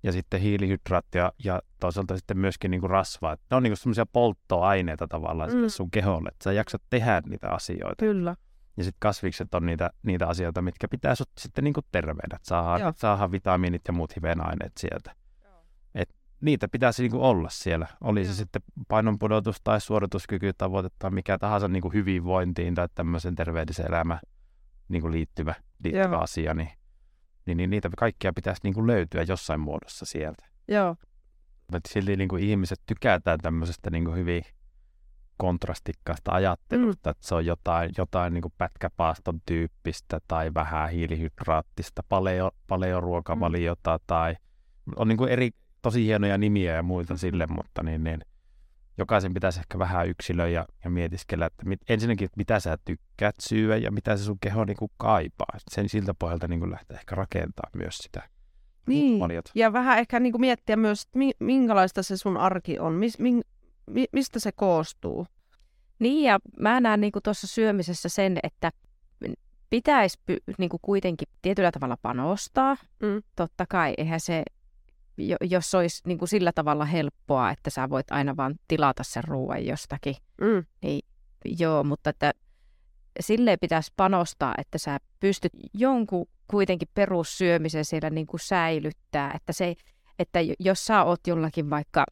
Ja 0.02 0.12
sitten 0.12 0.40
hiilihydraattia 0.40 1.32
ja 1.44 1.62
toisaalta 1.80 2.16
sitten 2.16 2.38
myöskin 2.38 2.70
niin 2.70 2.80
kuin 2.80 2.90
rasvaa. 2.90 3.36
Ne 3.50 3.56
on 3.56 3.62
niin 3.62 3.76
semmoisia 3.76 4.06
polttoaineita 4.06 5.08
tavallaan 5.08 5.52
mm. 5.54 5.68
sun 5.68 5.90
keholle, 5.90 6.28
että 6.28 6.44
sä 6.44 6.52
jaksat 6.52 6.82
tehdä 6.90 7.22
niitä 7.26 7.50
asioita. 7.50 8.04
Kyllä. 8.04 8.36
Ja 8.76 8.84
sitten 8.84 9.00
kasvikset 9.00 9.54
on 9.54 9.66
niitä, 9.66 9.90
niitä 10.02 10.28
asioita, 10.28 10.62
mitkä 10.62 10.88
pitää 10.88 11.14
sut 11.14 11.30
sitten 11.38 11.64
niin 11.64 11.74
kuin 11.74 11.86
terveenä. 11.92 12.38
Saadaan, 12.42 12.94
saadaan 12.96 13.32
vitamiinit 13.32 13.82
ja 13.88 13.92
muut 13.92 14.16
hivenaineet 14.16 14.72
sieltä. 14.78 15.14
Et 15.94 16.14
niitä 16.40 16.68
pitäisi 16.68 17.02
niin 17.02 17.10
kuin 17.10 17.22
olla 17.22 17.48
siellä. 17.48 17.86
Oli 18.00 18.24
se 18.24 18.34
sitten 18.34 18.62
painonpudotus 18.88 19.56
tai 19.64 19.80
suorituskyky 19.80 20.52
tavoite 20.58 20.88
tai 20.98 21.10
mikä 21.10 21.38
tahansa 21.38 21.68
niin 21.68 21.82
kuin 21.82 21.94
hyvinvointiin 21.94 22.74
tai 22.74 22.88
tämmöisen 22.94 23.34
terveelliseen 23.34 23.88
elämään 23.88 24.20
niin 24.88 25.02
kuin 25.02 25.12
liittyvä, 25.12 25.54
liittyvä 25.84 26.18
asia, 26.18 26.54
niin, 26.54 26.70
niin, 27.46 27.56
niin 27.56 27.70
niitä 27.70 27.90
kaikkia 27.96 28.32
pitäisi 28.32 28.60
niin 28.64 28.74
kuin 28.74 28.86
löytyä 28.86 29.22
jossain 29.28 29.60
muodossa 29.60 30.06
sieltä. 30.06 30.44
Joo. 30.68 30.96
Mutta 31.72 31.90
silti 31.92 32.16
niin 32.16 32.28
kuin 32.28 32.42
ihmiset 32.42 32.80
tykätään 32.86 33.38
tämmöisestä 33.38 33.90
niin 33.90 34.04
kuin 34.04 34.16
hyvin 34.16 34.42
kontrastikkaasta 35.36 36.32
ajattelusta, 36.32 37.08
mm. 37.08 37.10
että 37.10 37.26
se 37.26 37.34
on 37.34 37.46
jotain, 37.46 37.90
jotain 37.98 38.34
niin 38.34 38.44
pätkäpaaston 38.58 39.40
tyyppistä 39.46 40.20
tai 40.28 40.54
vähän 40.54 40.90
hiilihydraattista 40.90 42.02
paleo, 42.08 42.50
paleoruokavaliota 42.66 43.96
mm. 43.96 44.04
tai 44.06 44.36
on 44.96 45.08
niin 45.08 45.28
eri 45.28 45.50
tosi 45.82 46.04
hienoja 46.04 46.38
nimiä 46.38 46.74
ja 46.74 46.82
muita 46.82 47.14
mm. 47.14 47.18
sille, 47.18 47.46
mutta 47.46 47.82
niin, 47.82 48.04
niin, 48.04 48.20
jokaisen 48.98 49.34
pitäisi 49.34 49.60
ehkä 49.60 49.78
vähän 49.78 50.08
yksilöä 50.08 50.48
ja, 50.48 50.66
ja 50.84 50.90
mietiskellä, 50.90 51.46
että 51.46 51.66
mit, 51.66 51.80
ensinnäkin, 51.88 52.24
että 52.24 52.36
mitä 52.36 52.60
sä 52.60 52.78
tykkäät 52.84 53.34
syödä 53.40 53.76
ja 53.76 53.90
mitä 53.90 54.16
se 54.16 54.24
sun 54.24 54.38
keho 54.40 54.64
niin 54.64 54.76
kuin 54.76 54.90
kaipaa. 54.96 55.58
Sen 55.70 55.88
siltä 55.88 56.14
pohjalta 56.14 56.48
niin 56.48 56.60
kuin 56.60 56.70
lähteä 56.70 56.98
ehkä 56.98 57.14
rakentaa 57.14 57.70
myös 57.76 57.98
sitä 57.98 58.22
niin. 58.86 59.20
Valiota. 59.20 59.50
Ja 59.54 59.72
vähän 59.72 59.98
ehkä 59.98 60.20
niin 60.20 60.32
kuin 60.32 60.40
miettiä 60.40 60.76
myös, 60.76 61.02
että 61.02 61.18
minkälaista 61.44 62.02
se 62.02 62.16
sun 62.16 62.36
arki 62.36 62.78
on, 62.78 62.92
mis, 62.92 63.18
min, 63.18 63.42
mi, 63.90 64.04
mistä 64.12 64.40
se 64.40 64.52
koostuu. 64.52 65.26
Niin 65.98 66.24
ja 66.24 66.38
mä 66.60 66.80
näen 66.80 67.00
niin 67.00 67.12
tuossa 67.24 67.46
syömisessä 67.46 68.08
sen, 68.08 68.38
että 68.42 68.72
pitäisi 69.70 70.18
niin 70.58 70.68
kuin 70.68 70.80
kuitenkin 70.82 71.28
tietyllä 71.42 71.72
tavalla 71.72 71.96
panostaa. 72.02 72.76
Mm. 73.02 73.22
Totta 73.36 73.64
kai, 73.68 73.94
eihän 73.98 74.20
se, 74.20 74.42
jos 75.40 75.74
olisi 75.74 76.02
niin 76.06 76.18
kuin 76.18 76.28
sillä 76.28 76.52
tavalla 76.52 76.84
helppoa, 76.84 77.50
että 77.50 77.70
sä 77.70 77.90
voit 77.90 78.10
aina 78.10 78.36
vaan 78.36 78.54
tilata 78.68 79.02
sen 79.02 79.24
ruoan 79.24 79.66
jostakin, 79.66 80.14
mm. 80.40 80.64
niin 80.82 81.00
joo, 81.58 81.84
mutta 81.84 82.10
että 82.10 82.32
silleen 83.20 83.58
pitäisi 83.60 83.92
panostaa, 83.96 84.54
että 84.58 84.78
sä 84.78 84.98
pystyt 85.20 85.52
jonkun 85.74 86.26
kuitenkin 86.50 86.88
perussyömisen 86.94 87.84
siellä 87.84 88.10
niin 88.10 88.26
kuin 88.26 88.40
säilyttää, 88.40 89.32
että, 89.34 89.52
se, 89.52 89.74
että 90.18 90.38
jos 90.58 90.86
sä 90.86 91.04
oot 91.04 91.26
jollakin 91.26 91.70
vaikka, 91.70 92.04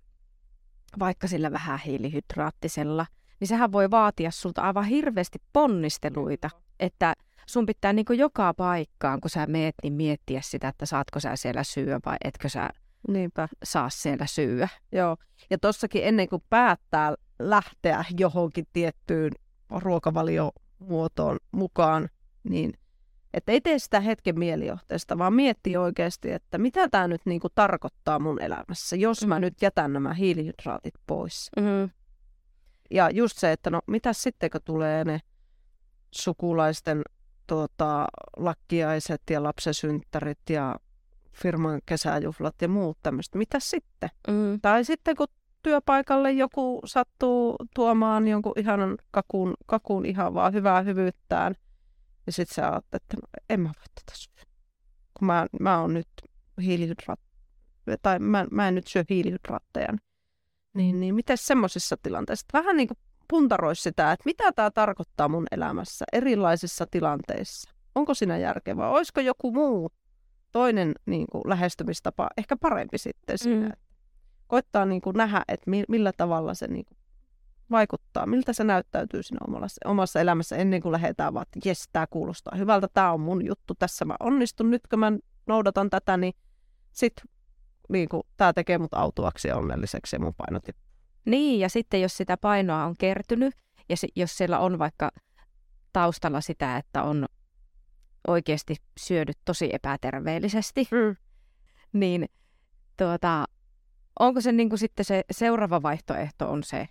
vaikka 0.98 1.28
sillä 1.28 1.52
vähän 1.52 1.78
hiilihydraattisella, 1.78 3.06
niin 3.40 3.48
sehän 3.48 3.72
voi 3.72 3.90
vaatia 3.90 4.30
sulta 4.30 4.62
aivan 4.62 4.84
hirveästi 4.84 5.38
ponnisteluita, 5.52 6.50
että 6.80 7.14
sun 7.46 7.66
pitää 7.66 7.92
niin 7.92 8.04
kuin 8.04 8.18
joka 8.18 8.54
paikkaan, 8.54 9.20
kun 9.20 9.30
sä 9.30 9.46
meet, 9.46 9.74
niin 9.82 9.92
miettiä 9.92 10.40
sitä, 10.40 10.68
että 10.68 10.86
saatko 10.86 11.20
sä 11.20 11.36
siellä 11.36 11.62
syödä 11.62 12.00
vai 12.06 12.16
etkö 12.24 12.48
sä 12.48 12.70
Niinpä. 13.08 13.48
saa 13.64 13.90
siellä 13.90 14.26
syödä. 14.26 14.68
Joo, 14.92 15.16
ja 15.50 15.58
tossakin 15.58 16.04
ennen 16.04 16.28
kuin 16.28 16.42
päättää 16.50 17.14
lähteä 17.38 18.04
johonkin 18.18 18.66
tiettyyn 18.72 19.32
ruokavaliomuotoon 19.70 21.38
mukaan, 21.52 22.08
niin 22.44 22.72
että 23.34 23.52
ei 23.52 23.60
tee 23.60 23.78
sitä 23.78 24.00
hetken 24.00 24.38
mielijohteesta, 24.38 25.18
vaan 25.18 25.34
miettii 25.34 25.76
oikeasti, 25.76 26.32
että 26.32 26.58
mitä 26.58 26.88
tämä 26.88 27.08
nyt 27.08 27.20
niinku 27.24 27.48
tarkoittaa 27.54 28.18
mun 28.18 28.42
elämässä, 28.42 28.96
jos 28.96 29.26
mä 29.26 29.34
mm. 29.34 29.40
nyt 29.40 29.62
jätän 29.62 29.92
nämä 29.92 30.14
hiilihydraatit 30.14 30.94
pois. 31.06 31.50
Mm-hmm. 31.56 31.90
Ja 32.90 33.10
just 33.10 33.38
se, 33.38 33.52
että 33.52 33.70
no 33.70 33.80
mitä 33.86 34.12
sitten, 34.12 34.50
kun 34.50 34.60
tulee 34.64 35.04
ne 35.04 35.20
sukulaisten 36.10 37.02
tuota, 37.46 38.06
lakkiaiset 38.36 39.22
ja 39.30 39.42
lapsesynttärit 39.42 40.50
ja 40.50 40.76
firman 41.32 41.80
kesäjuhlat 41.86 42.54
ja 42.62 42.68
muut 42.68 42.98
tämmöistä. 43.02 43.38
Mitä 43.38 43.60
sitten? 43.60 44.08
Mm. 44.28 44.60
Tai 44.62 44.84
sitten 44.84 45.16
kun 45.16 45.26
työpaikalle 45.62 46.32
joku 46.32 46.80
sattuu 46.84 47.56
tuomaan 47.74 48.28
jonkun 48.28 48.52
ihanan 48.56 48.98
kakun, 49.10 49.54
kakun 49.66 50.06
ihan 50.06 50.34
vaan 50.34 50.52
hyvää 50.52 50.82
hyvyyttään. 50.82 51.54
Ja 52.26 52.32
sitten 52.32 52.54
sä 52.54 52.62
ajattelet, 52.62 53.02
että 53.02 53.16
no, 53.16 53.42
en 53.50 53.60
mä 53.60 53.68
voi 53.68 53.84
tätä 53.94 54.12
syödä. 54.18 54.50
Kun 55.18 55.26
mä, 55.26 55.46
mä 55.60 55.80
oon 55.80 55.94
nyt 55.94 56.08
hiilihydraat, 56.62 57.20
tai 58.02 58.18
mä, 58.18 58.46
mä 58.50 58.68
en 58.68 58.74
nyt 58.74 58.86
syö 58.86 59.04
hiilihydraatteja. 59.10 59.88
Niin, 60.74 61.00
niin 61.00 61.14
miten 61.14 61.38
semmoisessa 61.38 61.96
tilanteessa? 62.02 62.46
Vähän 62.52 62.76
niin 62.76 62.88
kuin 62.88 62.98
puntaroisi 63.28 63.82
sitä, 63.82 64.12
että 64.12 64.22
mitä 64.24 64.52
tämä 64.52 64.70
tarkoittaa 64.70 65.28
mun 65.28 65.46
elämässä 65.50 66.04
erilaisissa 66.12 66.86
tilanteissa. 66.90 67.70
Onko 67.94 68.14
siinä 68.14 68.38
järkevää? 68.38 68.90
Olisiko 68.90 69.20
joku 69.20 69.52
muu 69.52 69.90
toinen 70.52 70.94
niin 71.06 71.26
kuin, 71.32 71.42
lähestymistapa 71.46 72.28
ehkä 72.36 72.56
parempi 72.56 72.98
sitten 72.98 73.38
siinä? 73.38 73.68
Mm. 73.68 73.72
Koittaa 74.46 74.84
niin 74.84 75.00
kuin, 75.00 75.16
nähdä, 75.16 75.44
että 75.48 75.70
mi- 75.70 75.84
millä 75.88 76.12
tavalla 76.16 76.54
se 76.54 76.66
niin 76.66 76.84
kuin, 76.84 76.98
vaikuttaa, 77.70 78.26
miltä 78.26 78.52
se 78.52 78.64
näyttäytyy 78.64 79.22
siinä 79.22 79.38
omassa, 79.48 79.80
omassa 79.84 80.20
elämässä 80.20 80.56
ennen 80.56 80.82
kuin 80.82 80.92
lähdetään 80.92 81.34
vaan, 81.34 81.46
että 81.52 81.68
jes, 81.68 81.88
tämä 81.92 82.06
kuulostaa 82.06 82.56
hyvältä, 82.56 82.88
tämä 82.94 83.12
on 83.12 83.20
mun 83.20 83.46
juttu, 83.46 83.74
tässä 83.74 84.04
mä 84.04 84.16
onnistun, 84.20 84.70
nyt 84.70 84.86
kun 84.86 84.98
mä 84.98 85.12
noudatan 85.46 85.90
tätä, 85.90 86.16
niin 86.16 86.32
sitten 86.92 87.24
niin 87.88 88.08
kuin, 88.08 88.22
tämä 88.36 88.52
tekee 88.52 88.78
mut 88.78 88.94
autuaksi 88.94 89.48
ja 89.48 89.56
onnelliseksi 89.56 90.16
ja 90.16 90.20
mun 90.20 90.34
painot 90.34 90.64
Niin, 91.24 91.60
ja 91.60 91.68
sitten 91.68 92.02
jos 92.02 92.16
sitä 92.16 92.36
painoa 92.36 92.84
on 92.84 92.94
kertynyt, 92.98 93.54
ja 93.88 93.96
se, 93.96 94.08
jos 94.16 94.36
siellä 94.36 94.58
on 94.58 94.78
vaikka 94.78 95.10
taustalla 95.92 96.40
sitä, 96.40 96.76
että 96.76 97.02
on 97.02 97.26
oikeasti 98.28 98.76
syödyt 99.00 99.38
tosi 99.44 99.70
epäterveellisesti, 99.72 100.88
mm. 100.90 101.16
niin 101.92 102.28
tuota, 102.96 103.44
onko 104.18 104.40
se 104.40 104.52
niin 104.52 104.68
kuin 104.68 104.78
sitten 104.78 105.04
se 105.04 105.24
seuraava 105.30 105.82
vaihtoehto 105.82 106.50
on 106.50 106.62
se 106.62 106.88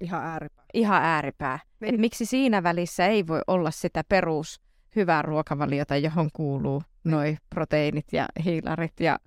ihan 0.00 0.24
ääripää? 0.24 0.64
Ihan 0.74 1.02
ääripää. 1.02 1.58
Niin. 1.80 1.94
Et 1.94 2.00
miksi 2.00 2.26
siinä 2.26 2.62
välissä 2.62 3.06
ei 3.06 3.26
voi 3.26 3.40
olla 3.46 3.70
sitä 3.70 4.04
perus 4.08 4.60
hyvää 4.96 5.22
ruokavaliota, 5.22 5.96
johon 5.96 6.30
kuuluu 6.32 6.82
niin. 7.04 7.10
noin 7.10 7.38
proteiinit 7.50 8.06
ja 8.12 8.26
hiilarit 8.44 9.00
ja 9.00 9.18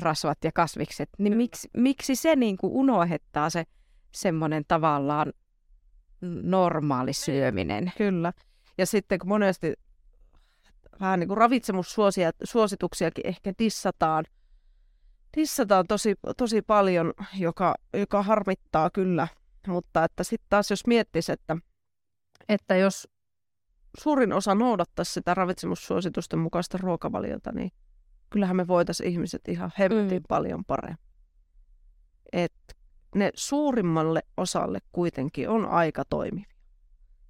rasvat 0.00 0.38
ja 0.44 0.52
kasvikset, 0.52 1.08
niin 1.18 1.36
miksi, 1.36 1.68
miksi 1.76 2.16
se 2.16 2.36
niin 2.36 2.56
kuin 2.56 2.72
unohdettaa 2.72 3.50
se 3.50 3.64
semmoinen 4.12 4.64
tavallaan 4.68 5.32
normaali 6.42 7.12
syöminen? 7.12 7.92
Kyllä. 7.98 8.32
Ja 8.78 8.86
sitten 8.86 9.18
kun 9.18 9.28
monesti 9.28 9.74
vähän 11.00 11.20
niin 11.20 11.28
kuin 11.28 11.38
ravitsemussuosituksiakin 11.38 13.26
ehkä 13.26 13.52
dissataan, 13.58 14.24
dissataan 15.36 15.86
tosi, 15.88 16.14
tosi 16.36 16.62
paljon, 16.62 17.12
joka, 17.38 17.74
joka 17.94 18.22
harmittaa 18.22 18.90
kyllä. 18.90 19.28
Mutta 19.66 20.04
että 20.04 20.24
sitten 20.24 20.46
taas 20.50 20.70
jos 20.70 20.86
miettisi, 20.86 21.32
että, 21.32 21.56
että 22.48 22.76
jos 22.76 23.08
suurin 23.98 24.32
osa 24.32 24.54
noudattaisi 24.54 25.12
sitä 25.12 25.34
ravitsemussuositusten 25.34 26.38
mukaista 26.38 26.78
ruokavaliota, 26.78 27.52
niin 27.52 27.70
kyllähän 28.30 28.56
me 28.56 28.66
voitaisiin 28.66 29.10
ihmiset 29.10 29.48
ihan 29.48 29.72
hemmetin 29.78 30.22
mm. 30.22 30.26
paljon 30.28 30.64
paremmin. 30.64 30.98
Et 32.32 32.76
ne 33.14 33.30
suurimmalle 33.34 34.22
osalle 34.36 34.78
kuitenkin 34.92 35.48
on 35.48 35.66
aika 35.66 36.04
toimivia. 36.04 36.58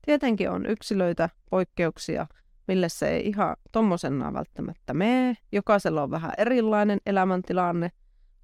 Tietenkin 0.04 0.50
on 0.50 0.66
yksilöitä, 0.66 1.28
poikkeuksia, 1.50 2.26
mille 2.68 2.88
se 2.88 3.08
ei 3.08 3.28
ihan 3.28 3.56
tommosena 3.72 4.32
välttämättä 4.32 4.94
mene. 4.94 5.36
Jokaisella 5.52 6.02
on 6.02 6.10
vähän 6.10 6.32
erilainen 6.38 6.98
elämäntilanne. 7.06 7.90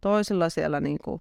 Toisilla 0.01 0.49
siellä 0.49 0.81
niin 0.81 0.99
kuin 1.05 1.21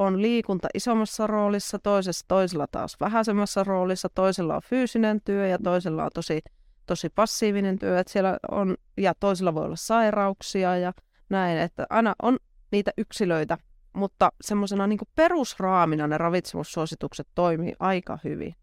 on 0.00 0.22
liikunta 0.22 0.68
isommassa 0.74 1.26
roolissa, 1.26 1.78
toisessa, 1.78 2.24
toisella 2.28 2.66
taas 2.66 2.96
vähäisemmässä 3.00 3.64
roolissa, 3.64 4.08
toisella 4.08 4.56
on 4.56 4.62
fyysinen 4.64 5.20
työ 5.24 5.46
ja 5.46 5.58
toisella 5.58 6.04
on 6.04 6.10
tosi 6.14 6.40
tosi 6.86 7.08
passiivinen 7.08 7.78
työ, 7.78 7.98
että 7.98 8.12
siellä 8.12 8.38
on, 8.50 8.76
ja 8.96 9.14
toisilla 9.14 9.54
voi 9.54 9.64
olla 9.64 9.76
sairauksia 9.76 10.76
ja 10.76 10.92
näin, 11.28 11.58
että 11.58 11.86
aina 11.90 12.14
on 12.22 12.38
niitä 12.72 12.90
yksilöitä, 12.98 13.58
mutta 13.92 14.32
semmoisena 14.40 14.86
niin 14.86 14.98
perusraamina 15.14 16.06
ne 16.06 16.18
ravitsemussuositukset 16.18 17.28
toimii 17.34 17.72
aika 17.78 18.18
hyvin. 18.24 18.54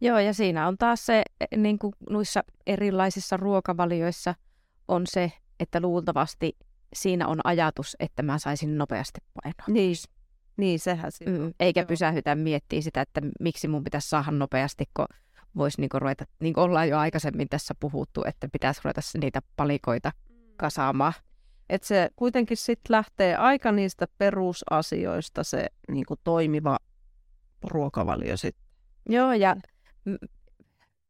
Joo, 0.00 0.18
ja 0.18 0.34
siinä 0.34 0.68
on 0.68 0.78
taas 0.78 1.06
se, 1.06 1.22
niin 1.56 1.78
kuin 1.78 1.94
noissa 2.10 2.44
erilaisissa 2.66 3.36
ruokavalioissa 3.36 4.34
on 4.88 5.02
se, 5.06 5.32
että 5.60 5.80
luultavasti 5.80 6.56
siinä 6.94 7.28
on 7.28 7.40
ajatus, 7.44 7.96
että 8.00 8.22
mä 8.22 8.38
saisin 8.38 8.78
nopeasti 8.78 9.20
painoa. 9.34 9.64
Niin, 9.68 9.96
Niin, 10.56 10.78
sehän 10.78 11.12
siinä 11.12 11.38
Mm, 11.38 11.54
eikä 11.60 11.80
Joo. 11.80 11.86
pysähytä 11.86 12.34
miettiä 12.34 12.80
sitä, 12.80 13.00
että 13.00 13.20
miksi 13.40 13.68
mun 13.68 13.84
pitäisi 13.84 14.08
saada 14.08 14.30
nopeasti, 14.30 14.84
kun 14.96 15.06
voisi 15.56 15.80
niinku 15.80 15.98
ruveta, 15.98 16.24
niin 16.40 16.54
kuin 16.54 16.64
ollaan 16.64 16.88
jo 16.88 16.98
aikaisemmin 16.98 17.48
tässä 17.48 17.74
puhuttu, 17.80 18.22
että 18.26 18.48
pitäisi 18.52 18.80
ruveta 18.84 19.00
niitä 19.20 19.42
palikoita 19.56 20.12
kasaamaan. 20.56 21.12
Että 21.68 21.86
se 21.86 22.10
kuitenkin 22.16 22.56
sitten 22.56 22.96
lähtee 22.96 23.36
aika 23.36 23.72
niistä 23.72 24.06
perusasioista 24.18 25.44
se 25.44 25.66
niin 25.88 26.06
kuin 26.06 26.20
toimiva 26.24 26.78
ruokavalio 27.64 28.36
sitten. 28.36 28.64
Joo, 29.08 29.32
ja 29.32 29.56
mm, 30.04 30.18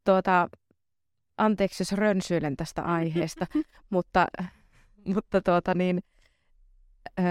tuota, 0.04 0.48
anteeksi 1.38 1.82
jos 1.82 1.92
rönsyilen 1.92 2.56
tästä 2.56 2.82
aiheesta, 2.82 3.46
mutta, 3.90 4.26
mutta 5.14 5.40
tuota 5.40 5.74
niin, 5.74 6.02
ö, 7.18 7.22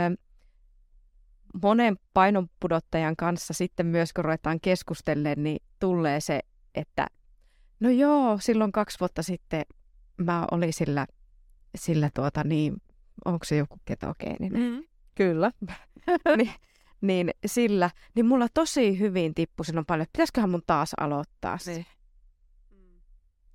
monen 1.64 1.97
painonpudottajan 2.14 3.16
kanssa 3.16 3.54
sitten 3.54 3.86
myös, 3.86 4.14
kun 4.14 4.26
ruvetaan 4.26 4.60
keskustelemaan, 4.62 5.43
niin 5.43 5.60
tulee 5.80 6.20
se, 6.20 6.39
että 6.76 7.08
no 7.80 7.89
joo, 7.89 8.38
silloin 8.41 8.72
kaksi 8.72 8.99
vuotta 8.99 9.24
sitten 9.24 9.66
mä 10.18 10.47
olin 10.52 10.74
sillä, 10.74 11.08
sillä 11.76 12.10
tuota 12.14 12.43
niin, 12.43 12.76
onko 13.26 13.45
se 13.45 13.56
joku 13.56 13.78
ketogeeninen? 13.86 14.62
Mm. 14.62 14.84
Kyllä. 15.16 15.52
niin, 16.38 16.52
niin 17.02 17.32
sillä, 17.45 17.89
niin 18.16 18.26
mulla 18.26 18.47
tosi 18.54 18.99
hyvin 18.99 19.34
tippui 19.34 19.66
silloin 19.66 19.86
paljon, 19.86 20.04
että 20.04 20.14
pitäisiköhän 20.14 20.49
mun 20.49 20.64
taas 20.68 20.93
aloittaa 20.99 21.58
se. 21.58 21.74
Niin. 21.74 21.86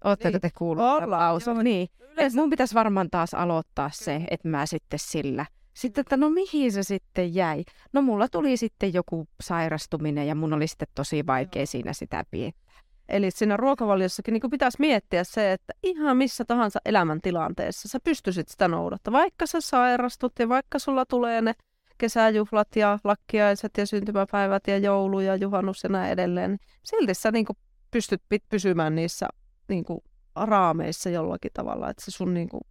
Ootteko 0.05 0.31
Niin. 0.33 0.41
te 0.41 0.51
kuulleet? 0.59 1.03
Ollaan, 1.03 1.41
joo. 1.47 1.63
Niin, 1.63 1.89
Yleensä, 2.01 2.37
mun 2.41 2.51
pitäisi 2.51 2.75
varmaan 2.75 3.11
taas 3.11 3.35
aloittaa 3.35 3.91
se, 3.93 4.23
että 4.31 4.49
mä 4.49 4.67
sitten 4.67 4.99
sillä. 4.99 5.47
Sitten, 5.77 6.01
että 6.01 6.16
no 6.16 6.31
mihin 6.31 6.72
se 6.72 6.83
sitten 6.83 7.35
jäi? 7.35 7.64
No 7.93 8.03
mulla 8.03 8.29
tuli 8.29 8.57
sitten 8.57 8.95
joku 8.95 9.29
sairastuminen 9.41 10.27
ja 10.27 10.35
mun 10.35 10.53
oli 10.53 10.66
sitten 10.66 10.89
tosi 10.95 11.27
vaikea 11.27 11.66
siinä 11.66 11.93
sitä 11.93 12.24
viettää. 12.33 12.81
eli 13.09 13.31
siinä 13.31 13.57
ruokavaliossakin 13.57 14.33
niin 14.33 14.51
pitäisi 14.51 14.77
miettiä 14.81 15.24
se, 15.24 15.53
että 15.53 15.72
ihan 15.83 16.16
missä 16.16 16.45
tahansa 16.45 16.81
elämäntilanteessa 16.85 17.89
sä 17.89 17.99
pystyisit 18.05 18.49
sitä 18.49 18.68
noudattamaan. 18.68 19.22
Vaikka 19.22 19.47
sä 19.47 19.61
sairastut 19.61 20.33
ja 20.39 20.49
vaikka 20.49 20.79
sulla 20.79 21.07
tulee 21.07 21.41
ne 21.41 21.55
kesäjuhlat 21.99 22.77
ja 22.77 22.99
lakkiaiset 23.05 23.72
ja 23.79 23.87
syntymäpäivät 23.87 24.62
ja 24.66 24.79
joulu 24.79 25.20
ja 25.20 25.37
juhannus 25.37 25.83
ja 25.83 25.89
näin 25.89 26.12
edelleen, 26.12 26.51
niin 26.51 26.61
silti 26.83 27.14
sä 27.14 27.31
niin 27.31 27.47
kuin 27.47 27.57
pystyt 27.91 28.22
pit- 28.35 28.47
pysymään 28.49 28.95
niissä 28.95 29.29
niin 29.68 29.85
kuin 29.85 30.01
raameissa 30.37 31.11
jollakin 31.11 31.51
tavalla, 31.55 31.91
että 31.91 32.05
se 32.05 32.11
sun 32.11 32.35
niin 32.35 32.49
kuin 32.49 32.62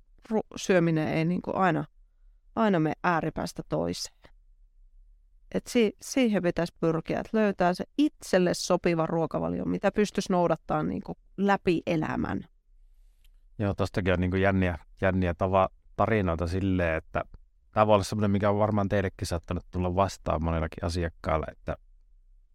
syöminen 0.55 1.07
ei 1.07 1.25
niin 1.25 1.41
kuin 1.41 1.55
aina, 1.55 1.85
aina 2.55 2.79
mene 2.79 2.95
ääripäästä 3.03 3.63
toiseen. 3.69 4.17
Et 5.53 5.67
si- 5.67 5.95
siihen 6.01 6.43
pitäisi 6.43 6.73
pyrkiä, 6.79 7.19
että 7.19 7.37
löytää 7.37 7.73
se 7.73 7.83
itselle 7.97 8.53
sopiva 8.53 9.05
ruokavalio, 9.05 9.65
mitä 9.65 9.91
pystyisi 9.91 10.31
noudattaa 10.31 10.83
niin 10.83 11.01
kuin 11.03 11.17
läpi 11.37 11.81
elämän. 11.87 12.41
Joo, 13.59 13.73
tostakin 13.73 14.13
on 14.13 14.19
niin 14.19 14.41
jänniä, 14.41 14.77
jänniä 15.01 15.33
tava, 15.33 15.69
tarinoita 15.95 16.47
silleen, 16.47 16.97
että 16.97 17.23
tämä 17.71 17.87
voi 17.87 17.93
olla 17.93 18.03
semmoinen, 18.03 18.31
mikä 18.31 18.49
on 18.49 18.59
varmaan 18.59 18.89
teillekin 18.89 19.27
saattanut 19.27 19.65
tulla 19.71 19.95
vastaan 19.95 20.43
monellakin 20.43 20.85
asiakkaalla, 20.85 21.45
että 21.51 21.77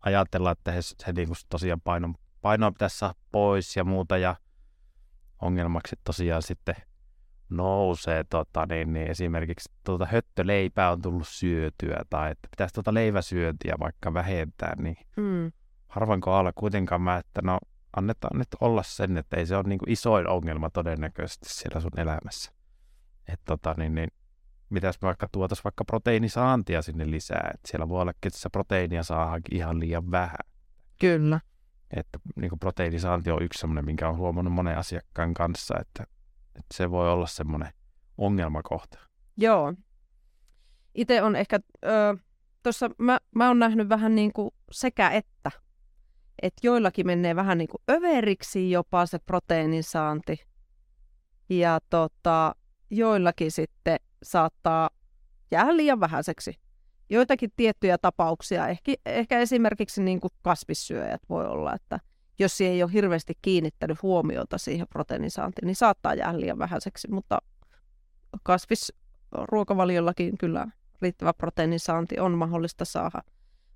ajatellaan, 0.01 0.53
että 0.53 0.73
he, 0.73 0.81
he 1.07 1.13
niin 1.13 1.29
tosiaan 1.49 1.81
painon, 1.81 2.15
painoa 2.41 2.73
pitäisi 2.73 2.99
saada 2.99 3.15
pois 3.33 3.77
ja 3.77 3.85
muuta 3.85 4.19
ja 4.19 4.37
ongelmaksi 5.43 5.97
tosiaan 6.05 6.43
sitten 6.43 6.75
nousee 7.51 8.25
tota, 8.25 8.67
niin, 8.67 8.93
niin 8.93 9.11
esimerkiksi 9.11 9.73
tuota 9.85 10.07
höttöleipää 10.07 10.91
on 10.91 11.03
tullut 11.03 11.29
syötyä 11.29 12.03
tai 12.11 12.31
että 12.31 12.49
pitäisi 12.51 12.75
tuota 12.75 12.95
leiväsyöntiä 12.95 13.75
vaikka 13.81 14.15
vähentää, 14.15 14.75
niin 14.83 14.97
Mm. 15.17 15.53
harvan 15.89 16.21
kohdalla 16.21 16.53
kuitenkaan 16.55 17.03
mä, 17.03 17.17
että 17.17 17.41
no 17.45 17.59
annetaan 17.97 18.39
nyt 18.39 18.49
olla 18.61 18.83
sen, 18.83 19.17
että 19.17 19.37
ei 19.37 19.47
se 19.47 19.57
ole 19.57 19.65
niin 19.69 19.79
kuin 19.79 19.91
isoin 19.91 20.29
ongelma 20.29 20.71
todennäköisesti 20.71 21.49
siellä 21.49 21.81
sun 21.81 22.01
elämässä. 22.01 22.53
Että 23.29 23.45
tota, 23.45 23.75
niin, 23.79 23.95
niin, 23.95 24.11
mitäs 24.71 24.99
me 25.03 25.07
vaikka 25.07 25.29
tuotais 25.33 25.65
vaikka 25.65 25.85
proteiinisaantia 25.85 26.83
sinne 26.83 27.11
lisää, 27.11 27.51
että 27.55 27.69
siellä 27.69 27.89
voi 27.89 28.01
olla, 28.01 28.11
että 28.11 28.39
se 28.39 28.49
proteiinia 28.49 29.03
saadaankin 29.03 29.57
ihan 29.57 29.81
liian 29.81 30.11
vähän. 30.11 30.39
Kyllä. 31.01 31.41
Että 31.97 32.19
niin 32.37 32.49
kuin 32.49 32.59
proteiinisaanti 32.59 33.31
on 33.31 33.43
yksi 33.43 33.61
semmoinen, 33.61 33.85
minkä 33.85 34.09
on 34.09 34.17
huomannut 34.17 34.55
monen 34.55 34.79
asiakkaan 34.79 35.35
kanssa, 35.35 35.75
että, 35.81 36.05
että 36.61 36.77
se 36.77 36.91
voi 36.91 37.13
olla 37.13 37.27
semmoinen 37.27 37.73
ongelmakohta. 38.19 38.99
Joo. 39.37 39.75
Itse 40.95 41.23
on 41.23 41.37
ehkä, 41.37 41.61
tuossa 42.63 42.91
mä, 42.99 43.19
mä 43.35 43.49
oon 43.49 43.59
nähnyt 43.59 43.89
vähän 43.89 44.15
niin 44.15 44.33
kuin 44.33 44.51
sekä 44.71 45.11
että. 45.11 45.51
Että 46.43 46.61
joillakin 46.67 47.07
menee 47.07 47.37
vähän 47.37 47.59
niin 47.59 47.69
kuin 47.69 47.83
överiksi 47.91 48.71
jopa 48.71 49.07
se 49.07 49.19
proteiinin 49.19 49.85
saanti. 49.85 50.47
Ja 51.49 51.81
tota, 51.91 52.55
joillakin 52.91 53.51
sitten 53.51 53.97
saattaa 54.23 54.91
jäädä 55.51 55.77
liian 55.77 56.01
vähäiseksi. 56.01 56.55
Joitakin 57.11 57.51
tiettyjä 57.57 57.99
tapauksia, 57.99 58.69
ehkä, 58.69 58.93
ehkä 59.07 59.39
esimerkiksi 59.39 60.03
niin 60.03 60.21
kuin 60.21 60.31
kasvissyöjät 60.43 61.23
voi 61.29 61.47
olla, 61.47 61.75
että 61.75 62.01
jos 62.41 62.57
siihen 62.57 62.75
ei 62.75 62.83
ole 62.83 62.93
hirveästi 62.93 63.33
kiinnittänyt 63.43 64.03
huomiota 64.03 64.59
siihen 64.59 64.87
proteiinisaantiin, 64.89 65.67
niin 65.67 65.77
saattaa 65.77 66.15
jäädä 66.15 66.41
liian 66.41 66.59
vähäiseksi, 66.59 67.09
mutta 67.11 67.39
kasvisruokavaliollakin 68.43 70.39
kyllä 70.39 70.67
riittävä 71.03 71.33
proteiinin 71.33 71.81
saanti 71.81 72.21
on 72.21 72.39
mahdollista 72.39 72.85
saada. 72.85 73.23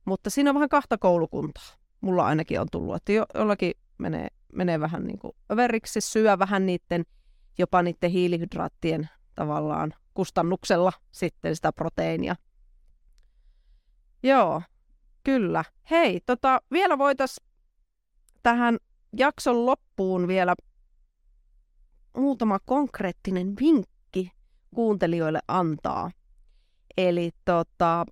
Mutta 0.05 0.31
siinä 0.31 0.51
on 0.51 0.55
vähän 0.55 0.69
kahta 0.69 0.99
koulukuntaa. 0.99 1.65
Mulla 2.01 2.27
ainakin 2.27 2.61
on 2.61 2.67
tullut, 2.73 2.97
että 2.97 3.13
jo, 3.13 3.27
jollakin 3.35 3.73
menee, 3.99 4.29
menee 4.53 4.81
vähän 4.81 5.05
niin 5.05 5.19
kuin 5.19 5.37
överiksi, 5.53 6.01
syö 6.01 6.39
vähän 6.39 6.67
niiden, 6.67 7.05
jopa 7.59 7.83
niiden 7.83 8.11
hiilihydraattien 8.11 9.09
tavallaan 9.35 9.95
kustannuksella 10.15 10.93
sitten 11.13 11.57
sitä 11.57 11.73
proteiinia. 11.73 12.37
Joo, 14.23 14.63
kyllä. 15.25 15.65
Hei, 15.91 16.21
tota, 16.27 16.61
vielä 16.71 16.99
voitaisiin 16.99 17.47
tähän 18.45 18.79
jakson 19.17 19.67
loppuun 19.67 20.29
vielä 20.29 20.55
muutama 22.17 22.59
konkreettinen 22.59 23.55
vinkki 23.61 24.31
kuuntelijoille 24.75 25.41
antaa. 25.49 26.11
Eli 26.97 27.31
tota, 27.45 28.07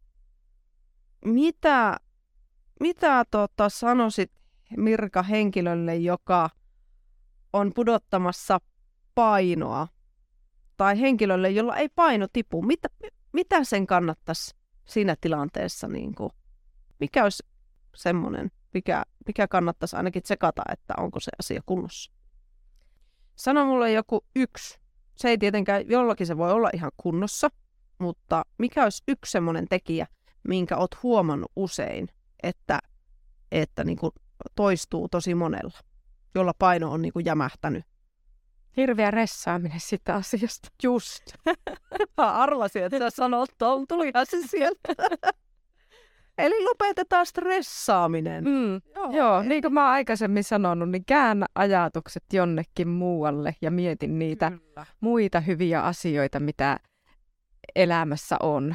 mitä, 1.25 1.97
mitä 2.81 3.25
tota, 3.31 3.69
sanoisit 3.69 4.33
Mirka 4.77 5.23
henkilölle, 5.23 5.97
joka 5.97 6.51
on 7.53 7.73
pudottamassa 7.75 8.61
painoa, 9.15 9.89
tai 10.77 11.01
henkilölle, 11.01 11.51
jolla 11.51 11.77
ei 11.77 11.89
paino 11.89 12.27
tipu, 12.33 12.63
mitä, 12.63 12.89
mitä 13.33 13.65
sen 13.65 13.87
kannattaisi 13.87 14.55
siinä 14.85 15.17
tilanteessa, 15.21 15.89
niin 15.89 16.15
kuin, 16.15 16.31
mikä 17.01 17.23
olisi 17.23 17.43
semmoinen, 17.97 18.51
mikä, 18.75 19.03
mikä 19.27 19.49
kannattaisi 19.49 19.97
ainakin 19.97 20.23
tsekata, 20.23 20.63
että 20.73 20.95
onko 20.97 21.21
se 21.21 21.31
asia 21.39 21.61
kunnossa? 21.67 22.13
Sano 23.37 23.67
mulle 23.67 23.93
joku 23.93 24.25
yksi. 24.37 24.79
Se 25.15 25.29
ei 25.29 25.39
tietenkään, 25.39 25.89
jollakin 25.89 26.27
se 26.27 26.37
voi 26.37 26.53
olla 26.53 26.71
ihan 26.75 26.91
kunnossa, 26.97 27.49
mutta 27.99 28.45
mikä 28.59 28.85
olisi 28.85 29.03
yksi 29.09 29.33
semmoinen 29.33 29.69
tekijä, 29.69 30.07
minkä 30.49 30.77
oot 30.77 31.03
huomannut 31.03 31.53
usein, 31.57 32.09
että, 32.43 32.79
että 33.53 33.85
niin 33.85 33.99
kuin 33.99 34.13
toistuu 34.55 35.09
tosi 35.09 35.35
monella, 35.35 35.79
jolla 36.35 36.53
paino 36.59 36.93
on 36.93 37.03
niin 37.03 37.13
kuin 37.13 37.25
jämähtänyt? 37.25 37.85
Hirveä 38.77 39.11
ressaaminen 39.11 39.81
sitä 39.81 40.15
asiasta. 40.15 40.69
Just. 40.83 41.23
Mä 42.19 42.33
arvasin, 42.33 42.85
että 42.85 42.99
sä 42.99 43.11
sanot 43.11 43.51
tulihan 43.89 44.27
se 44.27 44.37
sieltä. 44.47 44.89
Eli 46.39 46.65
lopetetaan 46.65 47.27
stressaaminen. 47.27 48.45
Mm. 48.45 48.81
Joo, 49.17 49.43
niin 49.43 49.63
kuin 49.63 49.75
mä 49.75 49.85
oon 49.85 49.93
aikaisemmin 49.93 50.45
sanonut, 50.45 50.91
niin 50.91 51.05
käännä 51.05 51.47
ajatukset 51.55 52.25
jonnekin 52.33 52.89
muualle 52.89 53.57
ja 53.61 53.71
mietin 53.71 54.19
niitä 54.19 54.51
Kyllä. 54.51 54.87
muita 55.01 55.41
hyviä 55.41 55.83
asioita, 55.83 56.41
mitä 56.41 56.81
elämässä 57.75 58.37
on. 58.43 58.75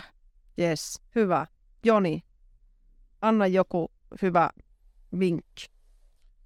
Yes, 0.60 1.02
hyvä. 1.16 1.46
Joni, 1.86 2.24
anna 3.22 3.48
joku 3.48 3.92
hyvä 4.22 4.50
vinkki. 5.20 5.66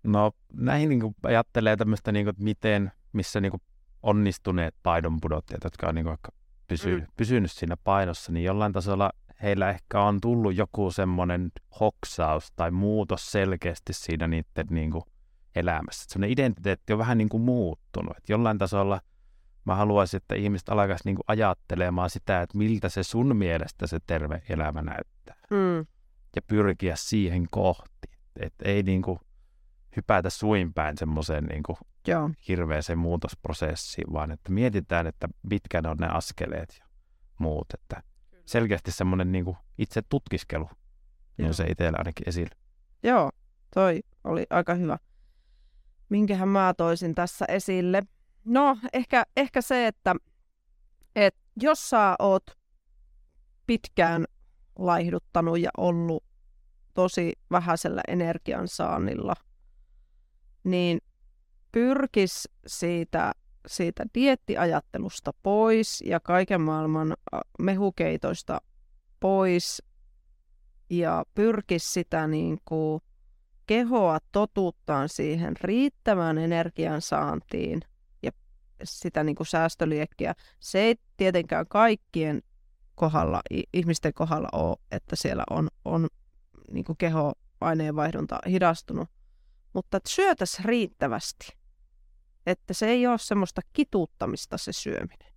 No 0.03 0.32
näihin 0.53 0.89
niin 0.89 0.99
kuin 0.99 1.16
ajattelee 1.24 1.78
tämmöistä, 1.78 2.12
niin 2.12 2.26
kuin, 2.26 2.30
että 2.30 2.43
miten, 2.43 2.91
missä 3.14 3.41
niin 3.41 3.51
kuin 3.51 3.62
onnistuneet 4.03 4.76
painonpudottajat, 4.84 5.64
jotka 5.64 5.88
on 5.88 5.95
niin 5.95 6.05
kuin, 6.05 6.12
vaikka 6.12 6.32
pysy, 6.68 6.99
mm. 6.99 7.07
pysynyt 7.18 7.51
siinä 7.51 7.78
painossa, 7.78 8.32
niin 8.32 8.43
jollain 8.43 8.74
tasolla 8.74 9.12
heillä 9.43 9.69
ehkä 9.69 10.01
on 10.01 10.21
tullut 10.21 10.55
joku 10.55 10.91
semmoinen 10.91 11.51
hoksaus 11.79 12.51
tai 12.55 12.71
muutos 12.71 13.31
selkeästi 13.31 13.93
siinä 13.93 14.27
niiden 14.27 14.67
niin 14.69 14.91
kuin, 14.91 15.03
elämässä. 15.55 16.05
Semmoinen 16.09 16.33
identiteetti 16.33 16.93
on 16.93 16.99
vähän 16.99 17.17
niin 17.17 17.29
kuin 17.29 17.43
muuttunut. 17.43 18.17
Et 18.17 18.29
jollain 18.29 18.57
tasolla 18.57 19.01
mä 19.65 19.75
haluaisin, 19.75 20.17
että 20.17 20.35
ihmiset 20.35 20.69
alkaisi 20.69 21.05
niin 21.05 21.15
kuin 21.15 21.25
ajattelemaan 21.27 22.09
sitä, 22.09 22.41
että 22.41 22.57
miltä 22.57 22.89
se 22.89 23.03
sun 23.03 23.37
mielestä 23.37 23.87
se 23.87 23.99
terve 24.07 24.41
elämä 24.49 24.81
näyttää. 24.81 25.35
Mm. 25.49 25.85
ja 26.35 26.41
pyrkiä 26.47 26.95
siihen 26.97 27.47
kohti. 27.51 28.09
Että 28.39 28.69
ei 28.69 28.83
niin 28.83 29.01
kuin 29.01 29.19
hypätä 29.95 30.29
suin 30.29 30.73
päin 30.73 30.97
semmoiseen 30.97 31.43
niin 31.43 31.63
kuin 31.63 31.77
Joo. 32.07 32.29
hirveäseen 32.47 32.99
muutosprosessiin, 32.99 34.13
vaan 34.13 34.31
että 34.31 34.51
mietitään, 34.51 35.07
että 35.07 35.27
mitkä 35.49 35.81
ne 35.81 35.89
on 35.89 35.97
ne 35.97 36.07
askeleet 36.07 36.75
ja 36.79 36.85
muut. 37.37 37.67
Että 37.73 38.03
selkeästi 38.51 38.91
semmoinen 38.91 39.31
niin 39.31 39.45
kuin 39.45 39.57
itse 39.77 40.01
tutkiskelu 40.01 40.69
Joo. 41.37 41.53
se 41.53 41.63
itsellä 41.63 41.97
ainakin 41.97 42.29
esille. 42.29 42.55
Joo, 43.03 43.31
toi 43.73 43.99
oli 44.23 44.45
aika 44.49 44.73
hyvä. 44.73 44.97
Minkähän 46.09 46.47
mä 46.47 46.73
toisin 46.77 47.15
tässä 47.15 47.45
esille? 47.47 48.01
No, 48.45 48.77
ehkä, 48.93 49.23
ehkä 49.37 49.61
se, 49.61 49.87
että, 49.87 50.15
että 51.15 51.41
jos 51.61 51.89
sä 51.89 52.15
oot 52.19 52.43
pitkään 53.67 54.25
laihduttanut 54.75 55.59
ja 55.59 55.69
ollut 55.77 56.23
tosi 56.93 57.33
vähäisellä 57.51 58.01
energiansaannilla, 58.07 59.33
niin 60.63 61.01
pyrkis 61.71 62.49
siitä, 62.67 63.31
siitä 63.68 64.05
diettiajattelusta 64.14 65.32
pois 65.43 66.03
ja 66.05 66.20
kaiken 66.20 66.62
maailman 66.62 67.14
mehukeitoista 67.59 68.62
pois 69.20 69.84
ja 70.89 71.26
pyrkis 71.36 71.93
sitä 71.93 72.28
niin 72.28 72.57
kuin 72.66 73.01
kehoa 73.68 74.18
totuttaan 74.32 75.09
siihen 75.09 75.53
riittävään 75.62 76.38
energian 76.38 77.01
saantiin 77.01 77.82
ja 78.24 78.32
sitä 78.84 79.24
niin 79.24 79.36
kuin 79.36 79.47
säästöliekkiä. 79.47 80.34
Se 80.59 80.80
ei 80.80 80.95
tietenkään 81.18 81.68
kaikkien 81.68 82.41
kohdalla, 82.95 83.41
ihmisten 83.74 84.14
kohdalla 84.14 84.49
ole, 84.53 84.78
että 84.91 85.16
siellä 85.16 85.43
on, 85.49 85.68
on 85.86 86.07
niin 86.72 86.86
kuin 86.86 86.97
keho 86.97 87.34
aineenvaihdunta 87.62 88.39
hidastunut, 88.47 89.09
mutta 89.74 89.99
syötäisiin 90.07 90.66
riittävästi. 90.66 91.61
Että 92.45 92.73
se 92.73 92.87
ei 92.87 93.07
ole 93.07 93.17
semmoista 93.17 93.61
kituuttamista 93.73 94.57
se 94.57 94.73
syöminen. 94.73 95.33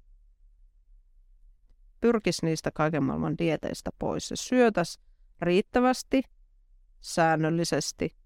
Pyrkis 2.00 2.42
niistä 2.42 2.70
kaiken 2.70 3.02
maailman 3.02 3.38
dieteistä 3.38 3.90
pois. 3.98 4.28
Se 4.28 4.36
syötäisi 4.36 5.00
riittävästi, 5.40 6.22
säännöllisesti 7.00 8.16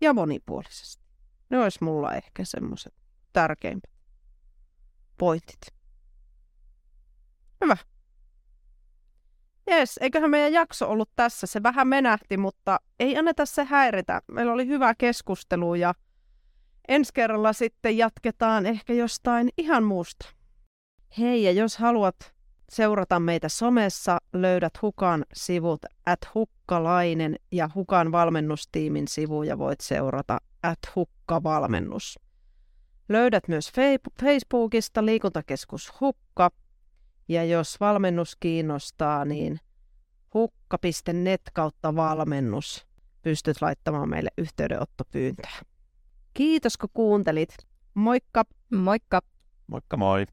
ja 0.00 0.12
monipuolisesti. 0.12 1.04
Ne 1.50 1.58
olisi 1.58 1.84
mulla 1.84 2.12
ehkä 2.12 2.44
semmoiset 2.44 2.94
tärkeimmät 3.32 3.90
pointit. 5.18 5.60
Hyvä. 7.64 7.76
Jes, 9.66 9.98
eiköhän 9.98 10.30
meidän 10.30 10.52
jakso 10.52 10.90
ollut 10.90 11.10
tässä. 11.16 11.46
Se 11.46 11.62
vähän 11.62 11.88
menähti, 11.88 12.36
mutta 12.36 12.80
ei 12.98 13.16
anneta 13.16 13.46
se 13.46 13.64
häiritä. 13.64 14.22
Meillä 14.32 14.52
oli 14.52 14.66
hyvä 14.66 14.94
keskustelu 14.94 15.74
ja 15.74 15.94
ensi 16.88 17.10
kerralla 17.14 17.52
sitten 17.52 17.98
jatketaan 17.98 18.66
ehkä 18.66 18.92
jostain 18.92 19.48
ihan 19.58 19.84
muusta. 19.84 20.28
Hei, 21.18 21.42
ja 21.42 21.52
jos 21.52 21.76
haluat 21.76 22.34
seurata 22.68 23.20
meitä 23.20 23.48
somessa, 23.48 24.18
löydät 24.32 24.82
Hukan 24.82 25.24
sivut 25.34 25.80
at 26.06 26.18
hukkalainen 26.34 27.36
ja 27.52 27.70
Hukan 27.74 28.12
valmennustiimin 28.12 29.08
sivuja 29.08 29.58
voit 29.58 29.80
seurata 29.80 30.38
at 30.62 30.78
hukkavalmennus. 30.94 32.18
Löydät 33.08 33.48
myös 33.48 33.72
Facebookista 34.22 35.04
liikuntakeskus 35.06 36.00
Hukka 36.00 36.50
ja 37.28 37.44
jos 37.44 37.80
valmennus 37.80 38.36
kiinnostaa, 38.40 39.24
niin 39.24 39.60
hukka.net 40.34 41.40
kautta 41.52 41.96
valmennus 41.96 42.86
pystyt 43.22 43.62
laittamaan 43.62 44.08
meille 44.08 44.30
yhteydenottopyyntöä. 44.38 45.50
Kiitos 46.36 46.76
kun 46.76 46.90
kuuntelit. 46.94 47.54
Moikka! 47.94 48.44
Moikka! 48.70 49.22
Moikka 49.66 49.96
moi! 49.96 50.26